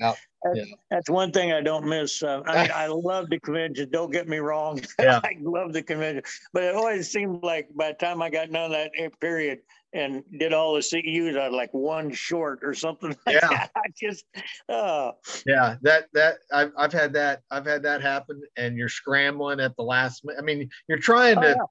yeah 0.00 0.14
that's, 0.42 0.56
yeah. 0.56 0.64
that's 0.90 1.10
one 1.10 1.32
thing 1.32 1.52
I 1.52 1.60
don't 1.60 1.86
miss. 1.86 2.22
Uh, 2.22 2.40
I 2.46 2.62
mean, 2.62 2.70
I 2.74 2.86
love 2.90 3.28
the 3.28 3.38
convention. 3.40 3.90
Don't 3.90 4.10
get 4.10 4.28
me 4.28 4.38
wrong. 4.38 4.80
Yeah. 5.00 5.20
I 5.24 5.36
love 5.40 5.72
the 5.72 5.82
convention, 5.82 6.22
but 6.52 6.62
it 6.62 6.74
always 6.74 7.10
seemed 7.10 7.42
like 7.42 7.68
by 7.74 7.88
the 7.88 7.94
time 7.94 8.20
I 8.20 8.28
got 8.28 8.50
done 8.50 8.72
that 8.72 8.92
period 9.20 9.60
and 9.92 10.22
did 10.38 10.52
all 10.52 10.74
the 10.74 10.80
CEUs, 10.80 11.40
on 11.40 11.52
like 11.52 11.72
one 11.72 12.12
short 12.12 12.60
or 12.62 12.74
something 12.74 13.16
like 13.26 13.36
yeah. 13.36 13.48
that. 13.48 13.70
I 13.76 13.88
just, 13.98 14.24
oh. 14.68 15.12
Yeah, 15.46 15.76
that 15.82 16.06
that 16.14 16.38
I've 16.52 16.72
I've 16.76 16.92
had 16.92 17.12
that 17.14 17.42
I've 17.50 17.66
had 17.66 17.82
that 17.82 18.02
happen, 18.02 18.42
and 18.56 18.76
you're 18.76 18.88
scrambling 18.88 19.60
at 19.60 19.76
the 19.76 19.82
last. 19.82 20.24
I 20.38 20.42
mean, 20.42 20.68
you're 20.88 20.98
trying 20.98 21.38
oh, 21.38 21.42
to. 21.42 21.48
Yeah. 21.48 21.64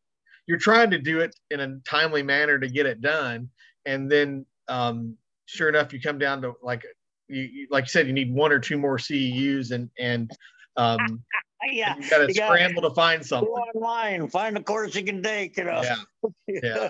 You're 0.47 0.57
trying 0.57 0.89
to 0.89 0.97
do 0.97 1.20
it 1.20 1.36
in 1.51 1.59
a 1.59 1.78
timely 1.88 2.24
manner 2.24 2.57
to 2.57 2.67
get 2.67 2.88
it 2.88 3.01
done, 3.01 3.49
and 3.86 4.11
then 4.11 4.47
um, 4.67 5.15
sure 5.45 5.70
enough, 5.70 5.91
you 5.93 5.99
come 5.99 6.17
down 6.17 6.41
to 6.41 6.53
like 6.63 6.84
you, 7.28 7.67
like 7.70 7.86
you 7.86 7.89
said, 7.89 8.07
you 8.07 8.13
need 8.13 8.34
one 8.34 8.51
or 8.51 8.59
two 8.59 8.78
more 8.78 8.97
CEUs 8.97 9.72
and 9.72 9.89
and 9.99 10.32
um, 10.78 11.24
yeah, 11.72 11.95
you 11.97 12.09
got 12.09 12.26
to 12.26 12.34
scramble 12.34 12.82
to 12.84 12.91
find 12.91 13.26
something. 13.26 13.47
Go 13.47 13.80
online, 13.82 14.30
find 14.30 14.57
a 14.57 14.63
course 14.63 14.95
you 14.95 15.03
can 15.03 15.22
take. 15.22 15.57
You 15.57 15.65
know. 15.65 15.82
Yeah, 15.84 16.30
yeah, 16.47 16.89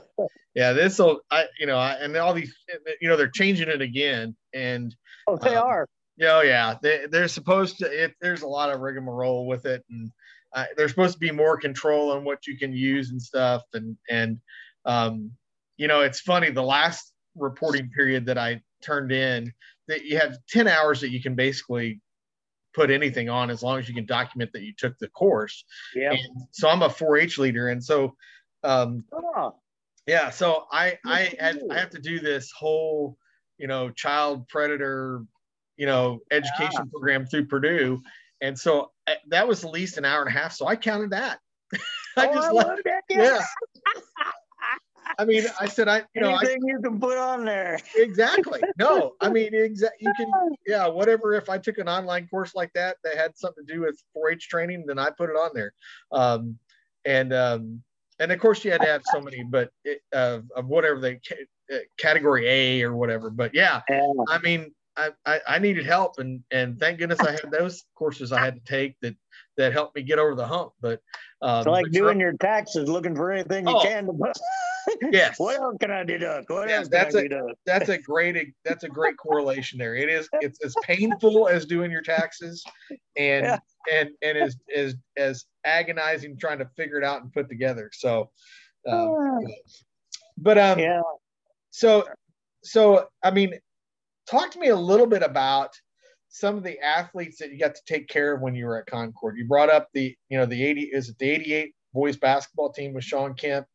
yeah. 0.59 0.73
This 0.73 0.99
will, 0.99 1.21
I, 1.31 1.45
you 1.57 1.65
know, 1.65 1.77
I, 1.77 1.93
and 1.93 2.15
all 2.17 2.33
these, 2.33 2.53
you 2.99 3.07
know, 3.07 3.15
they're 3.15 3.29
changing 3.29 3.69
it 3.69 3.81
again, 3.81 4.35
and 4.53 4.93
oh, 5.25 5.37
they 5.37 5.55
um, 5.55 5.65
are. 5.65 5.87
Yeah, 6.17 6.37
oh, 6.37 6.41
yeah. 6.41 6.75
They 6.81 7.05
they're 7.09 7.29
supposed 7.29 7.77
to. 7.77 7.85
It, 7.85 8.13
there's 8.19 8.41
a 8.41 8.47
lot 8.47 8.69
of 8.69 8.81
rigmarole 8.81 9.47
with 9.47 9.65
it, 9.65 9.85
and 9.89 10.11
uh, 10.53 10.65
there's 10.75 10.91
supposed 10.91 11.13
to 11.13 11.19
be 11.19 11.31
more 11.31 11.55
control 11.55 12.11
on 12.11 12.25
what 12.25 12.45
you 12.45 12.57
can 12.57 12.73
use 12.73 13.11
and 13.11 13.21
stuff, 13.21 13.63
and 13.73 13.95
and 14.09 14.41
um, 14.83 15.31
you 15.77 15.87
know, 15.87 16.01
it's 16.01 16.19
funny. 16.19 16.49
The 16.49 16.61
last 16.61 17.13
reporting 17.35 17.89
period 17.91 18.25
that 18.25 18.37
I 18.37 18.61
turned 18.83 19.13
in, 19.13 19.53
that 19.87 20.03
you 20.03 20.19
have 20.19 20.37
10 20.49 20.67
hours 20.67 20.99
that 21.01 21.11
you 21.11 21.21
can 21.21 21.35
basically 21.35 22.01
put 22.73 22.91
anything 22.91 23.29
on 23.29 23.49
as 23.49 23.63
long 23.63 23.79
as 23.79 23.87
you 23.87 23.95
can 23.95 24.05
document 24.05 24.51
that 24.53 24.63
you 24.63 24.73
took 24.77 24.97
the 24.99 25.07
course. 25.07 25.63
Yeah. 25.95 26.15
So 26.51 26.67
I'm 26.67 26.81
a 26.81 26.89
4-H 26.89 27.37
leader, 27.37 27.69
and 27.69 27.81
so 27.81 28.15
um, 28.63 29.05
oh. 29.13 29.55
Yeah, 30.09 30.31
so 30.31 30.65
I 30.71 30.97
I 31.05 31.35
had 31.39 31.61
I 31.69 31.77
have 31.77 31.91
to 31.91 31.99
do 31.99 32.19
this 32.19 32.51
whole 32.51 33.15
you 33.59 33.67
know 33.67 33.91
child 33.91 34.47
predator 34.47 35.23
you 35.77 35.85
know 35.85 36.19
education 36.31 36.71
yeah. 36.73 36.91
program 36.91 37.27
through 37.27 37.45
Purdue, 37.45 38.01
and 38.41 38.57
so 38.57 38.91
uh, 39.07 39.13
that 39.27 39.47
was 39.47 39.63
at 39.63 39.71
least 39.71 39.99
an 39.99 40.05
hour 40.05 40.21
and 40.21 40.35
a 40.35 40.37
half. 40.37 40.53
So 40.53 40.65
I 40.65 40.75
counted 40.75 41.11
that. 41.11 41.37
I 42.17 42.27
oh, 42.27 42.33
just 42.33 42.87
I 42.87 43.01
yeah. 43.09 43.39
I 45.17 45.25
mean, 45.25 45.43
I 45.59 45.67
said, 45.67 45.87
I, 45.87 46.03
you 46.13 46.21
know, 46.21 46.29
anything 46.29 46.61
I, 46.63 46.67
you 46.67 46.81
can 46.81 46.99
put 46.99 47.17
on 47.17 47.43
there. 47.43 47.79
Exactly. 47.95 48.61
No, 48.79 49.13
I 49.19 49.29
mean, 49.29 49.53
exactly. 49.53 49.97
You 50.01 50.13
can, 50.15 50.31
yeah, 50.67 50.87
whatever. 50.87 51.33
If 51.33 51.49
I 51.49 51.57
took 51.57 51.77
an 51.77 51.89
online 51.89 52.27
course 52.27 52.55
like 52.55 52.71
that 52.73 52.97
that 53.03 53.17
had 53.17 53.37
something 53.37 53.65
to 53.65 53.73
do 53.73 53.81
with 53.81 54.01
4-H 54.15 54.47
training, 54.47 54.85
then 54.87 54.97
I 54.97 55.09
put 55.09 55.29
it 55.29 55.35
on 55.35 55.49
there. 55.53 55.73
Um, 56.11 56.57
and 57.05 57.33
um, 57.33 57.83
and 58.19 58.31
of 58.31 58.39
course, 58.39 58.63
you 58.63 58.71
had 58.71 58.81
to 58.81 58.87
have 58.87 59.01
so 59.13 59.21
many, 59.21 59.43
but 59.43 59.69
it, 59.83 60.01
uh, 60.13 60.39
of 60.55 60.67
whatever 60.67 60.99
they 60.99 61.19
uh, 61.73 61.77
category 61.97 62.47
A 62.47 62.83
or 62.83 62.95
whatever. 62.95 63.29
But 63.29 63.53
yeah. 63.53 63.81
I 64.29 64.39
mean, 64.39 64.73
I, 64.97 65.11
I, 65.25 65.41
I 65.47 65.59
needed 65.59 65.85
help, 65.85 66.19
and 66.19 66.43
and 66.51 66.79
thank 66.79 66.99
goodness 66.99 67.19
I 67.21 67.31
had 67.31 67.51
those 67.51 67.83
courses 67.95 68.31
I 68.31 68.39
had 68.39 68.55
to 68.55 68.61
take 68.61 68.97
that 69.01 69.15
that 69.57 69.73
helped 69.73 69.95
me 69.95 70.01
get 70.01 70.19
over 70.19 70.35
the 70.35 70.45
hump. 70.45 70.73
But 70.81 71.01
um, 71.41 71.59
it's 71.59 71.67
like 71.67 71.91
doing 71.91 72.19
your 72.19 72.33
taxes, 72.33 72.89
looking 72.89 73.15
for 73.15 73.31
anything 73.31 73.67
you 73.67 73.75
oh, 73.75 73.81
can 73.81 74.05
to 74.05 74.33
yes. 75.11 75.39
what 75.39 75.57
else 75.57 75.77
can 75.79 75.91
I 75.91 76.03
deduct? 76.03 76.49
What 76.49 76.69
yes, 76.69 76.87
that's 76.87 77.15
a, 77.15 77.27
That's 77.65 77.89
a 77.89 77.97
great 77.97 78.53
that's 78.65 78.83
a 78.83 78.89
great 78.89 79.17
correlation 79.21 79.77
there. 79.77 79.95
It 79.95 80.09
is 80.09 80.27
it's 80.33 80.63
as 80.63 80.75
painful 80.83 81.47
as 81.47 81.65
doing 81.65 81.91
your 81.91 82.01
taxes 82.01 82.63
and 83.15 83.45
yeah. 83.45 83.59
And 83.91 84.09
and 84.21 84.37
as 84.37 84.57
as 84.75 84.95
as 85.17 85.45
agonizing 85.65 86.37
trying 86.37 86.59
to 86.59 86.69
figure 86.77 86.97
it 86.97 87.03
out 87.03 87.21
and 87.21 87.31
put 87.31 87.49
together. 87.49 87.89
So 87.93 88.29
um, 88.87 89.39
but 90.37 90.57
um 90.57 90.79
yeah. 90.79 91.01
so 91.69 92.05
so 92.63 93.07
I 93.23 93.31
mean 93.31 93.53
talk 94.29 94.51
to 94.51 94.59
me 94.59 94.69
a 94.69 94.75
little 94.75 95.07
bit 95.07 95.23
about 95.23 95.71
some 96.29 96.57
of 96.57 96.63
the 96.63 96.79
athletes 96.79 97.39
that 97.39 97.51
you 97.51 97.57
got 97.57 97.75
to 97.75 97.81
take 97.87 98.07
care 98.07 98.35
of 98.35 98.41
when 98.41 98.55
you 98.55 98.65
were 98.65 98.77
at 98.79 98.85
Concord. 98.85 99.35
You 99.37 99.47
brought 99.47 99.69
up 99.69 99.89
the, 99.93 100.15
you 100.29 100.37
know, 100.37 100.45
the 100.45 100.63
80 100.63 100.81
is 100.81 101.09
it 101.09 101.17
the 101.17 101.29
88 101.29 101.73
boys 101.93 102.17
basketball 102.17 102.71
team 102.71 102.93
with 102.93 103.03
Shawn 103.03 103.33
Kemp. 103.33 103.65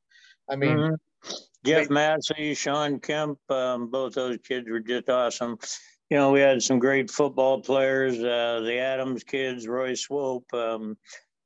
I 0.49 0.57
mean, 0.57 0.77
mm-hmm. 0.77 1.35
Jeff 1.65 1.91
Massey, 1.91 2.55
Shawn 2.55 3.01
Kemp, 3.01 3.39
um, 3.51 3.91
both 3.91 4.15
those 4.15 4.39
kids 4.47 4.69
were 4.69 4.81
just 4.81 5.09
awesome. 5.09 5.59
You 6.11 6.19
know, 6.19 6.33
we 6.33 6.41
had 6.41 6.63
some 6.63 6.79
great 6.79 7.11
football 7.11 7.61
players, 7.61 8.19
uh, 8.19 8.61
the 8.65 8.79
Adams 8.79 9.25
kids, 9.25 9.67
Roy 9.67 9.95
Swope. 9.95 10.53
Um, 10.53 10.97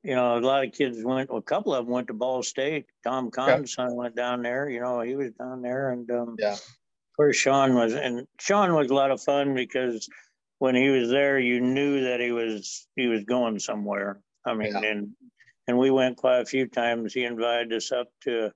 you 0.03 0.15
know, 0.15 0.39
a 0.39 0.41
lot 0.41 0.65
of 0.65 0.73
kids 0.73 0.99
went, 1.03 1.31
well, 1.31 1.39
a 1.39 1.43
couple 1.43 1.75
of 1.75 1.85
them 1.85 1.93
went 1.93 2.09
to 2.09 2.15
Ball 2.15 2.43
State. 2.43 2.87
Tom 3.05 3.31
Kahn's 3.31 3.75
son 3.75 3.95
went 3.95 4.17
down 4.17 4.43
there. 4.43 4.69
You 4.69 4.81
know, 4.81 5.01
he 5.01 5.17
was 5.17 5.33
down 5.33 5.63
there. 5.63 5.91
And 5.91 6.11
um, 6.11 6.37
yeah. 6.39 6.53
of 6.55 6.63
course, 7.17 7.37
Shawn 7.37 7.75
was, 7.75 7.95
and 7.95 8.27
Shawn 8.41 8.75
was 8.75 8.91
a 8.91 8.95
lot 8.95 9.11
of 9.11 9.23
fun 9.23 9.55
because 9.55 10.09
when 10.59 10.75
he 10.75 10.89
was 10.89 11.09
there, 11.09 11.39
you 11.39 11.61
knew 11.61 12.05
that 12.05 12.21
he 12.21 12.33
was 12.33 12.87
he 12.97 13.07
was 13.07 13.25
going 13.25 13.59
somewhere. 13.59 14.21
I 14.45 14.55
mean, 14.55 14.73
yeah. 14.73 14.91
and 14.91 15.11
and 15.67 15.79
we 15.79 15.91
went 15.91 16.17
quite 16.17 16.41
a 16.41 16.47
few 16.47 16.67
times. 16.67 17.13
He 17.13 17.25
invited 17.25 17.73
us 17.73 17.93
up 17.93 18.09
to 18.23 18.51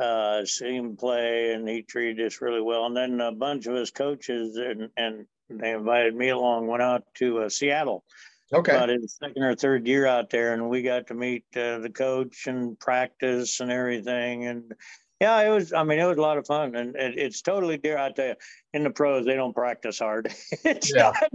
uh, 0.00 0.44
see 0.44 0.76
him 0.76 0.96
play, 0.96 1.52
and 1.52 1.68
he 1.68 1.82
treated 1.82 2.26
us 2.26 2.40
really 2.40 2.60
well. 2.60 2.86
And 2.86 2.96
then 2.96 3.20
a 3.20 3.32
bunch 3.32 3.66
of 3.66 3.74
his 3.74 3.90
coaches 3.90 4.56
and 4.56 4.90
and 4.96 5.26
they 5.50 5.72
invited 5.72 6.14
me 6.14 6.28
along. 6.28 6.66
Went 6.66 6.82
out 6.82 7.04
to 7.14 7.42
uh, 7.42 7.48
Seattle. 7.48 8.04
Okay. 8.52 8.74
About 8.74 8.88
his 8.88 9.16
second 9.22 9.42
or 9.42 9.54
third 9.54 9.86
year 9.86 10.06
out 10.06 10.30
there, 10.30 10.54
and 10.54 10.70
we 10.70 10.80
got 10.80 11.08
to 11.08 11.14
meet 11.14 11.44
uh, 11.54 11.78
the 11.78 11.90
coach 11.90 12.46
and 12.46 12.78
practice 12.78 13.60
and 13.60 13.70
everything. 13.70 14.46
And 14.46 14.72
yeah, 15.20 15.40
it 15.42 15.50
was. 15.50 15.72
I 15.72 15.82
mean, 15.82 15.98
it 15.98 16.06
was 16.06 16.16
a 16.16 16.22
lot 16.22 16.38
of 16.38 16.46
fun, 16.46 16.74
and 16.76 16.94
it, 16.96 17.18
it's 17.18 17.42
totally 17.42 17.76
different. 17.76 18.12
I 18.12 18.14
tell 18.14 18.28
you, 18.28 18.34
in 18.72 18.84
the 18.84 18.90
pros, 18.90 19.26
they 19.26 19.34
don't 19.34 19.54
practice 19.54 19.98
hard. 19.98 20.26
it's 20.64 20.94
yeah. 20.94 21.12
not. 21.12 21.30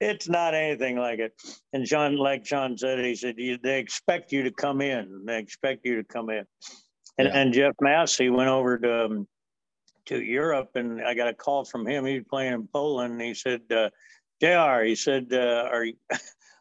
It's 0.00 0.28
not 0.28 0.54
anything 0.54 0.96
like 0.96 1.18
it. 1.18 1.32
And 1.72 1.84
John, 1.84 2.16
like 2.16 2.44
John 2.44 2.78
said, 2.78 3.04
he 3.04 3.16
said 3.16 3.36
they 3.62 3.78
expect 3.78 4.32
you 4.32 4.44
to 4.44 4.50
come 4.50 4.80
in. 4.80 5.24
They 5.26 5.38
expect 5.38 5.84
you 5.84 5.96
to 5.96 6.04
come 6.04 6.30
in. 6.30 6.44
And, 7.18 7.28
yeah. 7.28 7.38
and 7.38 7.52
Jeff 7.52 7.74
Massey 7.80 8.30
went 8.30 8.48
over 8.48 8.78
to 8.78 9.04
um, 9.06 9.28
to 10.06 10.22
Europe, 10.22 10.70
and 10.74 11.02
I 11.02 11.14
got 11.14 11.28
a 11.28 11.34
call 11.34 11.64
from 11.64 11.86
him. 11.86 12.04
He 12.04 12.14
was 12.14 12.26
playing 12.28 12.52
in 12.52 12.68
Poland. 12.68 13.14
And 13.14 13.22
he 13.22 13.34
said, 13.34 13.62
uh, 13.70 13.90
"Jr." 14.40 14.84
He 14.84 14.94
said, 14.94 15.28
uh, 15.32 15.68
"Are 15.72 15.84
you?" 15.84 15.94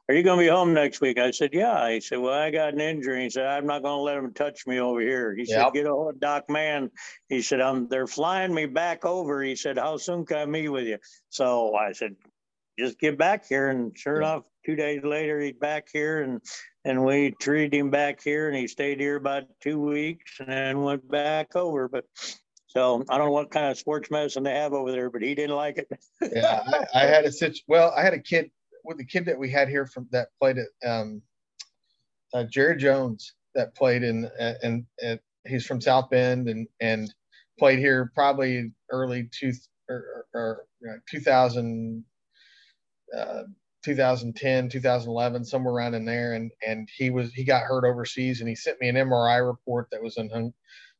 Are 0.07 0.13
you 0.13 0.21
going 0.21 0.37
to 0.37 0.45
be 0.45 0.49
home 0.49 0.73
next 0.73 1.01
week? 1.01 1.17
I 1.17 1.31
said, 1.31 1.49
Yeah. 1.51 1.89
He 1.89 1.99
said, 1.99 2.19
Well, 2.19 2.33
I 2.33 2.51
got 2.51 2.73
an 2.73 2.79
injury. 2.79 3.23
He 3.23 3.29
said, 3.31 3.47
I'm 3.47 3.65
not 3.65 3.81
going 3.81 3.97
to 3.97 4.03
let 4.03 4.17
him 4.17 4.33
touch 4.33 4.67
me 4.67 4.79
over 4.79 5.01
here. 5.01 5.33
He 5.33 5.45
yep. 5.47 5.65
said, 5.65 5.73
Get 5.73 5.87
a 5.87 5.89
hold 5.89 6.13
of 6.13 6.19
Doc 6.19 6.47
Man." 6.47 6.91
He 7.27 7.41
said, 7.41 7.59
um, 7.59 7.87
They're 7.89 8.05
flying 8.05 8.53
me 8.53 8.67
back 8.67 9.03
over. 9.03 9.41
He 9.41 9.55
said, 9.55 9.79
How 9.79 9.97
soon 9.97 10.25
can 10.25 10.37
I 10.37 10.45
meet 10.45 10.69
with 10.69 10.85
you? 10.85 10.99
So 11.29 11.73
I 11.75 11.93
said, 11.93 12.15
Just 12.77 12.99
get 12.99 13.17
back 13.17 13.47
here. 13.47 13.69
And 13.69 13.97
sure 13.97 14.17
enough, 14.17 14.43
two 14.63 14.75
days 14.75 15.03
later, 15.03 15.39
he's 15.39 15.55
back 15.59 15.87
here. 15.91 16.21
And 16.21 16.39
and 16.83 17.03
we 17.03 17.31
treated 17.41 17.73
him 17.73 17.89
back 17.89 18.21
here 18.23 18.47
and 18.47 18.55
he 18.55 18.67
stayed 18.67 18.99
here 18.99 19.15
about 19.15 19.45
two 19.59 19.81
weeks 19.81 20.39
and 20.39 20.49
then 20.49 20.83
went 20.83 21.09
back 21.09 21.55
over. 21.55 21.89
But 21.89 22.05
so 22.75 23.05
I 23.09 23.17
don't 23.17 23.27
know 23.27 23.31
what 23.31 23.51
kind 23.51 23.67
of 23.67 23.77
sports 23.77 24.11
medicine 24.11 24.43
they 24.43 24.53
have 24.53 24.73
over 24.73 24.91
there, 24.91 25.09
but 25.09 25.21
he 25.21 25.33
didn't 25.33 25.55
like 25.55 25.77
it. 25.77 25.87
yeah, 26.33 26.61
I, 26.93 27.03
I, 27.03 27.05
had 27.05 27.25
a 27.25 27.31
situ- 27.31 27.61
well, 27.67 27.93
I 27.95 28.03
had 28.03 28.13
a 28.13 28.19
kid 28.19 28.51
with 28.83 28.97
the 28.97 29.05
kid 29.05 29.25
that 29.25 29.39
we 29.39 29.49
had 29.49 29.69
here 29.69 29.85
from 29.85 30.07
that 30.11 30.27
played 30.39 30.57
at 30.57 30.89
um, 30.89 31.21
uh, 32.33 32.43
Jared 32.43 32.79
Jones 32.79 33.33
that 33.55 33.75
played 33.75 34.03
in 34.03 34.29
in, 34.61 34.85
in 35.01 35.19
he's 35.47 35.65
from 35.65 35.79
South 35.81 36.09
Bend 36.09 36.49
and 36.49 36.67
and 36.79 37.13
played 37.57 37.79
here 37.79 38.11
probably 38.13 38.71
early 38.91 39.29
two 39.31 39.53
or, 39.89 40.25
or, 40.33 40.65
or 40.83 41.03
2000 41.09 42.03
uh, 43.15 43.43
2010 43.83 44.67
2011 44.67 45.45
somewhere 45.45 45.73
around 45.73 45.93
in 45.93 46.05
there 46.05 46.33
and 46.33 46.51
and 46.67 46.89
he 46.97 47.11
was 47.11 47.31
he 47.33 47.43
got 47.43 47.63
hurt 47.63 47.85
overseas 47.85 48.39
and 48.39 48.49
he 48.49 48.55
sent 48.55 48.81
me 48.81 48.89
an 48.89 48.95
mri 48.95 49.47
report 49.47 49.87
that 49.91 50.01
was 50.01 50.17
in 50.17 50.27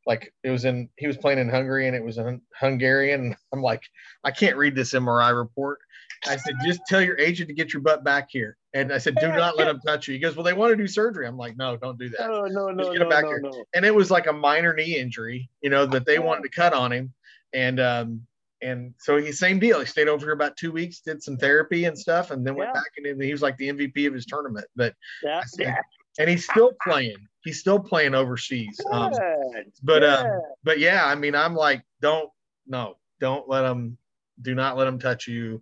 like 0.06 0.34
it 0.44 0.50
was 0.50 0.66
in 0.66 0.90
he 0.98 1.08
was 1.08 1.18
playing 1.18 1.40
in 1.40 1.50
hungary 1.50 1.88
and 1.88 1.96
it 1.96 2.04
was 2.04 2.18
in 2.18 2.42
hungarian. 2.58 3.36
I'm 3.54 3.62
like 3.62 3.84
i 4.24 4.32
can't 4.32 4.58
read 4.58 4.76
this 4.76 4.94
mri 4.94 5.36
report. 5.36 5.80
I 6.28 6.38
said 6.38 6.56
just 6.66 6.82
tell 6.88 7.02
your 7.02 7.18
agent 7.20 7.50
to 7.50 7.54
get 7.54 7.74
your 7.74 7.82
butt 7.82 8.04
back 8.04 8.28
here. 8.30 8.58
And 8.74 8.94
i 8.94 8.98
said 8.98 9.16
do 9.20 9.28
not 9.28 9.58
let 9.58 9.66
them 9.66 9.80
touch 9.86 10.08
you. 10.08 10.14
He 10.14 10.20
goes 10.20 10.36
well 10.36 10.44
they 10.44 10.54
want 10.54 10.72
to 10.72 10.78
do 10.78 10.88
surgery. 10.88 11.28
I'm 11.28 11.38
like 11.38 11.58
no 11.58 11.78
don't 11.78 11.98
do 11.98 12.10
that. 12.10 12.30
No 12.30 12.46
no 12.46 12.70
no, 12.70 12.92
no, 12.92 13.10
back 13.10 13.24
no, 13.24 13.30
here. 13.30 13.42
no. 13.42 13.64
And 13.74 13.86
it 13.86 13.94
was 13.94 14.12
like 14.12 14.28
a 14.28 14.34
minor 14.34 14.74
knee 14.74 14.98
injury 14.98 15.50
you 15.62 15.70
know 15.70 15.86
that 15.88 16.06
they 16.06 16.20
wanted 16.20 16.44
to 16.44 16.50
cut 16.50 16.74
on 16.74 16.92
him. 16.92 17.14
And 17.54 17.80
um 17.80 18.22
and 18.62 18.94
so 19.00 19.18
he 19.18 19.32
same 19.32 19.60
deal. 19.60 19.80
He 19.80 19.86
stayed 19.86 20.08
over 20.08 20.26
here 20.26 20.34
about 20.34 20.58
two 20.58 20.72
weeks, 20.72 21.00
did 21.00 21.22
some 21.22 21.38
therapy 21.38 21.86
and 21.86 21.98
stuff, 21.98 22.32
and 22.32 22.46
then 22.46 22.56
went 22.56 22.70
yeah. 22.70 22.82
back 22.82 22.92
and 22.98 23.22
he 23.22 23.32
was 23.32 23.42
like 23.42 23.58
the 23.58 23.70
MVP 23.70 24.08
of 24.08 24.14
his 24.14 24.26
tournament. 24.26 24.66
But 24.76 24.96
yeah, 25.24 25.44
said, 25.46 25.76
and 26.18 26.30
he's 26.30 26.46
still 26.46 26.72
playing. 26.84 27.28
He's 27.44 27.60
still 27.60 27.80
playing 27.80 28.16
overseas. 28.16 28.80
Um, 28.92 29.12
but 29.84 30.04
uh, 30.04 30.26
but 30.64 30.80
yeah, 30.80 31.06
I 31.06 31.16
mean, 31.16 31.36
I'm 31.36 31.56
like, 31.56 31.84
don't 32.02 32.30
no, 32.68 32.98
don't 33.20 33.48
let 33.48 33.62
them, 33.62 33.98
do 34.42 34.56
not 34.56 34.78
let 34.78 34.86
them 34.86 35.00
touch 35.00 35.28
you. 35.28 35.62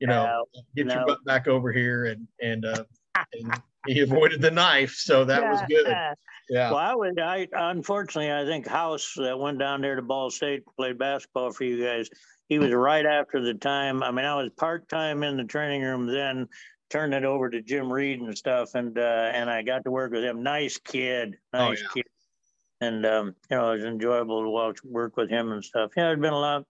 You 0.00 0.08
know, 0.08 0.24
no, 0.24 0.44
get 0.76 0.86
no. 0.86 0.94
your 0.94 1.06
butt 1.06 1.24
back 1.24 1.48
over 1.48 1.72
here, 1.72 2.06
and 2.06 2.26
and, 2.40 2.64
uh, 2.64 2.84
and 3.32 3.60
he 3.86 4.00
avoided 4.00 4.40
the 4.40 4.50
knife, 4.50 4.94
so 4.94 5.24
that 5.24 5.42
yeah. 5.42 5.50
was 5.50 5.62
good. 5.68 5.96
Yeah. 6.50 6.70
Well, 6.70 6.78
I 6.78 6.94
would. 6.94 7.18
I 7.18 7.48
unfortunately, 7.52 8.32
I 8.32 8.44
think 8.44 8.66
House 8.66 9.14
that 9.16 9.38
went 9.38 9.58
down 9.58 9.80
there 9.80 9.96
to 9.96 10.02
Ball 10.02 10.30
State 10.30 10.62
played 10.76 10.98
basketball 10.98 11.52
for 11.52 11.64
you 11.64 11.84
guys 11.84 12.10
he 12.48 12.58
was 12.58 12.72
right 12.72 13.06
after 13.06 13.40
the 13.40 13.54
time. 13.54 14.02
I 14.02 14.10
mean, 14.10 14.24
I 14.24 14.36
was 14.36 14.50
part 14.56 14.88
time 14.88 15.22
in 15.22 15.36
the 15.36 15.44
training 15.44 15.82
room 15.82 16.06
then, 16.06 16.48
turned 16.90 17.14
it 17.14 17.24
over 17.24 17.50
to 17.50 17.62
Jim 17.62 17.92
Reed 17.92 18.20
and 18.20 18.36
stuff, 18.36 18.74
and 18.74 18.98
uh, 18.98 19.30
and 19.34 19.50
I 19.50 19.62
got 19.62 19.84
to 19.84 19.90
work 19.90 20.12
with 20.12 20.24
him. 20.24 20.42
Nice 20.42 20.78
kid, 20.78 21.36
oh, 21.52 21.70
nice 21.70 21.82
oh, 21.82 21.92
yeah. 21.96 22.02
kid, 22.02 22.10
and 22.80 23.06
um, 23.06 23.34
you 23.50 23.56
know, 23.56 23.70
it 23.70 23.76
was 23.76 23.84
enjoyable 23.84 24.42
to 24.42 24.50
watch 24.50 24.78
work 24.84 25.16
with 25.16 25.30
him 25.30 25.52
and 25.52 25.64
stuff. 25.64 25.92
Yeah, 25.96 26.08
it'd 26.08 26.20
been 26.20 26.32
a 26.32 26.38
lot, 26.38 26.64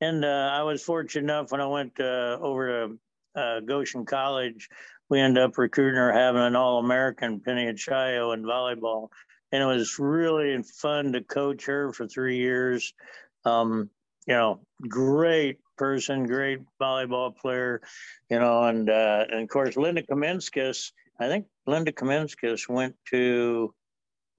and 0.00 0.24
uh, 0.24 0.50
I 0.52 0.62
was 0.62 0.82
fortunate 0.82 1.24
enough 1.24 1.52
when 1.52 1.60
I 1.60 1.66
went 1.66 1.98
uh, 2.00 2.38
over 2.40 2.88
to 3.34 3.40
uh, 3.40 3.60
Goshen 3.60 4.06
College. 4.06 4.68
We 5.10 5.20
ended 5.20 5.42
up 5.42 5.56
recruiting 5.56 5.96
her 5.96 6.12
having 6.12 6.42
an 6.42 6.56
All 6.56 6.78
American 6.78 7.40
Penny 7.40 7.72
Chayo 7.72 8.34
in 8.34 8.42
volleyball, 8.42 9.08
and 9.52 9.62
it 9.62 9.66
was 9.66 9.98
really 9.98 10.62
fun 10.62 11.12
to 11.12 11.22
coach 11.22 11.66
her 11.66 11.92
for 11.92 12.06
three 12.06 12.36
years. 12.36 12.92
Um, 13.44 13.90
you 14.26 14.34
know, 14.34 14.60
great 14.86 15.58
person, 15.78 16.26
great 16.26 16.60
volleyball 16.80 17.34
player, 17.34 17.80
you 18.28 18.38
know, 18.38 18.64
and 18.64 18.90
uh, 18.90 19.24
and 19.30 19.40
of 19.42 19.48
course 19.48 19.76
Linda 19.76 20.02
Kaminskis. 20.02 20.92
I 21.20 21.28
think 21.28 21.46
Linda 21.66 21.92
Kaminskis 21.92 22.68
went 22.68 22.94
to 23.10 23.74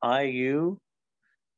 IU, 0.03 0.77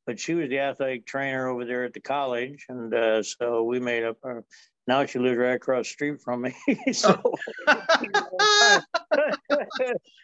but 0.05 0.19
she 0.19 0.33
was 0.33 0.49
the 0.49 0.59
athletic 0.59 1.05
trainer 1.05 1.47
over 1.47 1.65
there 1.65 1.83
at 1.83 1.93
the 1.93 1.99
college, 1.99 2.65
and 2.69 2.93
uh, 2.93 3.23
so 3.23 3.63
we 3.63 3.79
made 3.79 4.03
up. 4.03 4.17
Our, 4.23 4.43
now 4.87 5.05
she 5.05 5.19
lives 5.19 5.37
right 5.37 5.53
across 5.53 5.85
the 5.87 5.91
street 5.91 6.21
from 6.21 6.41
me. 6.41 6.55
so 6.91 7.21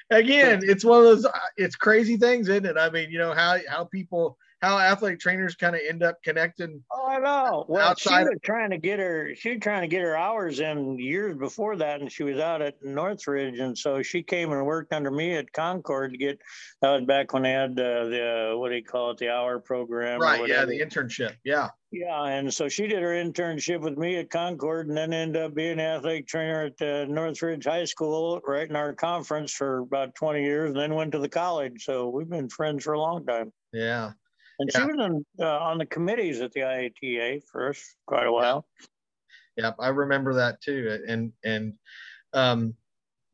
again, 0.10 0.62
it's 0.64 0.84
one 0.84 1.00
of 1.00 1.06
those. 1.06 1.26
Uh, 1.26 1.32
it's 1.58 1.76
crazy 1.76 2.18
things, 2.18 2.50
isn't 2.50 2.66
it? 2.66 2.78
I 2.78 2.90
mean, 2.90 3.12
you 3.12 3.20
know 3.20 3.34
how 3.34 3.58
how 3.70 3.86
people 3.86 4.38
how 4.62 4.80
athletic 4.80 5.20
trainers 5.20 5.56
kind 5.56 5.76
of 5.76 5.82
end 5.88 6.02
up 6.02 6.22
connecting. 6.24 6.84
Oh, 6.92 7.08
I 7.08 7.20
know. 7.20 7.66
Well, 7.68 7.96
she 7.96 8.10
was 8.10 8.28
of- 8.34 8.42
trying 8.42 8.72
to 8.72 8.78
get 8.78 9.00
her. 9.00 9.36
She 9.36 9.52
was 9.52 9.60
trying 9.60 9.82
to 9.82 9.88
get 9.88 10.02
her 10.02 10.18
hours 10.18 10.60
in 10.60 10.98
years 10.98 11.38
before 11.38 11.76
that, 11.78 12.02
and 12.02 12.12
she 12.12 12.24
was 12.24 12.38
out 12.40 12.62
at 12.62 12.76
Northridge, 12.84 13.60
and 13.60 13.78
so 13.78 14.02
she 14.02 14.24
came 14.24 14.52
and 14.52 14.66
worked 14.66 14.94
under 14.94 15.12
me 15.12 15.36
at 15.36 15.52
Concord 15.54 16.12
to 16.14 16.18
get. 16.18 16.40
That 16.82 16.92
was 16.92 17.06
back 17.06 17.34
when 17.34 17.44
they 17.44 17.52
had 17.52 17.72
uh, 17.72 18.06
the 18.06 18.54
what 18.58 18.70
do 18.70 18.76
you 18.76 18.84
call 18.84 19.12
it, 19.12 19.18
the 19.18 19.30
hour 19.30 19.60
program? 19.60 20.20
Right. 20.20 20.48
Yeah, 20.48 20.66
the 20.66 20.80
internship. 20.80 21.36
Yeah. 21.44 21.70
Yeah, 21.90 22.22
and 22.26 22.54
so 22.54 22.68
she 22.68 22.88
did 22.88 23.02
her 23.02 23.14
internship 23.14 23.80
with 23.80 23.98
me 23.98 24.18
at 24.18 24.30
Concord, 24.30 24.90
and 24.90 24.98
then 24.98 25.14
ended 25.14 25.42
up 25.42 25.56
being 25.56 25.74
an 25.74 25.80
athletic 25.80 26.28
trainer 26.28 26.66
at 26.66 26.82
uh, 26.82 27.06
Northridge 27.06 27.64
High 27.64 27.86
School, 27.86 28.42
right 28.46 28.70
in 28.70 28.76
our 28.76 28.94
conference 28.94 29.54
for 29.54 29.80
about 29.80 30.14
twenty 30.16 30.44
years, 30.44 30.72
and 30.72 30.80
then 30.80 30.96
went 30.96 31.14
to 31.14 31.20
the 31.20 31.30
college. 31.30 31.86
So 31.86 32.10
we've 32.10 32.28
been 32.30 32.50
friends 32.50 32.84
for 32.84 32.94
a 32.94 33.00
long 33.00 33.26
time. 33.26 33.54
Yeah. 33.72 34.12
And 34.60 34.70
yeah. 34.74 34.80
she 34.80 34.86
was 34.88 34.98
on, 35.00 35.26
uh, 35.40 35.60
on 35.60 35.78
the 35.78 35.86
committees 35.86 36.42
at 36.42 36.52
the 36.52 36.62
IATA 36.62 37.44
for 37.52 37.70
us 37.70 37.96
quite 38.06 38.26
a 38.26 38.32
while. 38.32 38.66
Yeah, 39.56 39.72
I 39.80 39.90
remember 39.90 40.36
that 40.36 40.62
too. 40.62 41.00
And, 41.08 41.32
and, 41.44 41.74
um, 42.34 42.76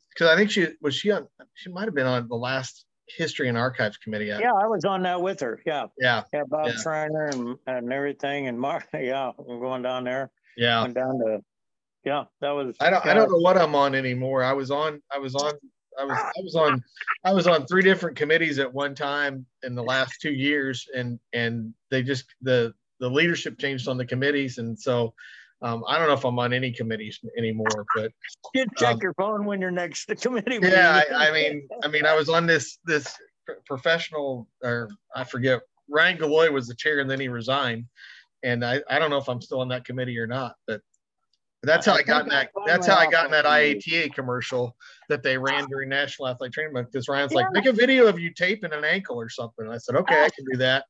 because 0.09 0.27
I 0.29 0.35
think 0.35 0.51
she 0.51 0.67
was 0.81 0.95
she 0.95 1.11
on 1.11 1.27
she 1.55 1.69
might 1.69 1.85
have 1.85 1.95
been 1.95 2.05
on 2.05 2.27
the 2.27 2.35
last 2.35 2.85
history 3.07 3.49
and 3.49 3.57
archives 3.57 3.97
committee. 3.97 4.25
Yeah, 4.25 4.53
I 4.53 4.67
was 4.67 4.85
on 4.85 5.03
that 5.03 5.21
with 5.21 5.39
her. 5.41 5.61
Yeah. 5.65 5.87
Yeah. 5.99 6.23
Yeah, 6.33 6.43
Bob 6.47 6.67
yeah. 6.67 6.73
Schreiner 6.81 7.25
and, 7.27 7.57
and 7.67 7.91
everything. 7.91 8.47
And 8.47 8.59
Mark, 8.59 8.87
yeah, 8.93 9.31
we're 9.37 9.59
going 9.59 9.81
down 9.81 10.03
there. 10.03 10.31
Yeah. 10.55 10.83
Went 10.83 10.95
down 10.95 11.19
to 11.19 11.39
yeah, 12.05 12.25
that 12.41 12.51
was 12.51 12.75
I 12.81 12.89
don't 12.89 13.05
I 13.05 13.13
don't 13.13 13.31
know 13.31 13.37
what 13.37 13.57
I'm 13.57 13.75
on 13.75 13.95
anymore. 13.95 14.43
I 14.43 14.53
was 14.53 14.71
on 14.71 15.01
I 15.11 15.19
was 15.19 15.35
on 15.35 15.53
I 15.99 16.05
was 16.05 16.17
I 16.17 16.41
was 16.41 16.55
on 16.55 16.83
I 17.23 17.33
was 17.33 17.47
on 17.47 17.65
three 17.65 17.83
different 17.83 18.17
committees 18.17 18.59
at 18.59 18.71
one 18.71 18.95
time 18.95 19.45
in 19.63 19.75
the 19.75 19.83
last 19.83 20.21
two 20.21 20.33
years, 20.33 20.87
and 20.95 21.19
and 21.33 21.73
they 21.91 22.03
just 22.03 22.25
the 22.41 22.73
the 22.99 23.09
leadership 23.09 23.59
changed 23.59 23.87
on 23.87 23.97
the 23.97 24.05
committees, 24.05 24.57
and 24.57 24.79
so 24.79 25.13
um, 25.61 25.83
I 25.87 25.97
don't 25.97 26.07
know 26.07 26.13
if 26.13 26.25
I'm 26.25 26.37
on 26.39 26.53
any 26.53 26.71
committees 26.71 27.19
anymore. 27.37 27.85
But 27.95 28.11
you 28.53 28.65
check 28.77 28.95
um, 28.95 28.99
your 29.01 29.13
phone 29.13 29.45
when 29.45 29.61
you're 29.61 29.71
next 29.71 30.05
to 30.07 30.15
committee. 30.15 30.59
Yeah, 30.61 31.01
I, 31.11 31.27
I, 31.29 31.31
mean, 31.31 31.67
I 31.83 31.87
mean, 31.87 32.05
I 32.05 32.15
was 32.15 32.29
on 32.29 32.45
this 32.45 32.79
this 32.85 33.15
professional, 33.65 34.47
or 34.63 34.89
I 35.15 35.23
forget. 35.23 35.61
Ryan 35.89 36.17
Galloy 36.17 36.49
was 36.49 36.67
the 36.67 36.75
chair, 36.75 36.99
and 36.99 37.09
then 37.09 37.19
he 37.19 37.27
resigned. 37.27 37.85
And 38.41 38.63
I, 38.63 38.81
I 38.89 38.99
don't 38.99 39.09
know 39.09 39.17
if 39.17 39.29
I'm 39.29 39.41
still 39.41 39.61
on 39.61 39.69
that 39.69 39.85
committee 39.85 40.17
or 40.17 40.27
not, 40.27 40.55
but 40.67 40.81
that's 41.63 41.85
how 41.85 41.93
I 41.93 42.03
got 42.03 42.23
in 42.23 42.29
that. 42.29 42.49
That's 42.65 42.85
how 42.85 42.95
I 42.97 43.09
got 43.09 43.25
in 43.25 43.31
that 43.31 43.45
IATA 43.45 44.13
commercial 44.13 44.75
that 45.09 45.23
they 45.23 45.37
ran 45.37 45.65
during 45.67 45.89
National 45.89 46.27
Athletic 46.27 46.53
Training 46.53 46.73
Month. 46.73 46.91
Because 46.91 47.07
Ryan's 47.07 47.33
like, 47.33 47.47
make 47.51 47.65
a 47.65 47.71
video 47.71 48.07
of 48.07 48.19
you 48.19 48.31
taping 48.33 48.73
an 48.73 48.83
ankle 48.83 49.19
or 49.19 49.29
something. 49.29 49.65
And 49.65 49.73
I 49.73 49.77
said, 49.77 49.95
okay, 49.95 50.25
I 50.25 50.29
can 50.29 50.45
do 50.51 50.57
that. 50.57 50.85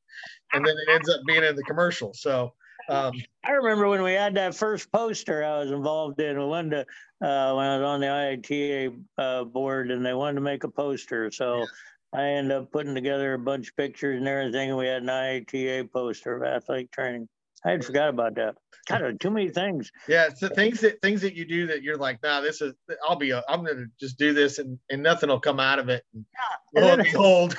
And 0.53 0.65
then 0.65 0.75
it 0.87 0.91
ends 0.93 1.09
up 1.09 1.21
being 1.25 1.43
in 1.43 1.55
the 1.55 1.63
commercial. 1.63 2.13
So 2.13 2.53
um, 2.89 3.13
I 3.43 3.51
remember 3.51 3.87
when 3.87 4.01
we 4.01 4.13
had 4.13 4.35
that 4.35 4.55
first 4.55 4.91
poster 4.91 5.43
I 5.43 5.59
was 5.59 5.71
involved 5.71 6.19
in 6.19 6.37
Linda 6.49 6.81
uh, 7.21 7.53
when 7.53 7.65
I 7.65 7.77
was 7.77 7.85
on 7.85 7.99
the 8.01 8.07
IATA 8.07 8.99
uh, 9.17 9.43
board, 9.43 9.91
and 9.91 10.05
they 10.05 10.13
wanted 10.13 10.35
to 10.35 10.41
make 10.41 10.63
a 10.63 10.69
poster. 10.69 11.31
So. 11.31 11.59
Yeah. 11.59 11.65
I 12.15 12.25
ended 12.25 12.55
up 12.55 12.71
putting 12.71 12.93
together 12.93 13.33
a 13.33 13.39
bunch 13.39 13.69
of 13.69 13.75
pictures 13.75 14.19
and 14.19 14.27
everything, 14.27 14.69
and 14.69 14.77
we 14.77 14.85
had 14.85 15.01
an 15.01 15.09
IATA 15.09 15.91
poster 15.91 16.35
of 16.35 16.43
athletic 16.43 16.91
training. 16.91 17.27
I 17.65 17.71
had 17.71 17.85
forgot 17.85 18.09
about 18.09 18.35
that. 18.35 18.55
God, 18.87 19.19
too 19.19 19.31
many 19.31 19.49
things. 19.49 19.91
Yeah, 20.07 20.25
it's 20.25 20.41
the 20.41 20.49
things 20.49 20.81
that 20.81 21.01
things 21.01 21.21
that 21.21 21.35
you 21.35 21.45
do 21.45 21.67
that 21.67 21.83
you're 21.83 21.97
like, 21.97 22.21
nah, 22.21 22.41
this 22.41 22.61
is. 22.61 22.73
I'll 23.07 23.15
be. 23.15 23.31
i 23.31 23.41
am 23.47 23.63
gonna 23.63 23.85
just 23.99 24.17
do 24.17 24.33
this, 24.33 24.59
and 24.59 24.77
and 24.89 25.01
nothing 25.01 25.29
will 25.29 25.39
come 25.39 25.59
out 25.59 25.79
of 25.79 25.87
it. 25.89 26.03
And 26.13 26.25
yeah. 26.73 26.81
lo 26.81 26.93
and 26.93 27.03
behold. 27.11 27.57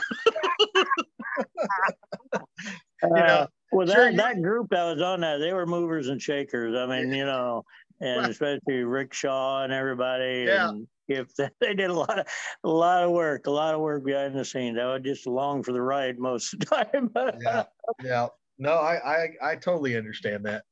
you 3.02 3.08
know, 3.10 3.16
uh, 3.16 3.46
well, 3.72 3.86
that, 3.86 3.94
sure, 3.94 4.12
that 4.12 4.42
group 4.42 4.68
that 4.70 4.84
was 4.84 5.02
on 5.02 5.20
that, 5.22 5.38
they 5.38 5.52
were 5.54 5.66
movers 5.66 6.08
and 6.08 6.20
shakers. 6.20 6.76
I 6.76 6.86
mean, 6.86 7.12
you 7.12 7.24
know, 7.24 7.64
and 8.00 8.22
right. 8.22 8.30
especially 8.30 8.84
Rick 8.84 9.14
Shaw 9.14 9.64
and 9.64 9.72
everybody. 9.72 10.44
Yeah. 10.46 10.68
And 10.68 10.86
if 11.08 11.34
they 11.60 11.74
did 11.74 11.90
a 11.90 11.94
lot 11.94 12.18
of 12.18 12.26
a 12.64 12.68
lot 12.68 13.04
of 13.04 13.10
work, 13.10 13.46
a 13.46 13.50
lot 13.50 13.74
of 13.74 13.80
work 13.80 14.04
behind 14.04 14.38
the 14.38 14.44
scenes. 14.44 14.78
I 14.78 14.92
was 14.92 15.02
just 15.02 15.26
along 15.26 15.62
for 15.62 15.72
the 15.72 15.82
ride 15.82 16.18
most 16.18 16.54
of 16.54 16.60
the 16.60 16.66
time. 16.66 17.10
yeah, 17.42 17.64
yeah. 18.02 18.26
No, 18.58 18.74
I, 18.74 18.94
I, 18.94 19.28
I 19.42 19.56
totally 19.56 19.96
understand 19.96 20.44
that. 20.46 20.64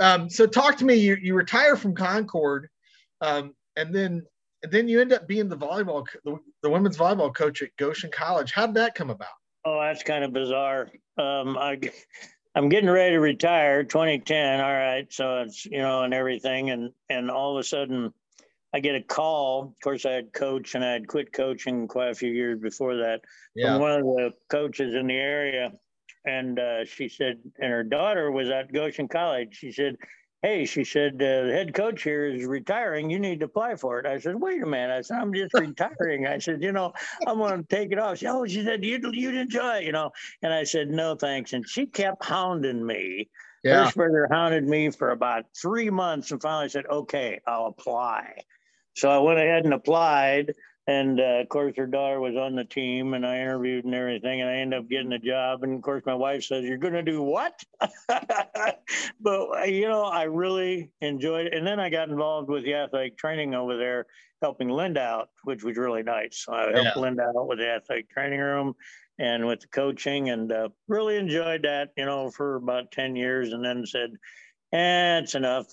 Um, 0.00 0.30
so 0.30 0.46
talk 0.46 0.76
to 0.78 0.84
me. 0.84 0.94
You, 0.94 1.16
you 1.20 1.34
retire 1.34 1.76
from 1.76 1.94
Concord, 1.94 2.68
um, 3.20 3.54
and 3.76 3.94
then 3.94 4.22
and 4.62 4.72
then 4.72 4.88
you 4.88 5.00
end 5.00 5.12
up 5.12 5.26
being 5.26 5.48
the 5.48 5.56
volleyball 5.56 6.06
the, 6.24 6.38
the 6.62 6.70
women's 6.70 6.96
volleyball 6.96 7.34
coach 7.34 7.62
at 7.62 7.76
Goshen 7.76 8.10
College. 8.10 8.52
How 8.52 8.66
did 8.66 8.76
that 8.76 8.94
come 8.94 9.10
about? 9.10 9.28
Oh, 9.64 9.80
that's 9.80 10.02
kind 10.02 10.24
of 10.24 10.32
bizarre. 10.32 10.90
Um, 11.18 11.56
I, 11.56 11.78
I'm 12.54 12.68
getting 12.68 12.90
ready 12.90 13.12
to 13.12 13.20
retire, 13.20 13.84
2010. 13.84 14.60
All 14.60 14.72
right, 14.72 15.12
so 15.12 15.40
it's 15.40 15.64
you 15.66 15.78
know 15.78 16.02
and 16.02 16.14
everything, 16.14 16.70
and 16.70 16.90
and 17.08 17.30
all 17.30 17.56
of 17.56 17.60
a 17.60 17.64
sudden, 17.64 18.12
I 18.74 18.80
get 18.80 18.94
a 18.94 19.02
call. 19.02 19.64
Of 19.64 19.80
course, 19.82 20.06
I 20.06 20.12
had 20.12 20.32
coached 20.32 20.74
and 20.74 20.84
I 20.84 20.92
had 20.92 21.06
quit 21.06 21.32
coaching 21.32 21.86
quite 21.86 22.10
a 22.10 22.14
few 22.14 22.30
years 22.30 22.58
before 22.60 22.96
that 22.96 23.20
yeah. 23.54 23.72
from 23.74 23.82
one 23.82 23.92
of 23.92 24.02
the 24.02 24.32
coaches 24.50 24.94
in 24.94 25.06
the 25.06 25.14
area 25.14 25.72
and 26.24 26.58
uh, 26.58 26.84
she 26.84 27.08
said, 27.08 27.38
and 27.58 27.70
her 27.70 27.84
daughter 27.84 28.30
was 28.30 28.48
at 28.50 28.72
Goshen 28.72 29.08
College. 29.08 29.56
She 29.56 29.72
said, 29.72 29.96
hey, 30.42 30.64
she 30.64 30.84
said, 30.84 31.14
uh, 31.14 31.46
the 31.46 31.52
head 31.52 31.72
coach 31.72 32.02
here 32.02 32.26
is 32.26 32.44
retiring. 32.44 33.10
You 33.10 33.20
need 33.20 33.40
to 33.40 33.46
apply 33.46 33.76
for 33.76 34.00
it. 34.00 34.06
I 34.06 34.18
said, 34.18 34.34
wait 34.34 34.62
a 34.62 34.66
minute. 34.66 34.92
I 34.92 35.00
said, 35.00 35.18
I'm 35.18 35.32
just 35.32 35.54
retiring. 35.58 36.26
I 36.26 36.38
said, 36.38 36.62
you 36.62 36.72
know, 36.72 36.92
I'm 37.26 37.38
going 37.38 37.62
to 37.62 37.68
take 37.68 37.92
it 37.92 37.98
off. 37.98 38.18
She, 38.18 38.26
oh, 38.26 38.44
she 38.46 38.64
said, 38.64 38.84
you'd, 38.84 39.04
you'd 39.14 39.36
enjoy 39.36 39.78
it, 39.78 39.84
you 39.84 39.92
know. 39.92 40.10
And 40.42 40.52
I 40.52 40.64
said, 40.64 40.88
no, 40.88 41.14
thanks. 41.14 41.52
And 41.52 41.68
she 41.68 41.86
kept 41.86 42.24
hounding 42.24 42.84
me. 42.84 43.28
Yeah. 43.62 43.86
Hirschberger 43.86 44.26
hounded 44.30 44.66
me 44.66 44.90
for 44.90 45.10
about 45.10 45.44
three 45.60 45.90
months 45.90 46.32
and 46.32 46.42
finally 46.42 46.68
said, 46.68 46.86
okay, 46.86 47.40
I'll 47.46 47.66
apply. 47.66 48.34
So 48.94 49.08
I 49.08 49.18
went 49.18 49.38
ahead 49.38 49.64
and 49.64 49.72
applied. 49.72 50.52
And 50.88 51.20
uh, 51.20 51.40
of 51.40 51.48
course, 51.48 51.74
her 51.76 51.86
daughter 51.86 52.18
was 52.18 52.34
on 52.36 52.56
the 52.56 52.64
team, 52.64 53.14
and 53.14 53.24
I 53.24 53.38
interviewed 53.38 53.84
and 53.84 53.94
everything, 53.94 54.40
and 54.40 54.50
I 54.50 54.54
ended 54.54 54.80
up 54.80 54.88
getting 54.88 55.10
the 55.10 55.18
job. 55.18 55.62
And 55.62 55.76
of 55.76 55.82
course, 55.82 56.02
my 56.04 56.14
wife 56.14 56.42
says, 56.42 56.64
"You're 56.64 56.76
going 56.76 56.94
to 56.94 57.04
do 57.04 57.22
what?" 57.22 57.54
but 59.20 59.68
you 59.68 59.88
know, 59.88 60.02
I 60.02 60.24
really 60.24 60.90
enjoyed 61.00 61.46
it. 61.46 61.54
And 61.54 61.64
then 61.64 61.78
I 61.78 61.88
got 61.88 62.08
involved 62.08 62.48
with 62.48 62.64
the 62.64 62.74
athletic 62.74 63.16
training 63.16 63.54
over 63.54 63.76
there, 63.76 64.06
helping 64.40 64.70
Linda 64.70 65.00
out, 65.00 65.28
which 65.44 65.62
was 65.62 65.76
really 65.76 66.02
nice. 66.02 66.44
So 66.44 66.52
I 66.52 66.62
helped 66.72 66.96
yeah. 66.96 66.98
Linda 66.98 67.22
out 67.28 67.46
with 67.46 67.58
the 67.58 67.68
athletic 67.68 68.10
training 68.10 68.40
room 68.40 68.74
and 69.20 69.46
with 69.46 69.60
the 69.60 69.68
coaching, 69.68 70.30
and 70.30 70.50
uh, 70.50 70.70
really 70.88 71.16
enjoyed 71.16 71.62
that. 71.62 71.90
You 71.96 72.06
know, 72.06 72.28
for 72.32 72.56
about 72.56 72.90
ten 72.90 73.14
years, 73.14 73.52
and 73.52 73.64
then 73.64 73.86
said, 73.86 74.14
eh, 74.72 75.20
"It's 75.20 75.36
enough." 75.36 75.66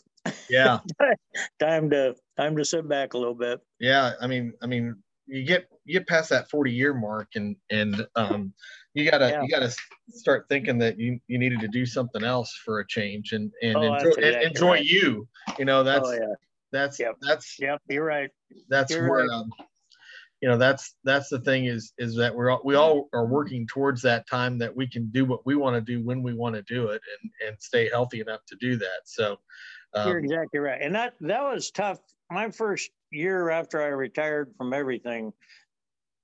Yeah. 0.49 0.80
time 1.60 1.89
to 1.89 2.16
time 2.40 2.56
to 2.58 2.66
sit 2.66 2.88
back 2.88 3.14
a 3.14 3.18
little 3.18 3.36
bit. 3.36 3.60
Yeah, 3.80 4.14
I 4.22 4.28
mean, 4.28 4.54
I 4.62 4.68
mean, 4.68 4.96
you 5.28 5.44
get 5.44 5.68
you 5.86 6.00
get 6.00 6.08
past 6.08 6.30
that 6.30 6.50
40 6.50 6.72
year 6.72 6.94
mark 6.94 7.28
and 7.36 7.56
and 7.70 8.08
um 8.16 8.52
you 8.96 9.10
gotta 9.10 9.30
yeah. 9.30 9.42
you 9.44 9.50
gotta 9.50 9.72
start 10.10 10.46
thinking 10.50 10.80
that 10.80 11.00
you 11.00 11.20
you 11.28 11.38
needed 11.38 11.60
to 11.60 11.68
do 11.68 11.86
something 11.86 12.24
else 12.24 12.52
for 12.66 12.80
a 12.80 12.88
change 12.88 13.34
and 13.34 13.52
and 13.62 13.78
oh, 13.78 13.94
enjoy, 13.94 14.10
exactly 14.10 14.46
enjoy 14.46 14.72
right. 14.72 14.86
you 14.86 15.28
you 15.60 15.66
know 15.66 15.84
that's 15.84 16.08
oh, 16.08 16.14
yeah. 16.14 16.34
that's 16.72 17.00
yep. 17.00 17.16
that's 17.22 17.58
yep 17.60 17.80
you're 17.90 18.04
right 18.04 18.32
that's 18.70 18.92
you're 18.92 19.08
where 19.08 19.28
right. 19.28 19.30
um, 19.30 19.52
you 20.42 20.50
know 20.50 20.58
that's 20.58 20.96
that's 21.04 21.30
the 21.30 21.42
thing 21.42 21.66
is 21.66 21.94
is 22.00 22.16
that 22.16 22.34
we're 22.34 22.50
all, 22.50 22.62
we 22.64 22.74
all 22.74 23.08
are 23.14 23.28
working 23.28 23.68
towards 23.68 24.02
that 24.02 24.28
time 24.28 24.58
that 24.58 24.76
we 24.76 24.88
can 24.88 25.12
do 25.12 25.26
what 25.26 25.46
we 25.46 25.56
want 25.56 25.76
to 25.76 25.82
do 25.82 26.04
when 26.04 26.24
we 26.24 26.34
want 26.34 26.56
to 26.56 26.64
do 26.64 26.88
it 26.88 27.02
and 27.22 27.32
and 27.48 27.62
stay 27.62 27.88
healthy 27.88 28.20
enough 28.20 28.42
to 28.48 28.56
do 28.60 28.78
that 28.78 29.02
so 29.06 29.38
um, 29.94 30.08
You're 30.08 30.20
exactly 30.20 30.60
right, 30.60 30.80
and 30.82 30.94
that 30.96 31.14
that 31.22 31.42
was 31.42 31.72
tough. 31.72 32.00
My 32.32 32.52
first 32.52 32.90
year 33.12 33.50
after 33.50 33.82
I 33.82 33.88
retired 33.88 34.54
from 34.58 34.74
everything, 34.74 35.34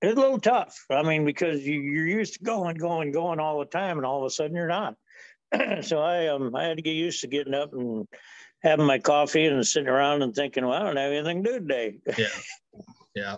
it 0.01 0.07
was 0.07 0.15
a 0.15 0.19
little 0.19 0.39
tough. 0.39 0.85
I 0.89 1.01
mean, 1.01 1.25
because 1.25 1.65
you, 1.65 1.79
you're 1.79 2.07
used 2.07 2.35
to 2.35 2.43
going, 2.43 2.77
going, 2.77 3.11
going 3.11 3.39
all 3.39 3.59
the 3.59 3.65
time, 3.65 3.97
and 3.97 4.05
all 4.05 4.19
of 4.19 4.27
a 4.27 4.29
sudden 4.29 4.55
you're 4.55 4.67
not. 4.67 4.95
so 5.81 5.99
I 5.99 6.27
um 6.27 6.55
I 6.55 6.63
had 6.63 6.77
to 6.77 6.83
get 6.83 6.91
used 6.91 7.21
to 7.21 7.27
getting 7.27 7.53
up 7.53 7.73
and 7.73 8.07
having 8.61 8.85
my 8.85 8.99
coffee 8.99 9.45
and 9.45 9.65
sitting 9.65 9.89
around 9.89 10.21
and 10.23 10.33
thinking, 10.33 10.65
well, 10.65 10.73
I 10.73 10.83
don't 10.83 10.97
have 10.97 11.11
anything 11.11 11.43
to 11.43 11.51
do 11.51 11.59
today. 11.59 11.97
yeah, 12.17 12.27
yeah. 13.15 13.35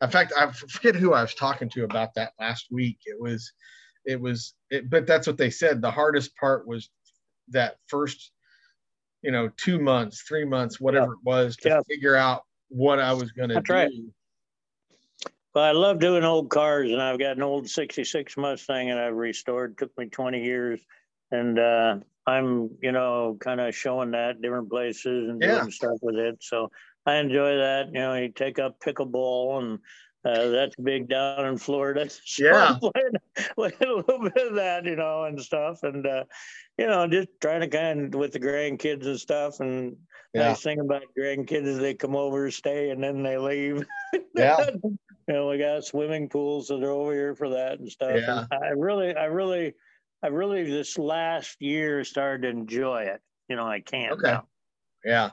In 0.00 0.10
fact, 0.10 0.32
I 0.38 0.50
forget 0.50 0.96
who 0.96 1.12
I 1.12 1.22
was 1.22 1.34
talking 1.34 1.68
to 1.70 1.84
about 1.84 2.14
that 2.14 2.32
last 2.40 2.66
week. 2.70 2.98
It 3.04 3.20
was, 3.20 3.52
it 4.04 4.20
was, 4.20 4.54
it, 4.70 4.88
but 4.90 5.06
that's 5.06 5.26
what 5.26 5.36
they 5.36 5.50
said. 5.50 5.80
The 5.80 5.90
hardest 5.90 6.36
part 6.36 6.66
was 6.66 6.90
that 7.50 7.76
first 7.86 8.32
you 9.22 9.30
know, 9.30 9.48
two 9.56 9.78
months, 9.78 10.22
three 10.22 10.44
months, 10.44 10.80
whatever 10.80 11.06
yeah. 11.06 11.12
it 11.12 11.18
was 11.24 11.56
to 11.58 11.68
yeah. 11.68 11.80
figure 11.88 12.16
out 12.16 12.42
what 12.68 12.98
I 12.98 13.12
was 13.12 13.32
going 13.32 13.50
to 13.50 13.60
do. 13.60 13.72
Right. 13.72 13.90
Well, 15.54 15.64
I 15.64 15.72
love 15.72 15.98
doing 15.98 16.24
old 16.24 16.48
cars, 16.48 16.90
and 16.90 17.00
I've 17.00 17.18
got 17.18 17.36
an 17.36 17.42
old 17.42 17.68
'66 17.68 18.36
Mustang, 18.36 18.90
and 18.90 18.98
I've 18.98 19.14
restored. 19.14 19.72
It 19.72 19.78
took 19.78 19.98
me 19.98 20.06
20 20.06 20.42
years, 20.42 20.80
and 21.30 21.58
uh, 21.58 21.96
I'm, 22.26 22.70
you 22.80 22.92
know, 22.92 23.36
kind 23.38 23.60
of 23.60 23.74
showing 23.74 24.12
that 24.12 24.40
different 24.40 24.70
places 24.70 25.28
and 25.28 25.42
yeah. 25.42 25.60
doing 25.60 25.70
stuff 25.70 25.98
with 26.00 26.16
it. 26.16 26.38
So 26.40 26.70
I 27.04 27.16
enjoy 27.16 27.56
that. 27.56 27.88
You 27.88 28.00
know, 28.00 28.14
you 28.14 28.30
take 28.30 28.58
up 28.58 28.80
pickleball, 28.80 29.62
and 29.62 29.78
uh, 30.24 30.48
that's 30.48 30.76
big 30.76 31.08
down 31.08 31.46
in 31.46 31.58
Florida. 31.58 32.08
So 32.24 32.44
yeah, 32.44 32.76
playing, 32.78 33.12
playing, 33.54 33.74
a 33.80 33.92
little 33.94 34.22
bit 34.22 34.48
of 34.48 34.54
that, 34.54 34.84
you 34.84 34.96
know, 34.96 35.24
and 35.24 35.40
stuff, 35.40 35.82
and 35.82 36.06
uh, 36.06 36.24
you 36.78 36.86
know, 36.86 37.06
just 37.06 37.28
trying 37.40 37.60
to 37.60 37.68
kind 37.68 38.14
of 38.14 38.18
with 38.18 38.32
the 38.32 38.40
grandkids 38.40 39.06
and 39.06 39.18
stuff. 39.18 39.60
And 39.60 39.96
yeah. 40.34 40.48
nice 40.48 40.62
thing 40.62 40.80
about 40.80 41.02
grandkids 41.18 41.66
is 41.66 41.78
they 41.78 41.94
come 41.94 42.16
over, 42.16 42.50
stay, 42.50 42.90
and 42.90 43.02
then 43.02 43.22
they 43.22 43.38
leave. 43.38 43.86
Yeah. 44.34 44.70
you 44.82 44.98
know, 45.28 45.48
we 45.48 45.58
got 45.58 45.84
swimming 45.84 46.28
pools, 46.28 46.68
so 46.68 46.78
they're 46.78 46.90
over 46.90 47.12
here 47.12 47.34
for 47.34 47.50
that 47.50 47.78
and 47.78 47.90
stuff. 47.90 48.12
Yeah. 48.16 48.46
And 48.50 48.64
I 48.64 48.68
really, 48.68 49.14
I 49.14 49.26
really, 49.26 49.74
I 50.22 50.28
really 50.28 50.64
this 50.64 50.96
last 50.96 51.60
year 51.60 52.02
started 52.02 52.42
to 52.42 52.48
enjoy 52.48 53.02
it. 53.02 53.20
You 53.48 53.56
know, 53.56 53.66
I 53.66 53.80
can't. 53.80 54.12
Okay. 54.12 54.30
Now. 54.30 54.46
Yeah. 55.04 55.30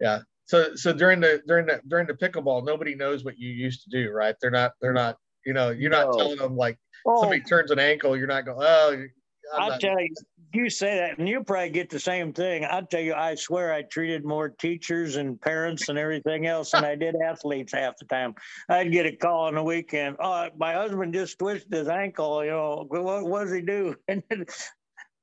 Yeah. 0.00 0.20
So, 0.48 0.74
so 0.74 0.94
during 0.94 1.20
the 1.20 1.42
during 1.46 1.66
the 1.66 1.80
during 1.88 2.06
the 2.06 2.14
pickleball, 2.14 2.64
nobody 2.64 2.94
knows 2.94 3.22
what 3.22 3.38
you 3.38 3.50
used 3.50 3.84
to 3.84 3.90
do, 3.90 4.10
right? 4.10 4.34
They're 4.40 4.50
not. 4.50 4.72
They're 4.80 4.94
not. 4.94 5.16
You 5.44 5.52
know, 5.52 5.70
you're 5.70 5.90
no. 5.90 6.06
not 6.06 6.18
telling 6.18 6.38
them 6.38 6.56
like 6.56 6.78
oh. 7.06 7.20
somebody 7.20 7.42
turns 7.42 7.70
an 7.70 7.78
ankle. 7.78 8.16
You're 8.16 8.26
not 8.26 8.46
going. 8.46 8.58
Oh, 9.52 9.58
i 9.58 9.68
will 9.68 9.78
tell 9.78 10.00
you, 10.00 10.08
you 10.52 10.70
say 10.70 10.96
that, 10.96 11.18
and 11.18 11.28
you 11.28 11.44
probably 11.44 11.70
get 11.70 11.90
the 11.90 12.00
same 12.00 12.32
thing. 12.32 12.64
I 12.64 12.80
tell 12.80 13.00
you, 13.00 13.14
I 13.14 13.34
swear 13.34 13.72
I 13.72 13.82
treated 13.82 14.24
more 14.24 14.48
teachers 14.48 15.16
and 15.16 15.40
parents 15.40 15.88
and 15.90 15.98
everything 15.98 16.46
else 16.46 16.72
than 16.72 16.84
I 16.84 16.94
did 16.94 17.14
athletes 17.16 17.74
half 17.74 17.94
the 17.98 18.06
time. 18.06 18.34
I'd 18.68 18.90
get 18.90 19.06
a 19.06 19.12
call 19.12 19.46
on 19.46 19.54
the 19.54 19.62
weekend. 19.62 20.16
Oh, 20.20 20.48
my 20.56 20.72
husband 20.72 21.12
just 21.12 21.38
twisted 21.38 21.72
his 21.72 21.88
ankle. 21.88 22.42
You 22.44 22.50
know, 22.50 22.86
what, 22.88 23.26
what 23.26 23.44
does 23.44 23.52
he 23.52 23.60
do? 23.60 23.94
And 24.08 24.22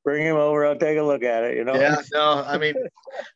bring 0.05 0.25
him 0.25 0.37
over. 0.37 0.65
I'll 0.65 0.77
take 0.77 0.97
a 0.97 1.03
look 1.03 1.23
at 1.23 1.43
it. 1.43 1.57
You 1.57 1.65
know. 1.65 1.75
Yeah. 1.75 1.97
No. 2.13 2.43
I 2.47 2.57
mean, 2.57 2.75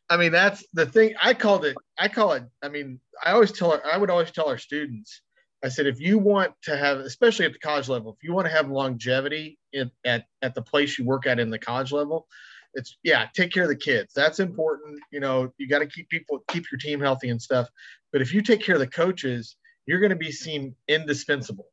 I 0.08 0.16
mean 0.16 0.32
that's 0.32 0.64
the 0.72 0.86
thing. 0.86 1.14
I 1.22 1.34
called 1.34 1.66
it. 1.66 1.76
I 1.98 2.08
call 2.08 2.32
it. 2.32 2.44
I 2.62 2.70
mean, 2.70 2.98
I 3.22 3.32
always 3.32 3.52
tell. 3.52 3.72
Our, 3.72 3.82
I 3.84 3.98
would 3.98 4.08
always 4.08 4.30
tell 4.30 4.48
our 4.48 4.58
students 4.58 5.20
I 5.62 5.68
said, 5.68 5.86
if 5.86 6.00
you 6.00 6.18
want 6.18 6.54
to 6.62 6.76
have, 6.76 6.98
especially 6.98 7.44
at 7.44 7.52
the 7.52 7.58
college 7.58 7.88
level, 7.88 8.12
if 8.12 8.26
you 8.26 8.32
want 8.32 8.46
to 8.46 8.52
have 8.52 8.70
longevity 8.70 9.58
in, 9.72 9.90
at, 10.04 10.24
at 10.40 10.54
the 10.54 10.62
place 10.62 10.98
you 10.98 11.04
work 11.04 11.26
at 11.26 11.38
in 11.38 11.50
the 11.50 11.58
college 11.58 11.92
level, 11.92 12.26
it's 12.74 12.96
yeah, 13.02 13.26
take 13.34 13.52
care 13.52 13.64
of 13.64 13.68
the 13.68 13.76
kids. 13.76 14.12
That's 14.14 14.40
important. 14.40 15.00
You 15.10 15.20
know, 15.20 15.52
you 15.58 15.68
got 15.68 15.80
to 15.80 15.86
keep 15.86 16.08
people, 16.08 16.42
keep 16.48 16.64
your 16.70 16.78
team 16.78 17.00
healthy 17.00 17.28
and 17.28 17.42
stuff. 17.42 17.68
But 18.12 18.22
if 18.22 18.32
you 18.32 18.42
take 18.42 18.62
care 18.62 18.76
of 18.76 18.80
the 18.80 18.86
coaches, 18.86 19.56
you're 19.86 20.00
going 20.00 20.10
to 20.10 20.16
be 20.16 20.32
seen 20.32 20.74
indispensable. 20.88 21.66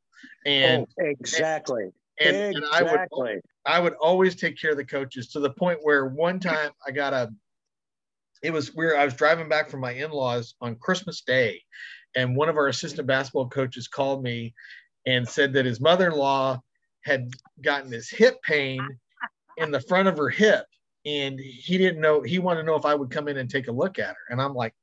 And 0.46 0.88
oh, 1.00 1.06
exactly. 1.06 1.92
And, 2.20 2.36
and, 2.36 2.58
exactly. 2.58 2.80
and 2.80 2.98
I 2.98 3.32
would, 3.34 3.42
I 3.68 3.80
would 3.80 3.94
always 3.96 4.36
take 4.36 4.60
care 4.60 4.72
of 4.72 4.78
the 4.78 4.86
coaches 4.86 5.28
to 5.30 5.40
the 5.40 5.50
point 5.50 5.80
where 5.82 6.06
one 6.06 6.40
time 6.40 6.72
I 6.86 6.92
got 6.92 7.14
a, 7.14 7.32
it 8.42 8.52
was 8.52 8.74
where 8.74 8.98
I 8.98 9.04
was 9.04 9.14
driving 9.14 9.50
back 9.50 9.70
from 9.70 9.82
my 9.82 9.92
in-laws 9.92 10.56
on 10.62 10.76
Christmas 10.76 11.22
Day 11.22 11.62
and 12.16 12.36
one 12.36 12.50
of 12.50 12.58
our 12.58 12.68
assistant 12.68 13.08
basketball 13.08 13.50
coaches 13.50 13.88
called 13.88 14.24
me 14.24 14.54
and 15.06 15.28
said 15.28 15.54
that 15.54 15.66
his 15.66 15.82
mother-in-law 15.82 16.62
had 17.04 17.30
gotten 17.62 17.90
this 17.90 18.10
hip 18.10 18.38
pain 18.44 18.80
in 19.58 19.72
the 19.72 19.82
front 19.82 20.08
of 20.08 20.18
her 20.18 20.30
hip 20.30 20.66
and 21.06 21.40
he 21.40 21.78
didn't 21.78 22.02
know 22.02 22.22
he 22.22 22.40
wanted 22.40 22.62
to 22.62 22.68
know 22.68 22.76
if 22.76 22.86
I 22.86 22.96
would 22.96 23.12
come 23.12 23.28
in 23.28 23.38
and 23.38 23.50
take 23.50 23.68
a 23.68 23.72
look 23.72 24.00
at 24.00 24.10
her. 24.10 24.26
And 24.30 24.42
I'm 24.42 24.54
like 24.54 24.74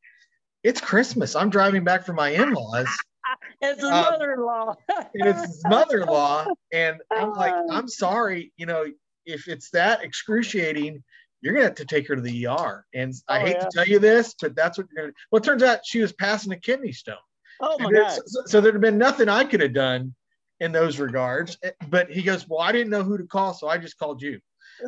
it's 0.63 0.81
Christmas. 0.81 1.37
I'm 1.37 1.51
driving 1.51 1.85
back 1.85 2.07
from 2.07 2.17
my 2.17 2.31
in-laws 2.31 2.89
it's 3.61 3.81
his 3.81 3.91
um, 3.91 4.03
mother-in-law 4.03 4.75
and 5.15 5.29
it's 5.29 5.41
his 5.43 5.63
mother-in-law 5.67 6.47
and 6.73 7.01
I'm 7.11 7.33
like 7.33 7.55
I'm 7.71 7.89
sorry 7.89 8.53
you 8.57 8.67
know 8.67 8.85
if 9.27 9.49
it's 9.49 9.71
that 9.71 10.03
excruciating 10.03 11.03
you're 11.45 11.53
gonna 11.53 11.67
have 11.67 11.75
to 11.75 11.85
take 11.85 12.09
her 12.09 12.17
to 12.17 12.23
the 12.23 12.47
ER. 12.47 12.87
And 12.95 13.13
I 13.29 13.37
oh, 13.37 13.45
hate 13.45 13.57
yeah. 13.57 13.65
to 13.65 13.71
tell 13.71 13.87
you 13.87 13.99
this, 13.99 14.35
but 14.41 14.57
that's 14.57 14.79
what 14.79 14.87
you're 14.91 15.05
gonna. 15.05 15.15
Well, 15.31 15.43
it 15.43 15.45
turns 15.45 15.63
out 15.63 15.81
she 15.85 16.01
was 16.01 16.11
passing 16.13 16.53
a 16.53 16.59
kidney 16.59 16.93
stone. 16.93 17.17
Oh 17.61 17.77
my 17.79 17.93
god! 17.93 18.19
So, 18.27 18.43
so 18.47 18.61
there'd 18.63 18.75
have 18.75 18.81
been 18.81 18.97
nothing 18.97 19.29
I 19.29 19.45
could 19.45 19.61
have 19.61 19.75
done 19.75 20.15
in 20.61 20.73
those 20.73 20.99
regards. 20.99 21.59
But 21.89 22.11
he 22.11 22.23
goes, 22.23 22.49
"Well, 22.49 22.61
I 22.61 22.73
didn't 22.73 22.89
know 22.89 23.03
who 23.03 23.19
to 23.19 23.25
call, 23.25 23.53
so 23.53 23.69
I 23.69 23.77
just 23.77 23.99
called 23.99 24.23
you." 24.23 24.41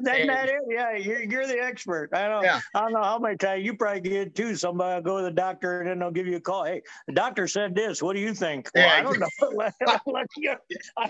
That, 0.02 0.20
and, 0.20 0.30
that 0.30 0.48
is, 0.48 0.54
yeah, 0.68 0.96
you're, 0.96 1.22
you're 1.22 1.46
the 1.46 1.58
expert. 1.58 2.10
I 2.12 2.28
don't, 2.28 2.44
yeah. 2.44 2.60
I 2.74 2.80
don't 2.80 2.92
know 2.92 3.02
how 3.02 3.18
many 3.18 3.36
times 3.36 3.64
you 3.64 3.74
probably 3.74 4.00
get 4.00 4.34
too. 4.34 4.54
Somebody 4.54 4.96
will 4.96 5.02
go 5.02 5.18
to 5.18 5.24
the 5.24 5.30
doctor 5.30 5.80
and 5.80 5.90
then 5.90 5.98
they'll 5.98 6.10
give 6.10 6.26
you 6.26 6.36
a 6.36 6.40
call. 6.40 6.64
Hey, 6.64 6.82
the 7.06 7.12
doctor 7.14 7.48
said 7.48 7.74
this. 7.74 8.02
What 8.02 8.14
do 8.14 8.20
you 8.20 8.34
think? 8.34 8.68
Well, 8.74 8.86
yeah, 8.86 8.94
I 8.94 9.02
don't 9.02 9.18
know. 9.18 9.28
let, 9.54 9.74
let 10.06 10.26
you, 10.36 10.54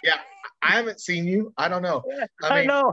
yeah, 0.05 0.19
I 0.63 0.73
haven't 0.73 1.01
seen 1.01 1.27
you. 1.27 1.53
I 1.59 1.69
don't 1.69 1.83
know. 1.83 2.03
I, 2.43 2.61
mean, 2.61 2.71
I 2.71 2.75
know. 2.75 2.93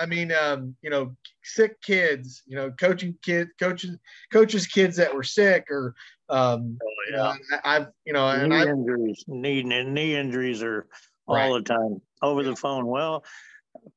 I 0.00 0.06
mean, 0.06 0.32
um, 0.32 0.76
you 0.82 0.90
know, 0.90 1.14
sick 1.42 1.80
kids. 1.80 2.42
You 2.46 2.56
know, 2.56 2.70
coaching 2.72 3.16
kids, 3.22 3.50
coaches, 3.58 3.96
coaches, 4.32 4.66
kids 4.66 4.96
that 4.96 5.14
were 5.14 5.22
sick, 5.22 5.66
or 5.70 5.94
um, 6.28 6.78
oh, 6.82 6.88
yeah. 7.10 7.34
you 7.34 7.40
know, 7.52 7.60
I've, 7.64 7.86
you 8.04 8.12
know, 8.12 8.46
knee 8.46 8.56
and 8.56 8.70
injuries, 8.70 9.24
knee 9.26 9.62
knee 9.62 10.16
injuries 10.16 10.62
are 10.62 10.86
all 11.26 11.36
right. 11.36 11.52
the 11.52 11.62
time 11.62 12.00
over 12.22 12.42
yeah. 12.42 12.50
the 12.50 12.56
phone. 12.56 12.86
Well, 12.86 13.24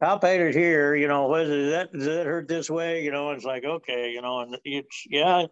palpated 0.01 0.53
here, 0.53 0.95
you 0.95 1.07
know, 1.07 1.27
was 1.27 1.49
that 1.49 1.89
does 1.93 2.05
that 2.05 2.25
hurt 2.25 2.47
this 2.47 2.69
way? 2.69 3.03
You 3.03 3.11
know, 3.11 3.31
it's 3.31 3.45
like 3.45 3.63
okay, 3.65 4.11
you 4.11 4.21
know, 4.21 4.39
and 4.41 4.57
it's 4.63 5.03
yeah, 5.09 5.45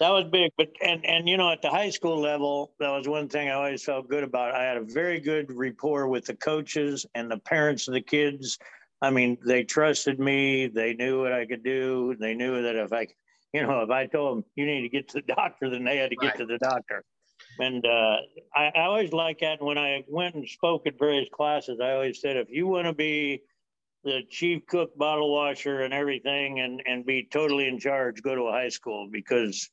that 0.00 0.10
was 0.10 0.24
big. 0.30 0.52
But 0.56 0.68
and 0.82 1.04
and 1.06 1.28
you 1.28 1.36
know, 1.36 1.50
at 1.50 1.62
the 1.62 1.70
high 1.70 1.90
school 1.90 2.20
level, 2.20 2.72
that 2.80 2.90
was 2.90 3.08
one 3.08 3.28
thing 3.28 3.48
I 3.48 3.52
always 3.52 3.84
felt 3.84 4.08
good 4.08 4.24
about. 4.24 4.54
I 4.54 4.64
had 4.64 4.76
a 4.76 4.84
very 4.84 5.20
good 5.20 5.52
rapport 5.52 6.08
with 6.08 6.26
the 6.26 6.36
coaches 6.36 7.06
and 7.14 7.30
the 7.30 7.38
parents 7.38 7.88
of 7.88 7.94
the 7.94 8.00
kids. 8.00 8.58
I 9.02 9.10
mean, 9.10 9.38
they 9.46 9.64
trusted 9.64 10.18
me. 10.18 10.68
They 10.68 10.94
knew 10.94 11.20
what 11.20 11.32
I 11.32 11.46
could 11.46 11.62
do. 11.62 12.16
They 12.18 12.34
knew 12.34 12.62
that 12.62 12.76
if 12.76 12.92
I 12.92 13.06
You 13.52 13.66
know, 13.66 13.82
if 13.82 13.90
I 13.90 14.06
told 14.06 14.38
them 14.38 14.44
you 14.56 14.66
need 14.66 14.82
to 14.82 14.88
get 14.88 15.08
to 15.10 15.20
the 15.20 15.34
doctor, 15.34 15.70
then 15.70 15.84
they 15.84 15.98
had 15.98 16.10
to 16.10 16.16
get 16.16 16.26
right. 16.26 16.38
to 16.38 16.46
the 16.46 16.58
doctor. 16.58 17.04
And 17.58 17.84
uh, 17.84 18.16
I, 18.54 18.72
I 18.74 18.80
always 18.82 19.12
like 19.12 19.40
that. 19.40 19.62
When 19.62 19.78
I 19.78 20.04
went 20.08 20.34
and 20.34 20.48
spoke 20.48 20.86
at 20.86 20.98
various 20.98 21.28
classes, 21.32 21.78
I 21.80 21.92
always 21.92 22.20
said, 22.20 22.36
if 22.36 22.48
you 22.50 22.66
want 22.66 22.86
to 22.86 22.92
be 22.92 23.42
the 24.02 24.22
chief 24.28 24.66
cook, 24.66 24.96
bottle 24.96 25.32
washer, 25.32 25.82
and 25.82 25.94
everything, 25.94 26.60
and 26.60 26.82
and 26.86 27.06
be 27.06 27.28
totally 27.30 27.68
in 27.68 27.78
charge, 27.78 28.22
go 28.22 28.34
to 28.34 28.42
a 28.42 28.52
high 28.52 28.68
school 28.68 29.08
because 29.10 29.70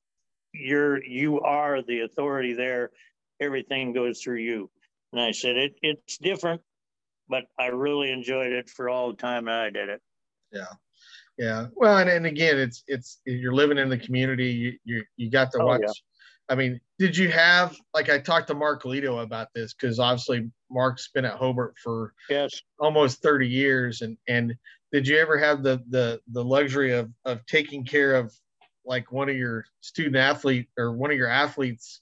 you're 0.53 1.03
you 1.03 1.41
are 1.41 1.81
the 1.81 2.01
authority 2.01 2.53
there. 2.53 2.91
Everything 3.39 3.93
goes 3.93 4.21
through 4.21 4.37
you. 4.37 4.69
And 5.11 5.21
I 5.21 5.31
said 5.31 5.57
it 5.57 5.75
it's 5.81 6.17
different, 6.17 6.61
but 7.27 7.45
I 7.59 7.67
really 7.67 8.11
enjoyed 8.11 8.51
it 8.51 8.69
for 8.69 8.89
all 8.89 9.09
the 9.09 9.17
time 9.17 9.45
that 9.45 9.59
I 9.59 9.69
did 9.69 9.89
it. 9.89 10.01
Yeah. 10.51 10.65
Yeah. 11.37 11.67
Well, 11.75 11.97
and, 11.97 12.09
and 12.09 12.25
again, 12.25 12.59
it's 12.59 12.83
it's 12.87 13.19
you're 13.25 13.53
living 13.53 13.77
in 13.77 13.89
the 13.89 13.97
community. 13.97 14.51
You 14.51 14.73
you, 14.83 15.03
you 15.17 15.31
got 15.31 15.51
to 15.53 15.59
oh, 15.61 15.65
watch. 15.65 15.81
Yeah. 15.83 15.91
I 16.51 16.55
mean, 16.55 16.81
did 16.99 17.15
you 17.15 17.29
have 17.29 17.77
like 17.93 18.09
I 18.09 18.19
talked 18.19 18.49
to 18.49 18.53
Mark 18.53 18.83
Lito 18.83 19.23
about 19.23 19.47
this 19.55 19.73
because 19.73 19.99
obviously 19.99 20.51
Mark's 20.69 21.07
been 21.07 21.23
at 21.23 21.37
Hobart 21.37 21.75
for 21.81 22.13
yes 22.29 22.61
almost 22.77 23.21
30 23.21 23.47
years, 23.47 24.01
and 24.01 24.17
and 24.27 24.53
did 24.91 25.07
you 25.07 25.17
ever 25.17 25.37
have 25.37 25.63
the 25.63 25.81
the 25.89 26.19
the 26.27 26.43
luxury 26.43 26.91
of 26.91 27.09
of 27.23 27.45
taking 27.45 27.85
care 27.85 28.15
of 28.15 28.33
like 28.85 29.13
one 29.13 29.29
of 29.29 29.37
your 29.37 29.63
student 29.79 30.17
athlete 30.17 30.67
or 30.77 30.91
one 30.91 31.09
of 31.09 31.15
your 31.15 31.29
athletes 31.29 32.01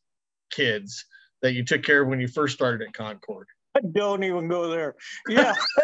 kids 0.50 1.06
that 1.44 1.54
you 1.54 1.64
took 1.64 1.84
care 1.84 2.02
of 2.02 2.08
when 2.08 2.20
you 2.20 2.28
first 2.28 2.56
started 2.56 2.88
at 2.88 2.94
Concord? 2.94 3.48
I 3.78 3.82
don't 3.82 4.24
even 4.24 4.48
go 4.48 4.68
there. 4.68 4.96
Yeah. 5.28 5.54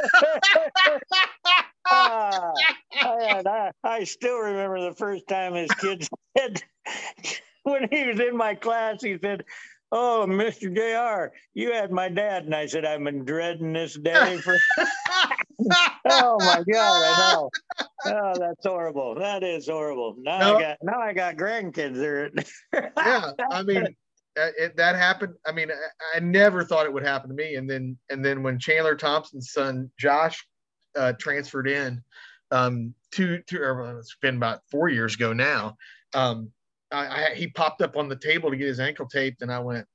uh, 1.91 2.51
I, 2.99 3.43
I, 3.45 3.72
I, 3.84 4.03
still 4.05 4.39
remember 4.39 4.82
the 4.82 4.95
first 4.95 5.28
time 5.28 5.53
his 5.53 5.70
kids 5.72 6.09
said, 6.38 6.63
when 7.72 7.88
he 7.91 8.05
was 8.05 8.20
in 8.20 8.38
my 8.38 8.55
class, 8.55 9.01
he 9.01 9.18
said, 9.22 9.43
Oh, 9.91 10.26
Mr. 10.28 10.74
JR, 10.74 11.34
you 11.53 11.72
had 11.72 11.91
my 11.91 12.09
dad. 12.09 12.45
And 12.45 12.55
I 12.55 12.66
said, 12.66 12.86
I've 12.86 13.03
been 13.03 13.24
dreading 13.24 13.74
this 13.74 13.93
day 13.95 14.38
for. 14.38 14.55
oh 16.09 16.38
my 16.39 16.63
God, 16.72 17.03
I 17.03 17.34
know. 17.34 17.49
Oh, 18.05 18.34
that's 18.38 18.66
horrible. 18.66 19.16
That 19.16 19.43
is 19.43 19.68
horrible. 19.68 20.16
Now 20.20 20.39
no. 20.39 20.57
I 20.57 20.61
got 20.61 20.78
now 20.82 20.99
I 20.99 21.13
got 21.13 21.38
grandkids 21.38 21.95
there. 21.95 22.30
yeah, 22.97 23.32
I 23.51 23.63
mean, 23.63 23.88
it, 24.36 24.76
that 24.76 24.95
happened. 24.95 25.34
I 25.45 25.53
mean, 25.53 25.72
I, 25.72 26.18
I, 26.18 26.20
never 26.20 26.66
thought 26.66 26.86
it 26.86 26.93
would 26.93 27.05
happen 27.05 27.30
to 27.30 27.36
me. 27.36 27.55
And 27.55 27.70
then 27.70 27.97
and 28.09 28.24
then 28.24 28.43
when 28.43 28.59
Chandler 28.59 28.95
Thompson's 28.95 29.51
son 29.51 29.89
Josh 29.97 30.45
uh, 30.97 31.13
transferred 31.20 31.70
in, 31.70 32.03
um, 32.51 32.93
two 33.11 33.41
two 33.47 33.63
it's 33.97 34.18
been 34.22 34.38
about 34.38 34.59
four 34.70 34.89
years 34.89 35.16
ago 35.16 35.32
now. 35.32 35.78
Um, 36.13 36.51
I, 36.91 37.31
I, 37.31 37.36
he 37.36 37.47
popped 37.47 37.81
up 37.81 37.97
on 37.97 38.09
the 38.09 38.15
table 38.15 38.49
to 38.49 38.57
get 38.57 38.67
his 38.67 38.79
ankle 38.79 39.07
taped, 39.07 39.41
and 39.41 39.51
I 39.51 39.59
went, 39.59 39.88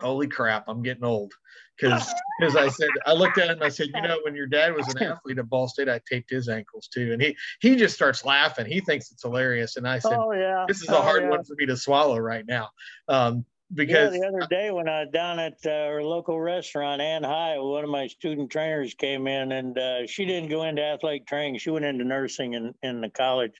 "Holy 0.00 0.28
crap, 0.28 0.64
I'm 0.68 0.82
getting 0.82 1.04
old." 1.04 1.32
Because 1.76 2.12
because 2.38 2.56
I 2.56 2.68
said 2.68 2.90
I 3.06 3.12
looked 3.12 3.38
at 3.38 3.48
him 3.48 3.56
and 3.56 3.64
I 3.64 3.68
said, 3.68 3.88
"You 3.94 4.02
know, 4.02 4.18
when 4.24 4.34
your 4.34 4.46
dad 4.46 4.74
was 4.74 4.88
an 4.94 5.02
athlete 5.02 5.38
at 5.38 5.48
Ball 5.48 5.68
State, 5.68 5.88
I 5.88 6.00
taped 6.08 6.30
his 6.30 6.48
ankles 6.48 6.88
too." 6.88 7.12
And 7.12 7.22
he 7.22 7.36
he 7.60 7.76
just 7.76 7.94
starts 7.94 8.24
laughing. 8.24 8.66
He 8.66 8.80
thinks 8.80 9.10
it's 9.10 9.22
hilarious, 9.22 9.76
and 9.76 9.88
I 9.88 9.98
said, 9.98 10.18
"Oh 10.18 10.32
yeah, 10.32 10.64
this 10.68 10.82
is 10.82 10.88
a 10.88 11.00
hard 11.00 11.22
oh, 11.22 11.24
yeah. 11.24 11.30
one 11.30 11.44
for 11.44 11.54
me 11.54 11.66
to 11.66 11.76
swallow 11.76 12.18
right 12.18 12.46
now." 12.46 12.70
Um, 13.08 13.44
because 13.74 14.14
yeah, 14.14 14.20
the 14.20 14.26
other 14.26 14.46
day 14.48 14.70
when 14.70 14.88
I 14.88 15.00
was 15.00 15.10
down 15.12 15.38
at 15.38 15.54
uh, 15.64 15.70
our 15.70 16.02
local 16.02 16.38
restaurant, 16.38 17.00
Ann 17.00 17.22
High, 17.22 17.58
one 17.58 17.84
of 17.84 17.90
my 17.90 18.06
student 18.06 18.50
trainers 18.50 18.94
came 18.94 19.26
in 19.26 19.52
and 19.52 19.78
uh, 19.78 20.06
she 20.06 20.26
didn't 20.26 20.50
go 20.50 20.64
into 20.64 20.82
athletic 20.82 21.26
training. 21.26 21.58
She 21.58 21.70
went 21.70 21.84
into 21.84 22.04
nursing 22.04 22.54
in, 22.54 22.74
in 22.82 23.00
the 23.00 23.08
college. 23.08 23.54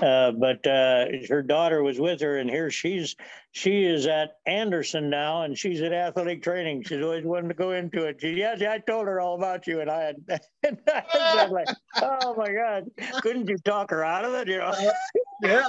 Uh, 0.00 0.32
but 0.32 0.66
uh, 0.66 1.06
her 1.28 1.42
daughter 1.42 1.82
was 1.82 2.00
with 2.00 2.20
her, 2.20 2.38
and 2.38 2.48
here 2.48 2.70
she's 2.70 3.16
she 3.52 3.84
is 3.84 4.06
at 4.06 4.36
Anderson 4.46 5.10
now, 5.10 5.42
and 5.42 5.58
she's 5.58 5.82
at 5.82 5.92
athletic 5.92 6.42
training. 6.42 6.84
She's 6.84 7.02
always 7.02 7.24
wanted 7.24 7.48
to 7.48 7.54
go 7.54 7.72
into 7.72 8.04
it. 8.04 8.20
She, 8.20 8.30
yeah, 8.30 8.54
I 8.70 8.78
told 8.78 9.06
her 9.06 9.20
all 9.20 9.34
about 9.34 9.66
you, 9.66 9.80
and 9.80 9.90
I 9.90 10.02
had, 10.02 10.16
and 10.62 10.78
I 10.86 11.48
was 11.48 11.52
like, 11.52 11.68
oh 11.96 12.34
my 12.36 12.52
god, 12.52 12.90
couldn't 13.22 13.48
you 13.48 13.58
talk 13.58 13.90
her 13.90 14.04
out 14.04 14.24
of 14.24 14.34
it? 14.34 14.48
You 14.48 14.58
know? 14.58 14.92
yeah. 15.42 15.66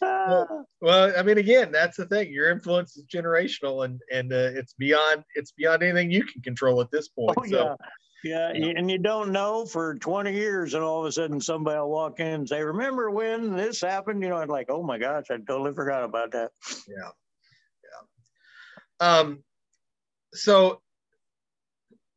well, 0.80 1.12
I 1.16 1.22
mean, 1.22 1.38
again, 1.38 1.70
that's 1.70 1.98
the 1.98 2.06
thing. 2.06 2.32
Your 2.32 2.50
influence 2.50 2.96
is 2.96 3.04
generational, 3.04 3.84
and 3.84 4.00
and 4.10 4.32
uh, 4.32 4.50
it's 4.54 4.72
beyond 4.74 5.24
it's 5.34 5.52
beyond 5.52 5.82
anything 5.82 6.10
you 6.10 6.24
can 6.24 6.40
control 6.42 6.80
at 6.80 6.90
this 6.90 7.08
point. 7.08 7.36
Oh, 7.38 7.44
so. 7.44 7.64
yeah. 7.64 7.74
Yeah, 8.22 8.50
and 8.50 8.90
you 8.90 8.98
don't 8.98 9.32
know 9.32 9.64
for 9.64 9.94
20 9.94 10.34
years, 10.34 10.74
and 10.74 10.84
all 10.84 11.00
of 11.00 11.06
a 11.06 11.12
sudden 11.12 11.40
somebody 11.40 11.78
will 11.78 11.90
walk 11.90 12.20
in 12.20 12.26
and 12.26 12.48
say, 12.48 12.62
"Remember 12.62 13.10
when 13.10 13.56
this 13.56 13.80
happened?" 13.80 14.22
You 14.22 14.28
know, 14.28 14.36
I'm 14.36 14.48
like, 14.48 14.66
"Oh 14.68 14.82
my 14.82 14.98
gosh, 14.98 15.24
I 15.30 15.38
totally 15.38 15.72
forgot 15.72 16.04
about 16.04 16.32
that." 16.32 16.50
Yeah, 16.86 17.10
yeah. 19.00 19.18
Um, 19.18 19.42
so, 20.34 20.82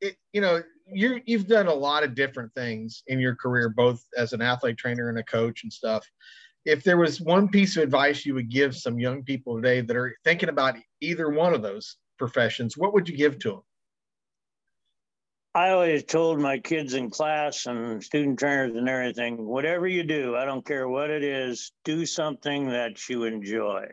it, 0.01 0.17
you 0.33 0.41
know, 0.41 0.61
you 0.87 1.21
you've 1.25 1.47
done 1.47 1.67
a 1.67 1.73
lot 1.73 2.03
of 2.03 2.15
different 2.15 2.53
things 2.53 3.03
in 3.07 3.19
your 3.19 3.35
career, 3.35 3.69
both 3.69 4.03
as 4.17 4.33
an 4.33 4.41
athlete 4.41 4.77
trainer 4.77 5.07
and 5.09 5.17
a 5.19 5.23
coach 5.23 5.63
and 5.63 5.71
stuff. 5.71 6.05
If 6.65 6.83
there 6.83 6.97
was 6.97 7.21
one 7.21 7.47
piece 7.49 7.77
of 7.77 7.83
advice 7.83 8.25
you 8.25 8.33
would 8.35 8.49
give 8.49 8.75
some 8.75 8.99
young 8.99 9.23
people 9.23 9.55
today 9.55 9.81
that 9.81 9.95
are 9.95 10.15
thinking 10.23 10.49
about 10.49 10.75
either 11.01 11.29
one 11.29 11.53
of 11.53 11.61
those 11.61 11.97
professions, 12.17 12.77
what 12.77 12.93
would 12.93 13.07
you 13.07 13.15
give 13.17 13.39
to 13.39 13.49
them? 13.49 13.61
I 15.55 15.69
always 15.69 16.03
told 16.03 16.39
my 16.39 16.57
kids 16.57 16.95
in 16.95 17.11
class 17.11 17.67
and 17.67 18.03
student 18.03 18.39
trainers 18.39 18.75
and 18.75 18.89
everything, 18.89 19.45
whatever 19.45 19.87
you 19.87 20.01
do, 20.01 20.35
I 20.35 20.45
don't 20.45 20.65
care 20.65 20.87
what 20.87 21.11
it 21.11 21.23
is, 21.23 21.71
do 21.83 22.07
something 22.07 22.69
that 22.69 23.07
you 23.07 23.25
enjoy. 23.25 23.85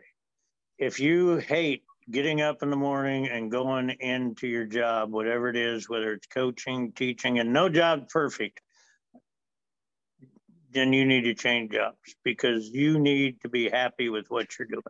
If 0.79 0.99
you 0.99 1.35
hate 1.35 1.83
getting 2.09 2.41
up 2.41 2.63
in 2.63 2.71
the 2.71 2.75
morning 2.75 3.27
and 3.27 3.51
going 3.51 3.91
into 3.99 4.47
your 4.47 4.65
job, 4.65 5.11
whatever 5.11 5.49
it 5.49 5.55
is, 5.55 5.87
whether 5.87 6.13
it's 6.13 6.25
coaching, 6.25 6.93
teaching, 6.93 7.37
and 7.37 7.53
no 7.53 7.69
job 7.69 8.09
perfect, 8.09 8.59
then 10.71 10.93
you 10.93 11.05
need 11.05 11.25
to 11.25 11.35
change 11.35 11.73
jobs 11.73 12.15
because 12.23 12.69
you 12.69 12.97
need 12.97 13.39
to 13.41 13.49
be 13.49 13.69
happy 13.69 14.09
with 14.09 14.31
what 14.31 14.57
you're 14.57 14.67
doing. 14.67 14.81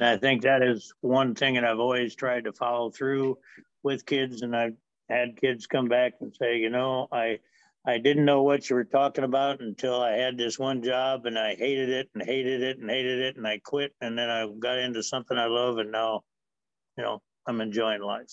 And 0.00 0.08
I 0.08 0.16
think 0.16 0.42
that 0.42 0.62
is 0.62 0.92
one 1.00 1.36
thing 1.36 1.56
and 1.56 1.64
I've 1.64 1.78
always 1.78 2.16
tried 2.16 2.44
to 2.44 2.52
follow 2.52 2.90
through 2.90 3.38
with 3.84 4.04
kids, 4.04 4.42
and 4.42 4.56
I've 4.56 4.74
had 5.08 5.40
kids 5.40 5.66
come 5.66 5.88
back 5.88 6.14
and 6.20 6.34
say, 6.34 6.58
you 6.58 6.70
know, 6.70 7.08
I 7.12 7.38
I 7.86 7.98
didn't 7.98 8.24
know 8.24 8.42
what 8.42 8.68
you 8.70 8.76
were 8.76 8.84
talking 8.84 9.24
about 9.24 9.60
until 9.60 10.00
I 10.00 10.12
had 10.12 10.38
this 10.38 10.58
one 10.58 10.82
job 10.82 11.26
and 11.26 11.38
I 11.38 11.54
hated 11.54 11.90
it 11.90 12.08
and 12.14 12.22
hated 12.22 12.62
it 12.62 12.78
and 12.78 12.88
hated 12.88 13.20
it 13.20 13.36
and 13.36 13.46
I 13.46 13.58
quit 13.58 13.92
and 14.00 14.18
then 14.18 14.30
I 14.30 14.48
got 14.58 14.78
into 14.78 15.02
something 15.02 15.36
I 15.36 15.46
love 15.46 15.76
and 15.76 15.92
now, 15.92 16.22
you 16.96 17.04
know, 17.04 17.20
I'm 17.46 17.60
enjoying 17.60 18.00
life. 18.00 18.32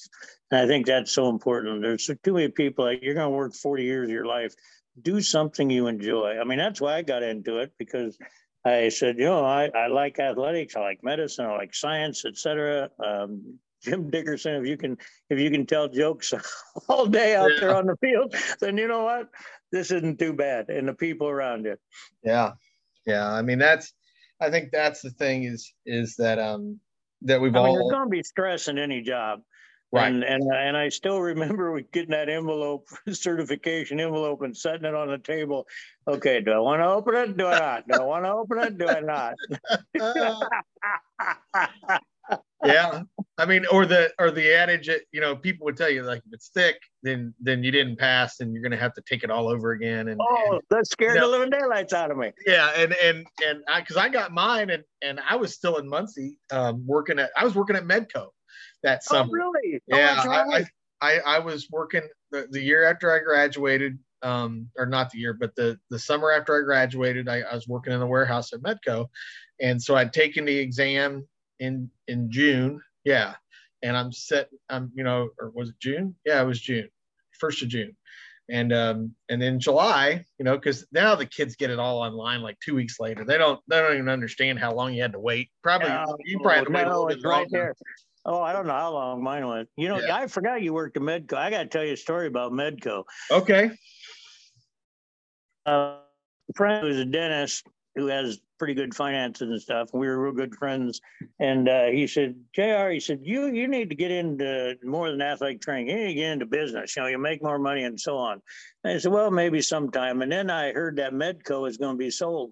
And 0.52 0.62
I 0.62 0.68
think 0.68 0.86
that's 0.86 1.12
so 1.12 1.28
important. 1.28 1.82
There's 1.82 2.10
too 2.24 2.34
many 2.34 2.48
people 2.48 2.86
like 2.86 3.00
you're 3.02 3.14
going 3.14 3.26
to 3.26 3.30
work 3.30 3.54
40 3.54 3.84
years 3.84 4.08
of 4.08 4.14
your 4.14 4.26
life. 4.26 4.56
Do 5.02 5.22
something 5.22 5.70
you 5.70 5.88
enjoy. 5.88 6.38
I 6.40 6.46
mean, 6.46 6.58
that's 6.58 6.80
why 6.80 6.96
I 6.96 7.02
got 7.02 7.22
into 7.22 7.58
it 7.58 7.74
because 7.78 8.18
I 8.64 8.88
said, 8.88 9.18
you 9.18 9.26
know, 9.26 9.44
I, 9.44 9.70
I 9.76 9.88
like 9.88 10.20
athletics, 10.20 10.76
I 10.76 10.82
like 10.82 11.04
medicine, 11.04 11.46
I 11.46 11.58
like 11.58 11.74
science, 11.74 12.24
etc. 12.26 12.90
Um, 13.04 13.60
Jim 13.82 14.10
Dickerson, 14.10 14.56
if 14.56 14.68
you 14.68 14.78
can 14.78 14.98
if 15.30 15.40
you 15.40 15.50
can 15.50 15.66
tell 15.66 15.88
jokes 15.88 16.34
all 16.88 17.06
day 17.06 17.36
out 17.36 17.52
yeah. 17.54 17.60
there 17.60 17.76
on 17.76 17.88
the 17.88 17.98
field, 17.98 18.36
then 18.60 18.78
you 18.78 18.88
know 18.88 19.04
what? 19.04 19.30
This 19.72 19.92
isn't 19.92 20.20
too 20.20 20.34
bad. 20.34 20.70
And 20.70 20.88
the 20.88 20.94
people 20.94 21.28
around 21.28 21.66
you. 21.66 21.78
Yeah. 22.24 22.52
Yeah. 23.06 23.30
I 23.30 23.42
mean 23.42 23.60
that's 23.60 23.94
I 24.40 24.50
think 24.50 24.72
that's 24.72 25.02
the 25.02 25.12
thing 25.12 25.44
is 25.44 25.74
is 25.86 26.16
that 26.18 26.40
um 26.40 26.80
that 27.24 27.40
we've 27.40 27.56
I 27.56 27.60
mean, 27.60 27.68
all 27.68 27.74
you're 27.74 27.92
gonna 27.92 28.10
be 28.10 28.24
stressing 28.24 28.78
any 28.78 29.02
job. 29.02 29.42
Right. 29.94 30.08
And, 30.08 30.24
and 30.24 30.44
and 30.54 30.78
I 30.78 30.88
still 30.88 31.20
remember 31.20 31.82
getting 31.92 32.12
that 32.12 32.30
envelope, 32.30 32.88
certification 33.12 34.00
envelope, 34.00 34.42
and 34.42 34.56
setting 34.56 34.86
it 34.86 34.96
on 34.96 35.10
the 35.10 35.18
table. 35.18 35.68
Okay, 36.08 36.40
do 36.40 36.52
I 36.52 36.60
want 36.60 36.82
to 36.82 36.88
open 36.88 37.16
it? 37.16 37.36
Do 37.36 37.48
I 37.48 37.60
not? 37.60 37.88
Do 37.88 38.00
I 38.00 38.06
want 38.06 38.24
to 38.24 38.32
open 38.32 38.60
it? 38.60 38.78
Do 38.78 38.88
I 38.88 39.02
not? 39.02 39.34
yeah, 42.64 43.04
I 43.38 43.46
mean, 43.46 43.66
or 43.72 43.86
the 43.86 44.12
or 44.20 44.32
the 44.32 44.54
adage, 44.54 44.88
that 44.88 45.02
you 45.12 45.22
know, 45.22 45.36
people 45.36 45.66
would 45.66 45.78
tell 45.78 45.90
you 45.90 46.04
like 46.04 46.20
if 46.20 46.34
it's 46.34 46.50
thick, 46.50 46.78
then 47.04 47.34
then 47.40 47.64
you 47.64 47.72
didn't 47.72 47.98
pass, 47.98 48.40
and 48.40 48.54
you're 48.54 48.62
going 48.62 48.72
to 48.72 48.78
have 48.78 48.94
to 48.94 49.02
take 49.02 49.24
it 49.24 49.32
all 49.32 49.48
over 49.48 49.72
again. 49.72 50.10
And 50.10 50.20
oh, 50.22 50.54
and, 50.54 50.62
that 50.70 50.88
scared 50.88 51.16
you 51.16 51.22
know, 51.22 51.32
the 51.32 51.38
living 51.38 51.50
daylights 51.50 51.94
out 51.94 52.12
of 52.12 52.18
me. 52.18 52.32
Yeah, 52.46 52.72
and 52.76 52.94
and 52.94 53.26
and 53.46 53.64
I 53.68 53.80
because 53.82 53.98
I 53.98 54.10
got 54.10 54.32
mine, 54.32 54.70
and 54.70 54.84
and 55.02 55.20
I 55.28 55.36
was 55.36 55.54
still 55.54 55.78
in 55.78 55.88
Muncie, 55.88 56.38
um, 56.52 56.86
working 56.86 57.20
at 57.20 57.32
I 57.36 57.44
was 57.44 57.56
working 57.56 57.76
at 57.76 57.86
Medco 57.86 58.28
that 58.84 59.02
oh, 59.10 59.14
summer. 59.16 59.30
Oh, 59.42 59.52
really? 59.54 59.82
Yeah, 59.88 60.24
I, 60.28 60.58
I, 60.58 60.66
I 61.02 61.20
I 61.20 61.40
was 61.40 61.68
working 61.72 62.08
the, 62.32 62.48
the 62.52 62.62
year 62.62 62.84
after 62.84 63.12
I 63.12 63.20
graduated, 63.20 63.98
um, 64.22 64.68
or 64.78 64.86
not 64.86 65.10
the 65.10 65.20
year, 65.20 65.34
but 65.34 65.56
the 65.56 65.80
the 65.90 66.00
summer 66.00 66.32
after 66.32 66.60
I 66.60 66.64
graduated, 66.64 67.28
I, 67.28 67.42
I 67.42 67.56
was 67.56 67.68
working 67.68 67.94
in 67.94 68.00
the 68.00 68.08
warehouse 68.08 68.54
at 68.54 68.62
Medco, 68.62 69.08
and 69.60 69.82
so 69.82 69.96
I'd 69.96 70.14
taken 70.14 70.46
the 70.46 70.58
exam 70.58 71.26
in 71.62 71.90
in 72.10 72.30
June. 72.30 72.82
Yeah, 73.06 73.36
and 73.82 73.96
I'm 73.96 74.12
set. 74.12 74.50
I'm 74.70 74.92
you 74.94 75.06
know, 75.06 75.30
or 75.40 75.52
was 75.52 75.70
it 75.70 75.76
June? 75.80 76.16
Yeah, 76.26 76.42
it 76.42 76.46
was 76.46 76.60
June, 76.60 76.90
first 77.40 77.62
of 77.62 77.70
June, 77.70 77.96
and 78.50 78.74
um, 78.74 79.16
and 79.30 79.42
then 79.42 79.60
July, 79.60 80.26
you 80.38 80.44
know, 80.44 80.58
because 80.58 80.86
now 80.92 81.16
the 81.16 81.26
kids 81.26 81.56
get 81.56 81.70
it 81.70 81.80
all 81.80 82.00
online 82.00 82.42
like 82.42 82.58
two 82.60 82.76
weeks 82.76 83.00
later. 83.00 83.24
They 83.24 83.38
don't 83.38 83.62
they 83.70 83.80
don't 83.80 83.94
even 83.94 84.10
understand 84.10 84.60
how 84.60 84.74
long 84.74 84.94
you 84.94 85.02
had 85.02 85.14
to 85.14 85.20
wait. 85.20 85.50
Probably 85.64 85.88
you 86.26 86.40
probably 86.40 86.58
had 86.58 86.66
to 86.66 86.72
wait 86.72 86.88
no, 86.88 87.04
a 87.04 87.06
little 87.06 87.32
right 87.32 87.48
there. 87.50 87.74
Oh, 88.24 88.42
I 88.42 88.54
don't 88.54 88.68
know 88.68 88.74
how 88.74 88.92
long 88.92 89.24
mine 89.24 89.48
was. 89.48 89.68
You 89.78 89.88
know, 89.88 90.00
yeah. 90.00 90.16
I 90.16 90.28
forgot 90.28 90.62
you 90.62 90.74
worked 90.74 90.98
at 90.98 91.02
Medco. 91.04 91.34
I 91.34 91.50
got 91.50 91.64
to 91.64 91.70
tell 91.70 91.84
you 91.84 91.94
a 91.94 91.98
story 91.98 92.28
about 92.28 92.52
Medco. 92.52 93.04
Okay. 93.32 93.72
Uh, 95.66 95.98
a 96.50 96.54
friend 96.56 96.86
who's 96.86 97.00
a 97.00 97.06
dentist 97.06 97.66
who 97.96 98.08
has 98.08 98.40
pretty 98.62 98.76
good 98.76 98.94
finances 98.94 99.50
and 99.50 99.60
stuff. 99.60 99.90
We 99.92 100.06
were 100.06 100.22
real 100.22 100.34
good 100.34 100.54
friends. 100.54 101.02
And 101.40 101.68
uh, 101.68 101.86
he 101.86 102.06
said, 102.06 102.36
JR, 102.54 102.92
he 102.92 103.00
said, 103.00 103.22
you 103.24 103.48
you 103.48 103.68
need 103.68 103.90
to 103.90 103.96
get 103.96 104.12
into 104.12 104.76
more 104.84 105.10
than 105.10 105.20
athletic 105.20 105.62
training. 105.62 105.88
You 105.88 105.96
need 105.96 106.08
to 106.10 106.14
get 106.14 106.32
into 106.34 106.46
business. 106.46 106.96
You 106.96 107.02
know, 107.02 107.08
you 107.08 107.18
make 107.18 107.42
more 107.42 107.58
money 107.58 107.86
and 107.86 108.00
so 108.00 108.18
on. 108.18 108.40
And 108.84 108.94
I 108.94 109.00
said, 109.00 109.12
well, 109.12 109.32
maybe 109.32 109.64
sometime. 109.64 110.22
And 110.22 110.32
then 110.32 110.52
I 110.52 110.74
heard 110.74 110.98
that 110.98 111.14
Medco 111.14 111.68
is 111.68 111.78
going 111.78 111.96
to 111.96 111.98
be 111.98 112.12
sold. 112.12 112.52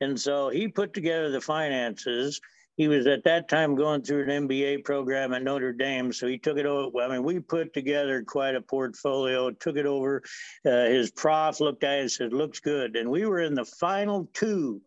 And 0.00 0.18
so 0.18 0.48
he 0.48 0.66
put 0.66 0.92
together 0.92 1.30
the 1.30 1.40
finances 1.40 2.40
he 2.76 2.88
was 2.88 3.06
at 3.06 3.24
that 3.24 3.48
time 3.48 3.76
going 3.76 4.02
through 4.02 4.24
an 4.24 4.48
MBA 4.48 4.84
program 4.84 5.32
at 5.32 5.44
Notre 5.44 5.72
Dame. 5.72 6.12
So 6.12 6.26
he 6.26 6.38
took 6.38 6.58
it 6.58 6.66
over. 6.66 6.98
I 6.98 7.08
mean, 7.08 7.22
we 7.22 7.38
put 7.38 7.72
together 7.72 8.24
quite 8.26 8.56
a 8.56 8.60
portfolio, 8.60 9.50
took 9.52 9.76
it 9.76 9.86
over. 9.86 10.22
Uh, 10.66 10.86
his 10.86 11.10
prof 11.12 11.60
looked 11.60 11.84
at 11.84 11.98
it 11.98 12.00
and 12.00 12.10
said, 12.10 12.32
looks 12.32 12.58
good. 12.58 12.96
And 12.96 13.10
we 13.10 13.26
were 13.26 13.40
in 13.40 13.54
the 13.54 13.64
final 13.64 14.28
two 14.34 14.82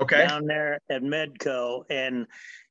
okay. 0.00 0.26
down 0.26 0.46
there 0.46 0.80
at 0.90 1.02
Medco. 1.02 1.84
And 1.90 2.26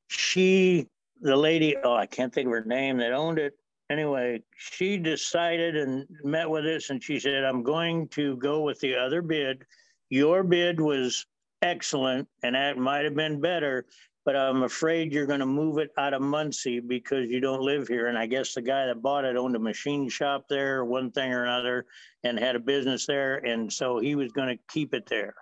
she, 0.08 0.86
the 1.20 1.36
lady, 1.36 1.76
oh, 1.82 1.94
I 1.94 2.06
can't 2.06 2.32
think 2.32 2.46
of 2.46 2.52
her 2.52 2.64
name 2.64 2.98
that 2.98 3.12
owned 3.12 3.38
it. 3.38 3.54
Anyway, 3.88 4.42
she 4.56 4.98
decided 4.98 5.76
and 5.76 6.06
met 6.24 6.50
with 6.50 6.64
us 6.66 6.90
and 6.90 7.02
she 7.02 7.20
said, 7.20 7.44
I'm 7.44 7.62
going 7.62 8.08
to 8.08 8.36
go 8.36 8.62
with 8.62 8.80
the 8.80 8.96
other 8.96 9.22
bid. 9.22 9.62
Your 10.10 10.42
bid 10.42 10.80
was 10.80 11.24
excellent 11.62 12.28
and 12.42 12.54
that 12.54 12.78
might 12.78 13.04
have 13.04 13.14
been 13.14 13.40
better 13.40 13.86
but 14.26 14.34
I'm 14.34 14.64
afraid 14.64 15.12
you're 15.12 15.24
going 15.24 15.40
to 15.40 15.46
move 15.46 15.78
it 15.78 15.92
out 15.96 16.12
of 16.12 16.20
Muncie 16.20 16.80
because 16.80 17.30
you 17.30 17.38
don't 17.38 17.62
live 17.62 17.86
here. 17.86 18.08
And 18.08 18.18
I 18.18 18.26
guess 18.26 18.54
the 18.54 18.60
guy 18.60 18.86
that 18.86 19.00
bought 19.00 19.24
it 19.24 19.36
owned 19.36 19.54
a 19.54 19.60
machine 19.60 20.08
shop 20.08 20.46
there, 20.50 20.84
one 20.84 21.12
thing 21.12 21.32
or 21.32 21.44
another, 21.44 21.86
and 22.24 22.36
had 22.36 22.56
a 22.56 22.60
business 22.60 23.06
there. 23.06 23.36
And 23.36 23.72
so 23.72 24.00
he 24.00 24.16
was 24.16 24.32
going 24.32 24.48
to 24.48 24.62
keep 24.68 24.94
it 24.94 25.06
there. 25.06 25.36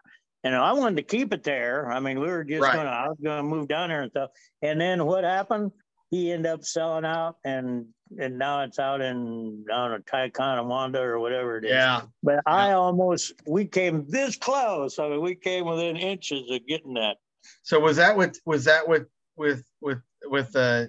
And 0.44 0.54
I 0.54 0.72
wanted 0.74 0.96
to 0.96 1.02
keep 1.02 1.32
it 1.32 1.42
there. 1.42 1.90
I 1.90 2.00
mean, 2.00 2.20
we 2.20 2.26
were 2.26 2.44
just 2.44 2.62
right. 2.62 2.74
going 2.74 2.86
to, 2.86 2.92
I 2.92 3.08
was 3.08 3.18
going 3.22 3.38
to 3.38 3.42
move 3.42 3.66
down 3.66 3.88
there 3.88 4.02
and 4.02 4.10
stuff. 4.10 4.30
And 4.60 4.78
then 4.78 5.04
what 5.06 5.24
happened? 5.24 5.72
He 6.10 6.30
ended 6.30 6.52
up 6.52 6.64
selling 6.64 7.04
out 7.04 7.36
and 7.44 7.86
and 8.18 8.38
now 8.38 8.62
it's 8.62 8.78
out 8.78 9.00
in 9.00 9.64
I 9.72 9.88
don't 9.88 9.90
know 9.90 9.98
Ticonderoga 10.06 11.00
or 11.00 11.18
whatever 11.18 11.58
it 11.58 11.64
is. 11.64 11.70
Yeah. 11.70 12.02
But 12.22 12.34
yeah. 12.34 12.40
I 12.46 12.72
almost 12.72 13.32
we 13.46 13.64
came 13.64 14.04
this 14.08 14.36
close. 14.36 14.98
I 14.98 15.08
mean, 15.08 15.22
we 15.22 15.34
came 15.34 15.64
within 15.64 15.96
inches 15.96 16.48
of 16.50 16.66
getting 16.68 16.94
that. 16.94 17.16
So 17.62 17.80
was 17.80 17.96
that 17.96 18.16
with 18.16 18.38
was 18.44 18.64
that 18.66 18.86
with 18.86 19.08
with 19.36 19.64
with 19.80 19.98
with 20.24 20.54
uh 20.54 20.84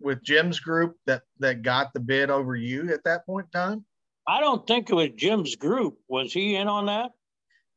with 0.00 0.22
Jim's 0.22 0.60
group 0.60 0.96
that 1.06 1.22
that 1.40 1.62
got 1.62 1.92
the 1.92 2.00
bid 2.00 2.30
over 2.30 2.56
you 2.56 2.92
at 2.92 3.04
that 3.04 3.26
point 3.26 3.48
in 3.52 3.60
time? 3.60 3.84
I 4.26 4.40
don't 4.40 4.66
think 4.66 4.88
it 4.88 4.94
was 4.94 5.10
Jim's 5.16 5.56
group. 5.56 5.98
Was 6.08 6.32
he 6.32 6.56
in 6.56 6.68
on 6.68 6.86
that? 6.86 7.10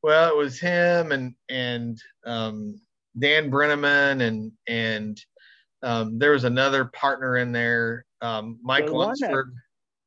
Well, 0.03 0.29
it 0.29 0.35
was 0.37 0.59
him 0.59 1.13
and 1.13 1.33
and 1.49 1.97
um, 2.25 2.81
Dan 3.17 3.49
Brenneman 3.49 4.21
and 4.21 4.51
and 4.67 5.19
um, 5.81 6.19
there 6.19 6.31
was 6.31 6.43
another 6.43 6.85
partner 6.85 7.37
in 7.37 7.51
there, 7.51 8.05
um, 8.21 8.59
Mike 8.61 8.87
the 8.87 8.93
Lunsford. 8.93 9.47
One 9.47 9.55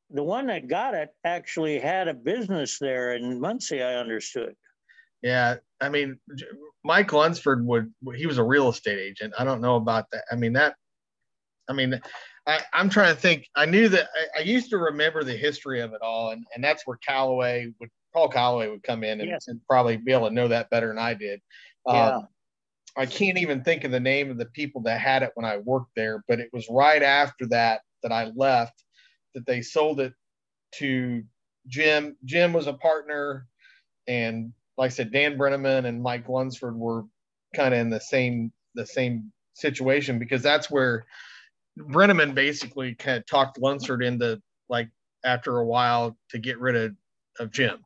that, 0.09 0.15
the 0.15 0.23
one 0.23 0.47
that 0.47 0.67
got 0.67 0.93
it 0.93 1.09
actually 1.23 1.79
had 1.79 2.07
a 2.07 2.13
business 2.13 2.77
there 2.79 3.15
in 3.15 3.39
Muncie, 3.39 3.81
I 3.81 3.95
understood. 3.95 4.55
Yeah, 5.23 5.55
I 5.81 5.89
mean, 5.89 6.19
Mike 6.83 7.11
Lunsford 7.11 7.65
would 7.65 7.91
he 8.15 8.27
was 8.27 8.37
a 8.37 8.43
real 8.43 8.69
estate 8.69 8.99
agent. 8.99 9.33
I 9.37 9.43
don't 9.43 9.61
know 9.61 9.77
about 9.77 10.05
that. 10.11 10.25
I 10.31 10.35
mean 10.35 10.53
that. 10.53 10.75
I 11.69 11.73
mean, 11.73 11.99
I, 12.45 12.61
am 12.73 12.89
trying 12.89 13.13
to 13.13 13.19
think. 13.19 13.45
I 13.55 13.65
knew 13.65 13.89
that 13.89 14.07
I, 14.15 14.39
I, 14.39 14.43
used 14.43 14.69
to 14.69 14.77
remember 14.77 15.23
the 15.23 15.35
history 15.35 15.81
of 15.81 15.91
it 15.91 16.01
all, 16.01 16.29
and, 16.29 16.45
and 16.55 16.63
that's 16.63 16.87
where 16.87 16.97
Callaway 17.05 17.73
would 17.81 17.89
Paul 18.17 18.29
Callaway 18.29 18.67
would 18.67 18.81
come 18.81 19.03
in 19.03 19.21
and, 19.21 19.29
yes. 19.29 19.47
and 19.47 19.61
probably 19.69 19.95
be 19.95 20.11
able 20.11 20.27
to 20.27 20.33
know 20.33 20.47
that 20.47 20.71
better 20.71 20.87
than 20.87 20.97
I 20.97 21.13
did. 21.13 21.39
Yeah. 21.85 22.15
Um, 22.15 22.27
I 22.97 23.05
can't 23.05 23.37
even 23.37 23.63
think 23.63 23.83
of 23.83 23.91
the 23.91 23.99
name 23.99 24.31
of 24.31 24.39
the 24.39 24.47
people 24.47 24.81
that 24.81 24.99
had 24.99 25.21
it 25.21 25.33
when 25.35 25.45
I 25.45 25.57
worked 25.57 25.91
there, 25.95 26.23
but 26.27 26.39
it 26.39 26.49
was 26.51 26.65
right 26.67 27.03
after 27.03 27.45
that 27.49 27.81
that 28.01 28.11
I 28.11 28.31
left 28.35 28.83
that 29.35 29.45
they 29.45 29.61
sold 29.61 29.99
it 29.99 30.13
to 30.77 31.21
Jim. 31.67 32.17
Jim 32.25 32.53
was 32.53 32.65
a 32.65 32.73
partner, 32.73 33.45
and 34.07 34.51
like 34.79 34.87
I 34.87 34.95
said, 34.95 35.11
Dan 35.11 35.37
Brenneman 35.37 35.85
and 35.85 36.01
Mike 36.01 36.27
Lunsford 36.27 36.75
were 36.75 37.03
kind 37.55 37.75
of 37.75 37.79
in 37.79 37.91
the 37.91 38.01
same 38.01 38.51
the 38.73 38.87
same 38.87 39.31
situation 39.53 40.17
because 40.17 40.41
that's 40.41 40.71
where 40.71 41.05
Brenneman 41.77 42.33
basically 42.33 42.95
kind 42.95 43.17
of 43.19 43.27
talked 43.27 43.59
Lunsford 43.59 44.03
into 44.03 44.41
like 44.69 44.89
after 45.23 45.57
a 45.59 45.65
while 45.67 46.17
to 46.31 46.39
get 46.39 46.59
rid 46.59 46.75
of, 46.75 46.95
of 47.39 47.51
Jim. 47.51 47.77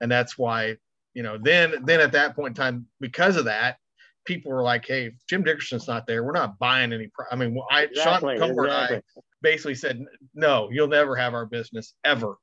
And 0.00 0.10
that's 0.10 0.38
why, 0.38 0.76
you 1.14 1.22
know, 1.22 1.38
then 1.40 1.84
then 1.84 2.00
at 2.00 2.12
that 2.12 2.36
point 2.36 2.56
in 2.58 2.62
time, 2.62 2.86
because 3.00 3.36
of 3.36 3.46
that, 3.46 3.78
people 4.24 4.52
were 4.52 4.62
like, 4.62 4.86
hey, 4.86 5.12
Jim 5.28 5.42
Dickerson's 5.42 5.88
not 5.88 6.06
there. 6.06 6.22
We're 6.22 6.32
not 6.32 6.58
buying 6.58 6.92
any. 6.92 7.10
Pro-. 7.12 7.26
I 7.30 7.36
mean, 7.36 7.58
I 7.70 7.84
exactly, 7.84 8.36
Sean 8.36 8.48
Cumber 8.48 8.66
exactly. 8.66 8.96
and 8.96 9.04
I 9.16 9.20
basically 9.42 9.74
said, 9.74 10.04
no, 10.34 10.68
you'll 10.70 10.88
never 10.88 11.16
have 11.16 11.34
our 11.34 11.46
business 11.46 11.94
ever 12.04 12.36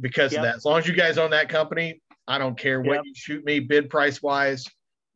because 0.00 0.32
yep. 0.32 0.40
of 0.40 0.44
that. 0.44 0.56
As 0.56 0.64
long 0.64 0.78
as 0.78 0.86
you 0.86 0.94
guys 0.94 1.18
own 1.18 1.30
that 1.30 1.48
company, 1.48 2.00
I 2.28 2.38
don't 2.38 2.56
care 2.56 2.80
what 2.80 2.94
yep. 2.94 3.02
you 3.04 3.12
shoot 3.14 3.44
me 3.44 3.60
bid 3.60 3.90
price 3.90 4.22
wise. 4.22 4.64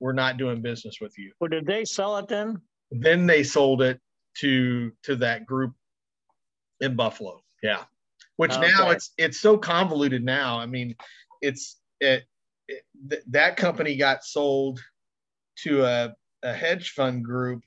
We're 0.01 0.13
not 0.13 0.37
doing 0.37 0.61
business 0.61 0.97
with 1.01 1.17
you. 1.17 1.33
Well, 1.41 1.49
did 1.49 1.67
they 1.67 1.85
sell 1.85 2.19
it 2.19 2.29
then? 2.29 2.61
Then 2.91 3.27
they 3.27 3.43
sold 3.43 3.81
it 3.81 4.01
to 4.39 4.93
to 5.05 5.17
that 5.17 5.47
group 5.47 5.75
in 6.81 6.97
Buffalo. 6.97 7.43
Yeah. 7.63 7.85
Which 8.37 8.53
okay. 8.53 8.69
now 8.69 8.91
it's 8.91 9.13
it's 9.17 9.41
so 9.41 9.57
convoluted 9.57 10.25
now. 10.25 10.59
I 10.59 10.67
mean, 10.67 10.97
it's 11.45 11.81
it, 12.01 12.25
it 12.69 12.83
th- 13.09 13.23
that 13.29 13.57
company 13.57 13.97
got 13.97 14.25
sold 14.25 14.81
to 15.59 15.85
a, 15.85 16.15
a 16.43 16.53
hedge 16.53 16.91
fund 16.91 17.25
group 17.25 17.63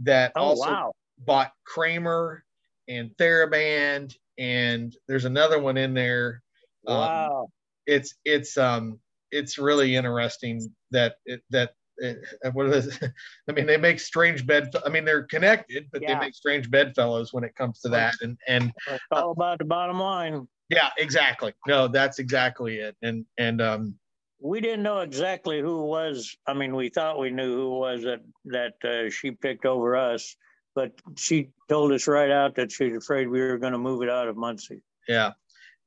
that 0.00 0.32
oh, 0.36 0.40
also 0.40 0.70
wow. 0.70 0.92
bought 1.18 1.52
Cramer 1.64 2.44
and 2.88 3.10
Theraband 3.18 4.14
and 4.38 4.96
there's 5.06 5.26
another 5.26 5.60
one 5.60 5.76
in 5.76 5.94
there. 5.94 6.42
Um, 6.86 6.96
wow. 6.96 7.40
Um, 7.42 7.46
it's 7.86 8.14
it's 8.24 8.56
um 8.56 8.98
it's 9.30 9.58
really 9.58 9.96
interesting 9.96 10.72
that 10.90 11.16
it, 11.24 11.42
that 11.50 11.72
it, 11.98 12.18
what 12.52 12.66
is 12.66 12.98
I 13.48 13.52
mean, 13.52 13.66
they 13.66 13.76
make 13.76 14.00
strange 14.00 14.46
bed. 14.46 14.74
I 14.84 14.88
mean, 14.88 15.04
they're 15.04 15.24
connected, 15.24 15.88
but 15.92 16.02
yeah. 16.02 16.14
they 16.14 16.26
make 16.26 16.34
strange 16.34 16.70
bedfellows 16.70 17.32
when 17.32 17.44
it 17.44 17.54
comes 17.54 17.80
to 17.80 17.88
that. 17.90 18.14
And 18.22 18.38
and 18.48 18.72
it's 18.88 19.04
all 19.12 19.32
about 19.32 19.58
the 19.58 19.64
bottom 19.66 20.00
line. 20.00 20.48
Yeah, 20.70 20.88
exactly. 20.98 21.52
No, 21.66 21.88
that's 21.88 22.18
exactly 22.18 22.76
it. 22.76 22.96
And 23.02 23.26
and 23.36 23.60
um, 23.60 23.98
we 24.40 24.60
didn't 24.60 24.82
know 24.82 25.00
exactly 25.00 25.60
who 25.60 25.84
was. 25.84 26.36
I 26.46 26.54
mean, 26.54 26.74
we 26.74 26.88
thought 26.88 27.18
we 27.18 27.30
knew 27.30 27.54
who 27.54 27.70
was 27.78 28.02
that 28.04 28.20
that 28.46 28.74
uh, 28.84 29.10
she 29.10 29.32
picked 29.32 29.66
over 29.66 29.96
us, 29.96 30.36
but 30.74 30.92
she 31.16 31.50
told 31.68 31.92
us 31.92 32.06
right 32.06 32.30
out 32.30 32.54
that 32.54 32.70
she's 32.70 32.96
afraid 32.96 33.28
we 33.28 33.40
were 33.40 33.58
going 33.58 33.72
to 33.72 33.78
move 33.78 34.02
it 34.02 34.08
out 34.08 34.28
of 34.28 34.36
Muncie. 34.36 34.82
Yeah, 35.08 35.32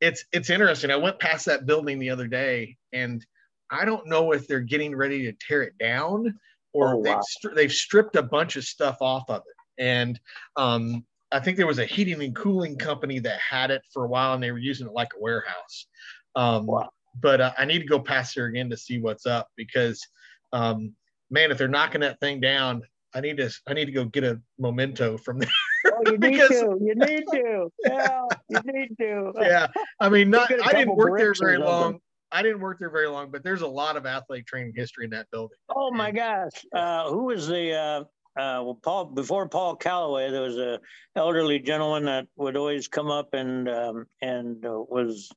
it's 0.01 0.25
it's 0.33 0.49
interesting. 0.49 0.91
I 0.91 0.97
went 0.97 1.17
past 1.17 1.45
that 1.45 1.65
building 1.65 1.97
the 1.97 2.09
other 2.09 2.27
day, 2.27 2.77
and 2.91 3.25
I 3.71 3.85
don't 3.85 4.07
know 4.07 4.33
if 4.33 4.47
they're 4.47 4.59
getting 4.59 4.95
ready 4.95 5.23
to 5.23 5.33
tear 5.47 5.63
it 5.63 5.77
down 5.77 6.37
or 6.73 6.95
oh, 6.95 7.03
they've 7.03 7.15
wow. 7.15 7.51
they've 7.55 7.71
stripped 7.71 8.15
a 8.15 8.23
bunch 8.23 8.55
of 8.57 8.65
stuff 8.65 8.97
off 9.01 9.29
of 9.29 9.43
it. 9.47 9.81
And 9.83 10.19
um, 10.55 11.05
I 11.33 11.39
think 11.39 11.57
there 11.57 11.67
was 11.67 11.79
a 11.79 11.85
heating 11.85 12.21
and 12.21 12.35
cooling 12.35 12.77
company 12.77 13.19
that 13.19 13.39
had 13.39 13.71
it 13.71 13.81
for 13.91 14.05
a 14.05 14.07
while, 14.07 14.33
and 14.35 14.43
they 14.43 14.51
were 14.51 14.59
using 14.59 14.87
it 14.87 14.93
like 14.93 15.09
a 15.15 15.19
warehouse. 15.19 15.87
Um, 16.35 16.67
wow. 16.67 16.89
But 17.21 17.41
uh, 17.41 17.53
I 17.57 17.65
need 17.65 17.79
to 17.79 17.85
go 17.85 17.99
past 17.99 18.35
there 18.35 18.45
again 18.45 18.69
to 18.69 18.77
see 18.77 18.99
what's 18.99 19.25
up 19.25 19.49
because, 19.55 20.01
um, 20.51 20.93
man, 21.29 21.51
if 21.51 21.57
they're 21.57 21.67
knocking 21.67 22.01
that 22.01 22.19
thing 22.19 22.39
down, 22.39 22.83
I 23.15 23.21
need 23.21 23.37
to 23.37 23.51
I 23.67 23.73
need 23.73 23.85
to 23.85 23.91
go 23.91 24.05
get 24.05 24.23
a 24.23 24.39
memento 24.57 25.17
from 25.17 25.39
there. 25.39 25.49
Oh, 25.85 26.11
you 26.11 26.17
need 26.17 26.37
to. 26.37 26.77
You 26.81 26.95
need 26.95 27.23
to. 27.31 27.71
Yeah, 27.85 28.25
you 28.49 28.59
need 28.65 28.97
to. 28.99 29.33
yeah, 29.41 29.67
I 29.99 30.09
mean, 30.09 30.29
not. 30.29 30.51
I 30.51 30.71
didn't 30.71 30.95
work 30.95 31.17
there 31.17 31.33
very 31.39 31.57
long. 31.57 31.99
I 32.31 32.41
didn't 32.41 32.61
work 32.61 32.79
there 32.79 32.89
very 32.89 33.07
long, 33.07 33.29
but 33.29 33.43
there's 33.43 33.61
a 33.61 33.67
lot 33.67 33.95
of 33.95 34.07
athletic 34.07 34.47
training 34.47 34.73
history 34.75 35.05
in 35.05 35.11
that 35.11 35.29
building. 35.31 35.57
Oh 35.69 35.91
my 35.91 36.11
gosh! 36.11 36.65
Uh, 36.73 37.09
who 37.09 37.25
was 37.25 37.47
the? 37.47 37.73
Uh, 37.73 38.03
uh, 38.35 38.61
well, 38.63 38.79
Paul 38.81 39.05
before 39.05 39.47
Paul 39.47 39.75
Calloway, 39.75 40.31
there 40.31 40.41
was 40.41 40.57
a 40.57 40.79
elderly 41.15 41.59
gentleman 41.59 42.05
that 42.05 42.27
would 42.35 42.57
always 42.57 42.87
come 42.87 43.11
up 43.11 43.33
and 43.33 43.69
um, 43.69 44.05
and 44.21 44.65
uh, 44.65 44.71
was 44.71 45.31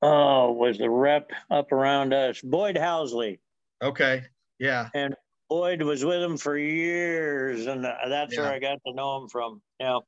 oh 0.00 0.52
was 0.52 0.78
the 0.78 0.88
rep 0.88 1.30
up 1.50 1.72
around 1.72 2.14
us, 2.14 2.40
Boyd 2.40 2.76
Housley. 2.76 3.38
Okay. 3.82 4.24
Yeah. 4.58 4.88
And 4.94 5.14
Boyd 5.50 5.82
was 5.82 6.04
with 6.04 6.22
him 6.22 6.36
for 6.38 6.56
years, 6.56 7.66
and 7.66 7.84
uh, 7.84 7.94
that's 8.08 8.34
yeah. 8.34 8.42
where 8.42 8.52
I 8.52 8.58
got 8.58 8.78
to 8.86 8.94
know 8.94 9.22
him 9.22 9.28
from. 9.28 9.60
Yeah. 9.78 9.98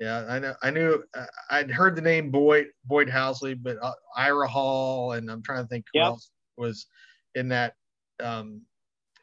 Yeah, 0.00 0.24
I 0.30 0.38
know. 0.38 0.54
I 0.62 0.70
knew. 0.70 1.04
Uh, 1.12 1.26
I'd 1.50 1.70
heard 1.70 1.94
the 1.94 2.00
name 2.00 2.30
Boyd 2.30 2.68
Boyd 2.86 3.08
Housley, 3.08 3.54
but 3.60 3.76
uh, 3.82 3.92
Ira 4.16 4.48
Hall, 4.48 5.12
and 5.12 5.30
I'm 5.30 5.42
trying 5.42 5.62
to 5.62 5.68
think 5.68 5.84
who 5.92 6.00
Yep. 6.00 6.06
else 6.06 6.30
was 6.56 6.86
in 7.34 7.48
that. 7.48 7.74
Um, 8.18 8.62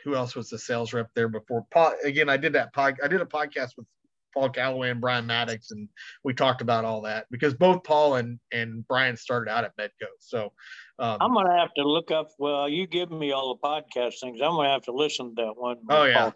who 0.08 0.16
else 0.16 0.36
was 0.38 0.50
the 0.50 0.58
sales 0.58 0.94
rep 0.94 1.10
there 1.16 1.28
before? 1.28 1.66
Paul, 1.70 1.94
again, 2.06 2.30
I 2.30 2.38
did 2.38 2.54
that 2.54 2.72
pod. 2.74 2.96
I 3.04 3.10
did 3.10 3.20
a 3.20 3.26
podcast 3.26 3.72
with 3.76 3.86
Paul 4.34 4.50
Calloway 4.50 4.90
and 4.90 5.02
Brian 5.02 5.26
Maddox, 5.26 5.72
and 5.72 5.90
we 6.24 6.34
talked 6.34 6.62
about 6.62 6.86
all 6.86 7.02
that 7.02 7.26
because 7.30 7.54
both 7.54 7.84
Paul 7.84 8.16
and 8.16 8.40
and 8.54 8.88
Brian 8.88 9.18
started 9.18 9.52
out 9.52 9.66
at 9.66 9.76
Medco. 9.76 10.08
So, 10.20 10.54
um, 11.00 11.18
I'm 11.20 11.34
gonna 11.34 11.60
have 11.60 11.74
to 11.74 11.84
look 11.84 12.10
up. 12.10 12.30
Well, 12.40 12.70
you 12.70 12.88
give 12.88 13.12
me 13.12 13.34
all 13.34 13.54
the 13.54 13.68
podcast 13.68 14.22
things. 14.22 14.40
I'm 14.42 14.52
gonna 14.52 14.70
have 14.70 14.84
to 14.84 14.94
listen 14.94 15.36
to 15.36 15.44
that 15.44 15.58
one. 15.58 15.78
Oh, 15.90 16.06
yeah. 16.06 16.32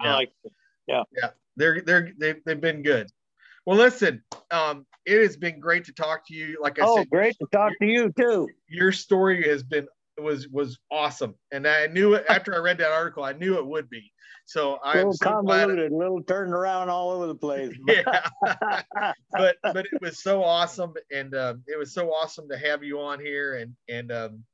I 0.00 0.04
Yeah. 0.06 0.14
like 0.14 0.32
it. 0.42 1.32
they're 1.56 1.80
they're 1.82 2.12
they've, 2.18 2.44
they've 2.44 2.60
been 2.60 2.82
good. 2.82 3.08
Well, 3.66 3.76
listen, 3.78 4.22
um, 4.50 4.84
it 5.04 5.20
has 5.22 5.36
been 5.36 5.60
great 5.60 5.84
to 5.84 5.92
talk 5.92 6.26
to 6.28 6.34
you. 6.34 6.58
Like 6.60 6.80
I 6.80 6.84
Oh, 6.86 6.96
said, 6.96 7.10
great 7.10 7.36
to 7.40 7.46
talk 7.52 7.72
to 7.80 7.86
you 7.86 8.12
too. 8.18 8.48
your 8.68 8.90
story 8.90 9.48
has 9.48 9.62
been 9.62 9.86
was 10.22 10.48
was 10.48 10.78
awesome, 10.90 11.34
and 11.52 11.66
I 11.66 11.86
knew 11.86 12.14
it 12.14 12.24
after 12.28 12.54
I 12.54 12.58
read 12.58 12.78
that 12.78 12.92
article. 12.92 13.24
I 13.24 13.32
knew 13.32 13.58
it 13.58 13.66
would 13.66 13.88
be. 13.90 14.12
So 14.46 14.78
I'm 14.84 14.96
little 14.96 15.12
so 15.12 15.42
glad. 15.42 15.66
convoluted, 15.66 15.90
a 15.90 15.96
little 15.96 16.22
turned 16.22 16.52
around 16.52 16.88
all 16.88 17.10
over 17.10 17.26
the 17.26 17.34
place. 17.34 17.72
Yeah, 17.88 18.28
but 19.32 19.56
but 19.62 19.86
it 19.86 20.00
was 20.00 20.22
so 20.22 20.42
awesome, 20.42 20.94
and 21.12 21.34
um, 21.34 21.62
it 21.66 21.76
was 21.76 21.92
so 21.92 22.10
awesome 22.10 22.48
to 22.48 22.56
have 22.56 22.84
you 22.84 23.00
on 23.00 23.18
here, 23.18 23.56
and 23.56 23.74
and 23.88 24.12
um, 24.12 24.44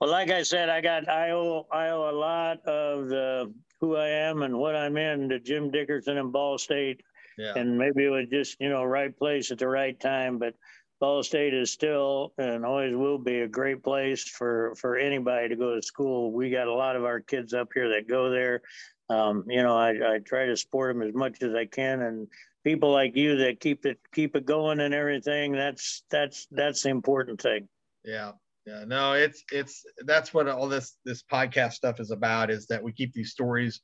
Well, 0.00 0.10
like 0.10 0.30
I 0.30 0.42
said, 0.42 0.68
I 0.68 0.80
got 0.80 1.08
I 1.08 1.30
owe 1.30 1.66
I 1.72 1.90
owe 1.90 2.10
a 2.10 2.16
lot 2.16 2.58
of 2.66 3.08
the 3.08 3.52
who 3.80 3.96
I 3.96 4.08
am 4.08 4.42
and 4.42 4.58
what 4.58 4.74
I'm 4.74 4.96
in 4.96 5.28
to 5.28 5.38
Jim 5.38 5.70
Dickerson 5.70 6.18
and 6.18 6.32
Ball 6.32 6.58
State, 6.58 7.00
yeah, 7.38 7.52
and 7.54 7.78
maybe 7.78 8.04
it 8.04 8.10
was 8.10 8.26
just 8.30 8.56
you 8.58 8.68
know 8.68 8.82
right 8.84 9.16
place 9.16 9.52
at 9.52 9.58
the 9.58 9.68
right 9.68 9.98
time. 9.98 10.38
But 10.38 10.54
Ball 10.98 11.22
State 11.22 11.52
is 11.52 11.72
still 11.72 12.32
and 12.38 12.64
always 12.64 12.94
will 12.94 13.18
be 13.18 13.40
a 13.40 13.48
great 13.48 13.82
place 13.82 14.22
for 14.22 14.74
for 14.76 14.96
anybody 14.96 15.48
to 15.48 15.56
go 15.56 15.74
to 15.74 15.82
school. 15.82 16.32
We 16.32 16.50
got 16.50 16.68
a 16.68 16.74
lot 16.74 16.96
of 16.96 17.04
our 17.04 17.20
kids 17.20 17.52
up 17.52 17.68
here 17.74 17.90
that 17.90 18.08
go 18.08 18.30
there. 18.30 18.62
Um, 19.08 19.44
you 19.46 19.62
know, 19.62 19.76
I, 19.76 19.90
I 20.14 20.18
try 20.18 20.46
to 20.46 20.56
support 20.56 20.94
them 20.94 21.06
as 21.06 21.14
much 21.14 21.42
as 21.42 21.54
I 21.54 21.66
can, 21.66 22.00
and 22.02 22.28
people 22.64 22.92
like 22.92 23.14
you 23.16 23.36
that 23.36 23.60
keep 23.60 23.84
it 23.84 23.98
keep 24.12 24.36
it 24.36 24.46
going 24.46 24.80
and 24.80 24.94
everything. 24.94 25.52
That's 25.52 26.02
that's 26.10 26.46
that's 26.50 26.82
the 26.82 26.90
important 26.90 27.40
thing. 27.40 27.68
yeah. 28.04 28.32
Yeah, 28.66 28.82
no, 28.84 29.12
it's 29.12 29.44
it's 29.52 29.84
that's 30.06 30.34
what 30.34 30.48
all 30.48 30.68
this 30.68 30.96
this 31.04 31.22
podcast 31.22 31.74
stuff 31.74 32.00
is 32.00 32.10
about 32.10 32.50
is 32.50 32.66
that 32.66 32.82
we 32.82 32.90
keep 32.90 33.12
these 33.12 33.30
stories 33.30 33.80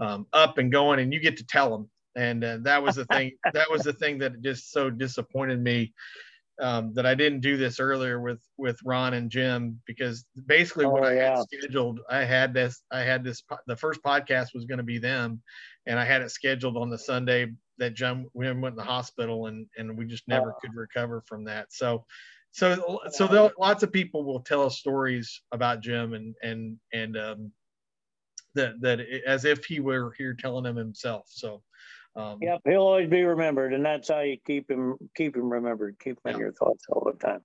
um, 0.00 0.26
up 0.32 0.58
and 0.58 0.72
going, 0.72 0.98
and 0.98 1.12
you 1.12 1.20
get 1.20 1.36
to 1.36 1.46
tell 1.46 1.70
them. 1.70 1.88
And 2.16 2.42
uh, 2.42 2.58
that 2.62 2.82
was 2.82 2.96
the 2.96 3.04
thing. 3.04 3.36
that 3.52 3.70
was 3.70 3.82
the 3.82 3.92
thing 3.92 4.18
that 4.18 4.42
just 4.42 4.72
so 4.72 4.90
disappointed 4.90 5.62
me 5.62 5.92
um, 6.60 6.94
that 6.94 7.04
I 7.06 7.14
didn't 7.14 7.40
do 7.40 7.56
this 7.56 7.80
earlier 7.80 8.20
with 8.20 8.40
with 8.56 8.78
Ron 8.84 9.14
and 9.14 9.30
Jim 9.30 9.80
because 9.86 10.24
basically 10.46 10.86
what 10.86 11.02
Oh, 11.02 11.06
I 11.06 11.14
yeah. 11.14 11.36
had 11.38 11.46
scheduled, 11.52 12.00
I 12.08 12.24
had 12.24 12.54
this, 12.54 12.82
I 12.90 13.00
had 13.00 13.24
this. 13.24 13.42
The 13.66 13.76
first 13.76 14.02
podcast 14.02 14.48
was 14.54 14.64
going 14.64 14.78
to 14.78 14.84
be 14.84 14.98
them, 14.98 15.42
and 15.86 15.98
I 15.98 16.04
had 16.04 16.22
it 16.22 16.30
scheduled 16.30 16.76
on 16.76 16.90
the 16.90 16.98
Sunday 16.98 17.52
that 17.78 17.94
Jim 17.94 18.28
Jim 18.40 18.60
went 18.60 18.72
in 18.74 18.76
the 18.76 18.84
hospital, 18.84 19.46
and 19.46 19.66
and 19.76 19.98
we 19.98 20.04
just 20.06 20.28
never 20.28 20.52
Oh. 20.52 20.58
could 20.60 20.74
recover 20.74 21.22
from 21.26 21.44
that. 21.44 21.72
So. 21.72 22.04
So, 22.56 23.00
so 23.10 23.50
lots 23.58 23.82
of 23.82 23.90
people 23.90 24.22
will 24.22 24.38
tell 24.38 24.62
us 24.62 24.78
stories 24.78 25.42
about 25.50 25.80
Jim 25.80 26.12
and 26.14 26.36
and 26.40 26.78
and 26.92 27.16
um, 27.18 27.52
that 28.54 28.80
that 28.80 29.00
it- 29.00 29.24
as 29.26 29.44
if 29.44 29.64
he 29.64 29.80
were 29.80 30.12
here 30.16 30.34
telling 30.34 30.62
them 30.62 30.76
himself. 30.76 31.24
So, 31.28 31.64
um, 32.16 32.38
Yep, 32.40 32.60
he'll 32.66 32.80
always 32.82 33.08
be 33.08 33.22
remembered, 33.24 33.72
and 33.72 33.84
that's 33.84 34.08
how 34.08 34.20
you 34.20 34.36
keep 34.46 34.70
him 34.70 34.96
keep 35.16 35.36
him 35.36 35.50
remembered, 35.50 35.96
keep 35.98 36.18
him 36.24 36.34
in 36.34 36.38
your 36.38 36.52
thoughts 36.52 36.84
all 36.88 37.10
the 37.10 37.18
time. 37.18 37.40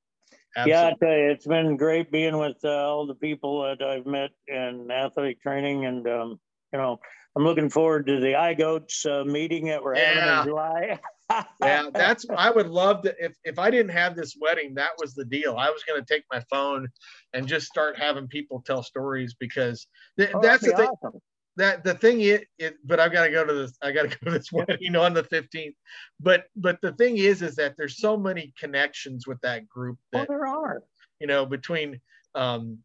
absolutely. 0.56 0.72
Yeah, 0.72 0.88
I 0.88 0.94
tell 1.06 1.18
you, 1.18 1.32
it's 1.32 1.48
been 1.48 1.78
great 1.78 2.12
being 2.12 2.38
with 2.38 2.58
uh, 2.64 2.70
all 2.70 3.08
the 3.08 3.16
people 3.16 3.64
that 3.64 3.82
I've 3.82 4.06
met 4.06 4.32
in 4.48 4.90
athletic 4.92 5.42
training, 5.42 5.86
and 5.86 6.08
um, 6.08 6.40
you 6.74 6.80
know, 6.80 7.00
I'm 7.36 7.44
looking 7.44 7.70
forward 7.70 8.08
to 8.08 8.20
the 8.20 8.34
iGoats 8.34 9.06
uh, 9.06 9.24
meeting 9.26 9.68
that 9.68 9.84
we're 9.84 9.96
having 9.96 10.18
Yeah. 10.18 10.40
in 10.42 10.46
July. 10.46 11.00
yeah 11.62 11.90
that's 11.94 12.26
i 12.38 12.50
would 12.50 12.68
love 12.70 13.04
to 13.04 13.14
if, 13.24 13.34
if 13.44 13.60
i 13.60 13.70
didn't 13.70 13.92
have 13.92 14.16
this 14.16 14.36
wedding 14.42 14.74
that 14.74 14.92
was 14.98 15.14
the 15.14 15.26
deal 15.26 15.58
i 15.58 15.70
was 15.70 15.84
going 15.84 16.04
to 16.04 16.14
take 16.14 16.24
my 16.32 16.42
phone 16.50 16.88
and 17.34 17.48
just 17.48 17.68
start 17.68 17.98
having 18.00 18.28
people 18.28 18.64
tell 18.66 18.82
stories 18.82 19.36
because 19.40 19.86
th- 20.18 20.32
Oh, 20.34 20.42
that's 20.42 20.66
the 20.66 20.72
thing 20.74 20.90
awesome. 21.04 21.20
That 21.60 21.84
the 21.84 21.93
thing 21.93 22.22
is, 22.22 22.41
it 22.57 22.76
but 22.86 22.99
i've 22.99 23.12
got 23.12 23.26
to 23.26 23.32
go 23.32 23.45
to 23.45 23.53
this 23.53 23.78
i 23.82 23.91
got 23.91 24.10
to 24.10 24.18
go 24.24 24.32
to 24.32 24.38
this 24.38 24.51
wedding 24.51 24.95
on 24.95 25.14
the 25.14 25.24
15th 25.24 25.76
but 26.20 26.45
but 26.55 26.80
the 26.82 26.91
thing 26.93 27.18
is 27.18 27.41
is 27.41 27.55
that 27.55 27.76
there's 27.78 27.97
so 27.97 28.18
many 28.18 28.53
connections 28.60 29.28
with 29.28 29.39
that 29.41 29.68
group 29.70 29.97
Oh, 30.14 30.26
there 30.28 30.47
are. 30.47 30.84
you 31.20 31.28
know 31.28 31.45
between 31.45 31.99
um 32.36 32.80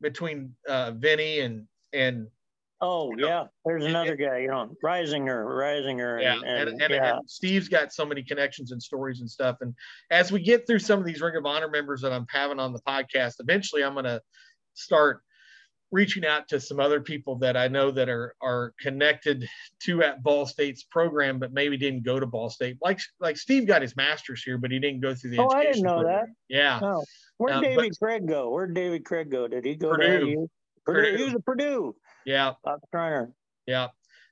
between 0.00 0.54
uh 0.68 0.92
vinny 0.92 1.40
and 1.40 1.66
and 1.92 2.28
Oh 2.80 3.10
You 3.10 3.16
know, 3.16 3.26
yeah, 3.26 3.44
there's 3.64 3.82
it- 3.84 3.90
another 3.90 4.14
guy, 4.14 4.38
you 4.38 4.48
know, 4.48 4.70
Risinger, 4.84 5.44
Risinger, 5.44 6.22
yeah, 6.22 6.34
and, 6.34 6.44
and, 6.44 6.68
and, 6.68 6.82
and, 6.82 6.94
yeah. 6.94 7.16
and 7.16 7.28
Steve's 7.28 7.68
got 7.68 7.92
so 7.92 8.06
many 8.06 8.22
connections 8.22 8.70
and 8.70 8.80
stories 8.80 9.18
and 9.20 9.28
stuff. 9.28 9.56
And 9.62 9.74
as 10.12 10.30
we 10.30 10.38
get 10.40 10.64
through 10.64 10.78
some 10.78 11.00
of 11.00 11.04
these 11.04 11.20
Ring 11.20 11.34
of 11.34 11.44
Honor 11.44 11.68
members 11.68 12.00
that 12.02 12.12
I'm 12.12 12.26
having 12.30 12.60
on 12.60 12.72
the 12.72 12.78
podcast, 12.82 13.40
eventually 13.40 13.82
I'm 13.82 13.94
going 13.94 14.04
to 14.04 14.22
start 14.74 15.22
reaching 15.90 16.26
out 16.26 16.48
to 16.48 16.60
some 16.60 16.80
other 16.80 17.00
people 17.00 17.36
that 17.36 17.56
I 17.56 17.68
know 17.68 17.90
that 17.90 18.08
are 18.08 18.34
are 18.42 18.74
connected 18.80 19.48
to 19.84 20.02
at 20.02 20.22
Ball 20.22 20.46
State's 20.46 20.82
program, 20.84 21.38
but 21.38 21.52
maybe 21.52 21.76
didn't 21.76 22.02
go 22.04 22.20
to 22.20 22.26
Ball 22.26 22.50
State. 22.50 22.76
Like 22.82 23.00
like 23.20 23.36
Steve 23.36 23.66
got 23.66 23.82
his 23.82 23.96
master's 23.96 24.42
here, 24.42 24.58
but 24.58 24.70
he 24.70 24.78
didn't 24.78 25.00
go 25.00 25.14
through 25.14 25.30
the 25.30 25.38
Oh, 25.40 25.48
I 25.50 25.64
didn't 25.64 25.82
know 25.82 26.00
program. 26.00 26.34
Yeah, 26.48 26.78
No, 26.82 27.04
where'd 27.38 27.56
Um, 27.56 27.62
David 27.62 27.98
Craig 27.98 28.26
go? 28.28 28.50
Where'd 28.50 28.74
David 28.74 29.04
Craig 29.04 29.30
go? 29.30 29.48
Did 29.48 29.64
he 29.64 29.76
go 29.76 29.90
Purdue. 29.90 30.06
to? 30.06 30.24
Purdue. 30.24 30.48
Purdue. 30.84 31.16
He 31.16 31.24
was 31.24 31.34
at 31.34 31.44
Purdue. 31.44 31.96
yeah, 32.26 32.52
Bob 32.64 32.80
Trainer. 32.92 33.32
yeah. 33.66 33.88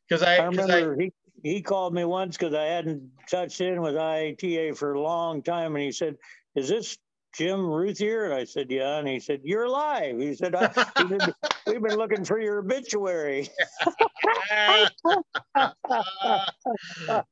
Because 0.08 0.22
I 0.22 0.46
I, 0.46 0.50
because 0.50 0.70
I, 0.70 0.74
remember 0.80 1.02
he, 1.02 1.12
he 1.42 1.62
called 1.62 1.92
me 1.94 2.04
once 2.04 2.36
because 2.36 2.54
I 2.54 2.64
hadn't 2.64 3.10
touched 3.30 3.60
in 3.60 3.80
with 3.82 3.94
IATA 3.94 4.76
for 4.76 4.92
a 4.92 5.00
long 5.00 5.42
time, 5.42 5.74
and 5.74 5.82
he 5.84 5.90
said, 5.92 6.16
"Is 6.54 6.68
this 6.68 6.96
Jim 7.36 7.66
Routhier?" 7.66 8.24
And 8.24 8.34
I 8.34 8.44
said, 8.44 8.70
"Yeah." 8.70 8.98
And 8.98 9.08
he 9.08 9.20
said, 9.20 9.40
"You're 9.44 9.64
alive." 9.64 10.18
He 10.18 10.34
said, 10.34 10.54
I, 10.54 10.66
he 10.98 11.08
said 11.08 11.34
"We've 11.66 11.82
been 11.82 11.96
looking 11.96 12.24
for 12.24 12.38
your 12.40 12.58
obituary." 12.58 13.48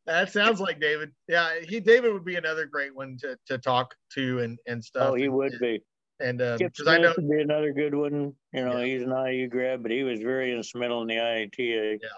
that 0.07 0.31
sounds 0.31 0.61
like 0.61 0.81
David. 0.81 1.13
Yeah, 1.29 1.61
he 1.67 1.81
David 1.81 2.13
would 2.13 2.25
be 2.25 2.37
another 2.37 2.67
great 2.67 2.95
one 2.95 3.17
to, 3.21 3.37
to 3.47 3.59
talk 3.59 3.95
to 4.15 4.41
and 4.41 4.59
and 4.67 4.83
stuff. 4.85 5.11
oh, 5.11 5.15
he 5.15 5.25
and, 5.25 5.35
would 5.35 5.53
be. 5.61 5.83
And 6.21 6.39
because 6.39 6.59
Kip 6.77 6.89
I 6.89 6.99
know, 6.99 7.13
would 7.17 7.29
be 7.29 7.41
another 7.41 7.73
good 7.73 7.95
one. 7.95 8.33
You 8.53 8.65
know, 8.65 8.79
Yeah. 8.79 8.85
he's 8.87 9.03
an 9.03 9.11
IU 9.11 9.49
grad, 9.49 9.83
but 9.83 9.91
he 9.91 10.03
was 10.05 10.21
very 10.21 10.55
instrumental 10.55 11.03
in 11.03 11.09
the 11.09 11.17
IATA. 11.17 11.99
Yeah, 12.01 12.09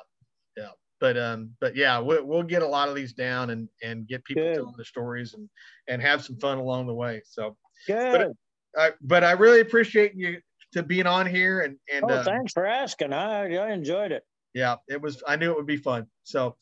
yeah. 0.57 0.69
But 1.01 1.17
um, 1.17 1.51
but 1.61 1.75
yeah, 1.77 1.99
we'll, 1.99 2.25
we'll 2.25 2.43
get 2.43 2.63
a 2.63 2.67
lot 2.67 2.89
of 2.89 2.95
these 2.95 3.13
down 3.15 3.51
and 3.51 3.69
and 3.83 4.07
get 4.07 4.25
people 4.25 4.43
Good. 4.43 4.55
telling 4.57 4.75
their 4.77 4.85
stories 4.85 5.35
and 5.35 5.49
and 5.89 6.03
have 6.03 6.25
some 6.25 6.37
fun 6.37 6.59
along 6.59 6.87
the 6.87 6.95
way. 6.95 7.23
So, 7.25 7.57
Good. 7.87 8.33
I, 8.77 8.91
but 9.01 9.25
I 9.25 9.33
really 9.33 9.61
appreciate 9.61 10.15
you 10.15 10.39
to 10.73 10.83
being 10.83 11.07
on 11.07 11.27
here 11.27 11.61
and 11.61 11.79
and 11.93 12.05
oh, 12.05 12.15
uh, 12.15 12.25
thanks 12.25 12.53
for 12.53 12.67
asking. 12.67 13.13
I 13.13 13.57
I 13.57 13.73
enjoyed 13.73 14.13
it. 14.13 14.25
yeah, 14.55 14.77
it 14.89 15.01
was. 15.01 15.23
I 15.27 15.37
knew 15.37 15.51
it 15.51 15.57
would 15.57 15.67
be 15.67 15.77
fun. 15.77 16.07
So, 16.25 16.57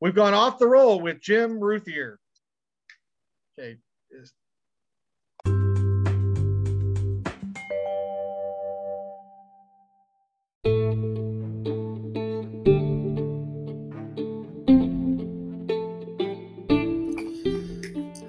we've 0.00 0.14
gone 0.14 0.34
off 0.34 0.58
the 0.58 0.68
roll 0.68 1.00
with 1.00 1.20
Jim 1.20 1.58
Routhier. 1.58 2.20
Okay. 3.58 3.78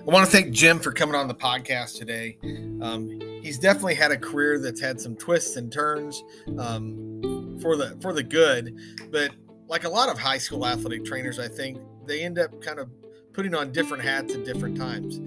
I 0.07 0.13
want 0.13 0.25
to 0.25 0.31
thank 0.31 0.51
Jim 0.53 0.79
for 0.79 0.93
coming 0.93 1.15
on 1.15 1.27
the 1.27 1.35
podcast 1.35 1.97
today. 1.97 2.37
Um, 2.81 3.19
he's 3.43 3.59
definitely 3.59 3.95
had 3.95 4.09
a 4.09 4.17
career 4.17 4.57
that's 4.57 4.79
had 4.79 5.01
some 5.01 5.17
twists 5.17 5.57
and 5.57 5.69
turns 5.69 6.23
um, 6.57 7.59
for 7.61 7.75
the 7.75 7.97
for 8.01 8.13
the 8.13 8.23
good, 8.23 8.73
but 9.11 9.31
like 9.67 9.83
a 9.83 9.89
lot 9.89 10.07
of 10.07 10.17
high 10.17 10.37
school 10.37 10.65
athletic 10.65 11.03
trainers, 11.03 11.39
I 11.39 11.49
think 11.49 11.79
they 12.05 12.23
end 12.23 12.39
up 12.39 12.61
kind 12.61 12.79
of 12.79 12.89
putting 13.33 13.53
on 13.53 13.73
different 13.73 14.01
hats 14.01 14.33
at 14.33 14.45
different 14.45 14.77
times. 14.77 15.19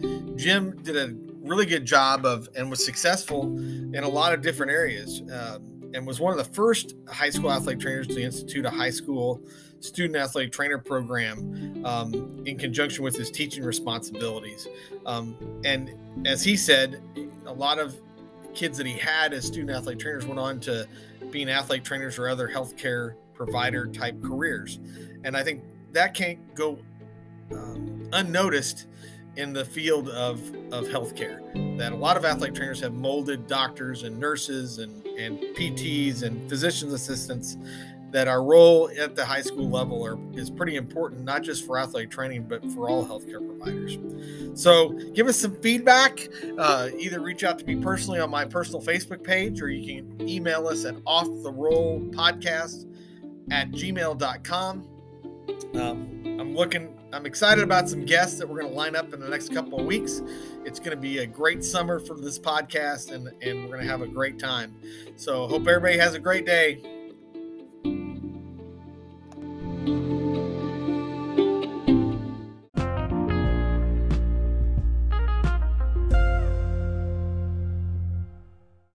Jim 0.42 0.82
did 0.82 0.96
a 0.96 1.14
really 1.42 1.66
good 1.66 1.84
job 1.84 2.24
of 2.24 2.48
and 2.56 2.70
was 2.70 2.82
successful 2.82 3.42
in 3.42 4.00
a 4.02 4.08
lot 4.08 4.32
of 4.32 4.40
different 4.40 4.72
areas, 4.72 5.20
um, 5.30 5.90
and 5.92 6.06
was 6.06 6.20
one 6.20 6.32
of 6.32 6.38
the 6.38 6.54
first 6.54 6.94
high 7.06 7.28
school 7.28 7.52
athletic 7.52 7.80
trainers 7.80 8.06
to 8.06 8.22
institute 8.22 8.64
a 8.64 8.70
high 8.70 8.88
school 8.88 9.42
student 9.80 10.16
athletic 10.16 10.52
trainer 10.52 10.78
program 10.78 11.82
um, 11.84 12.42
in 12.46 12.58
conjunction 12.58 13.02
with 13.02 13.16
his 13.16 13.30
teaching 13.30 13.64
responsibilities. 13.64 14.68
Um, 15.06 15.36
and 15.64 15.92
as 16.26 16.42
he 16.42 16.56
said, 16.56 17.02
a 17.46 17.52
lot 17.52 17.78
of 17.78 17.96
kids 18.54 18.76
that 18.78 18.86
he 18.86 18.98
had 18.98 19.32
as 19.32 19.44
student 19.44 19.70
athletic 19.70 20.00
trainers 20.00 20.26
went 20.26 20.40
on 20.40 20.60
to 20.60 20.86
being 21.30 21.48
athletic 21.48 21.84
trainers 21.84 22.18
or 22.18 22.28
other 22.28 22.48
healthcare 22.48 23.14
provider 23.34 23.86
type 23.86 24.20
careers. 24.22 24.78
And 25.24 25.36
I 25.36 25.42
think 25.42 25.62
that 25.92 26.14
can't 26.14 26.54
go 26.54 26.78
um, 27.52 28.08
unnoticed 28.12 28.86
in 29.36 29.52
the 29.52 29.64
field 29.64 30.08
of, 30.10 30.40
of 30.72 30.84
healthcare. 30.86 31.40
That 31.78 31.92
a 31.92 31.96
lot 31.96 32.16
of 32.16 32.24
athletic 32.24 32.54
trainers 32.54 32.80
have 32.80 32.92
molded 32.92 33.46
doctors 33.46 34.02
and 34.02 34.18
nurses 34.18 34.78
and, 34.78 35.06
and 35.06 35.38
PTs 35.56 36.22
and 36.22 36.48
physician's 36.48 36.92
assistants. 36.92 37.56
That 38.10 38.26
our 38.26 38.42
role 38.42 38.90
at 38.98 39.14
the 39.14 39.24
high 39.24 39.42
school 39.42 39.70
level 39.70 40.04
are, 40.04 40.18
is 40.32 40.50
pretty 40.50 40.74
important, 40.76 41.24
not 41.24 41.42
just 41.42 41.64
for 41.64 41.78
athletic 41.78 42.10
training, 42.10 42.44
but 42.48 42.64
for 42.72 42.88
all 42.88 43.06
healthcare 43.06 43.46
providers. 43.46 43.98
So 44.60 44.88
give 45.14 45.28
us 45.28 45.38
some 45.38 45.54
feedback. 45.60 46.28
Uh, 46.58 46.88
either 46.98 47.20
reach 47.20 47.44
out 47.44 47.58
to 47.60 47.64
me 47.64 47.76
personally 47.76 48.18
on 48.18 48.28
my 48.28 48.44
personal 48.44 48.82
Facebook 48.82 49.22
page, 49.22 49.62
or 49.62 49.68
you 49.68 50.02
can 50.02 50.28
email 50.28 50.66
us 50.66 50.84
at 50.84 50.96
off 51.06 51.28
the 51.42 51.52
roll 51.52 52.00
podcast 52.10 52.86
at 53.50 53.70
gmail.com. 53.70 54.88
Um, 55.74 56.20
I'm 56.40 56.54
looking, 56.54 56.96
I'm 57.12 57.26
excited 57.26 57.62
about 57.62 57.88
some 57.88 58.04
guests 58.04 58.38
that 58.38 58.48
we're 58.48 58.60
going 58.60 58.72
to 58.72 58.76
line 58.76 58.96
up 58.96 59.12
in 59.12 59.20
the 59.20 59.28
next 59.28 59.52
couple 59.52 59.78
of 59.78 59.86
weeks. 59.86 60.22
It's 60.64 60.78
going 60.78 60.92
to 60.92 60.96
be 60.96 61.18
a 61.18 61.26
great 61.26 61.64
summer 61.64 61.98
for 61.98 62.16
this 62.16 62.38
podcast, 62.38 63.12
and, 63.12 63.28
and 63.42 63.62
we're 63.62 63.76
going 63.76 63.82
to 63.82 63.90
have 63.90 64.02
a 64.02 64.06
great 64.06 64.38
time. 64.38 64.74
So, 65.16 65.46
hope 65.46 65.66
everybody 65.66 65.98
has 65.98 66.14
a 66.14 66.18
great 66.18 66.46
day. 66.46 66.99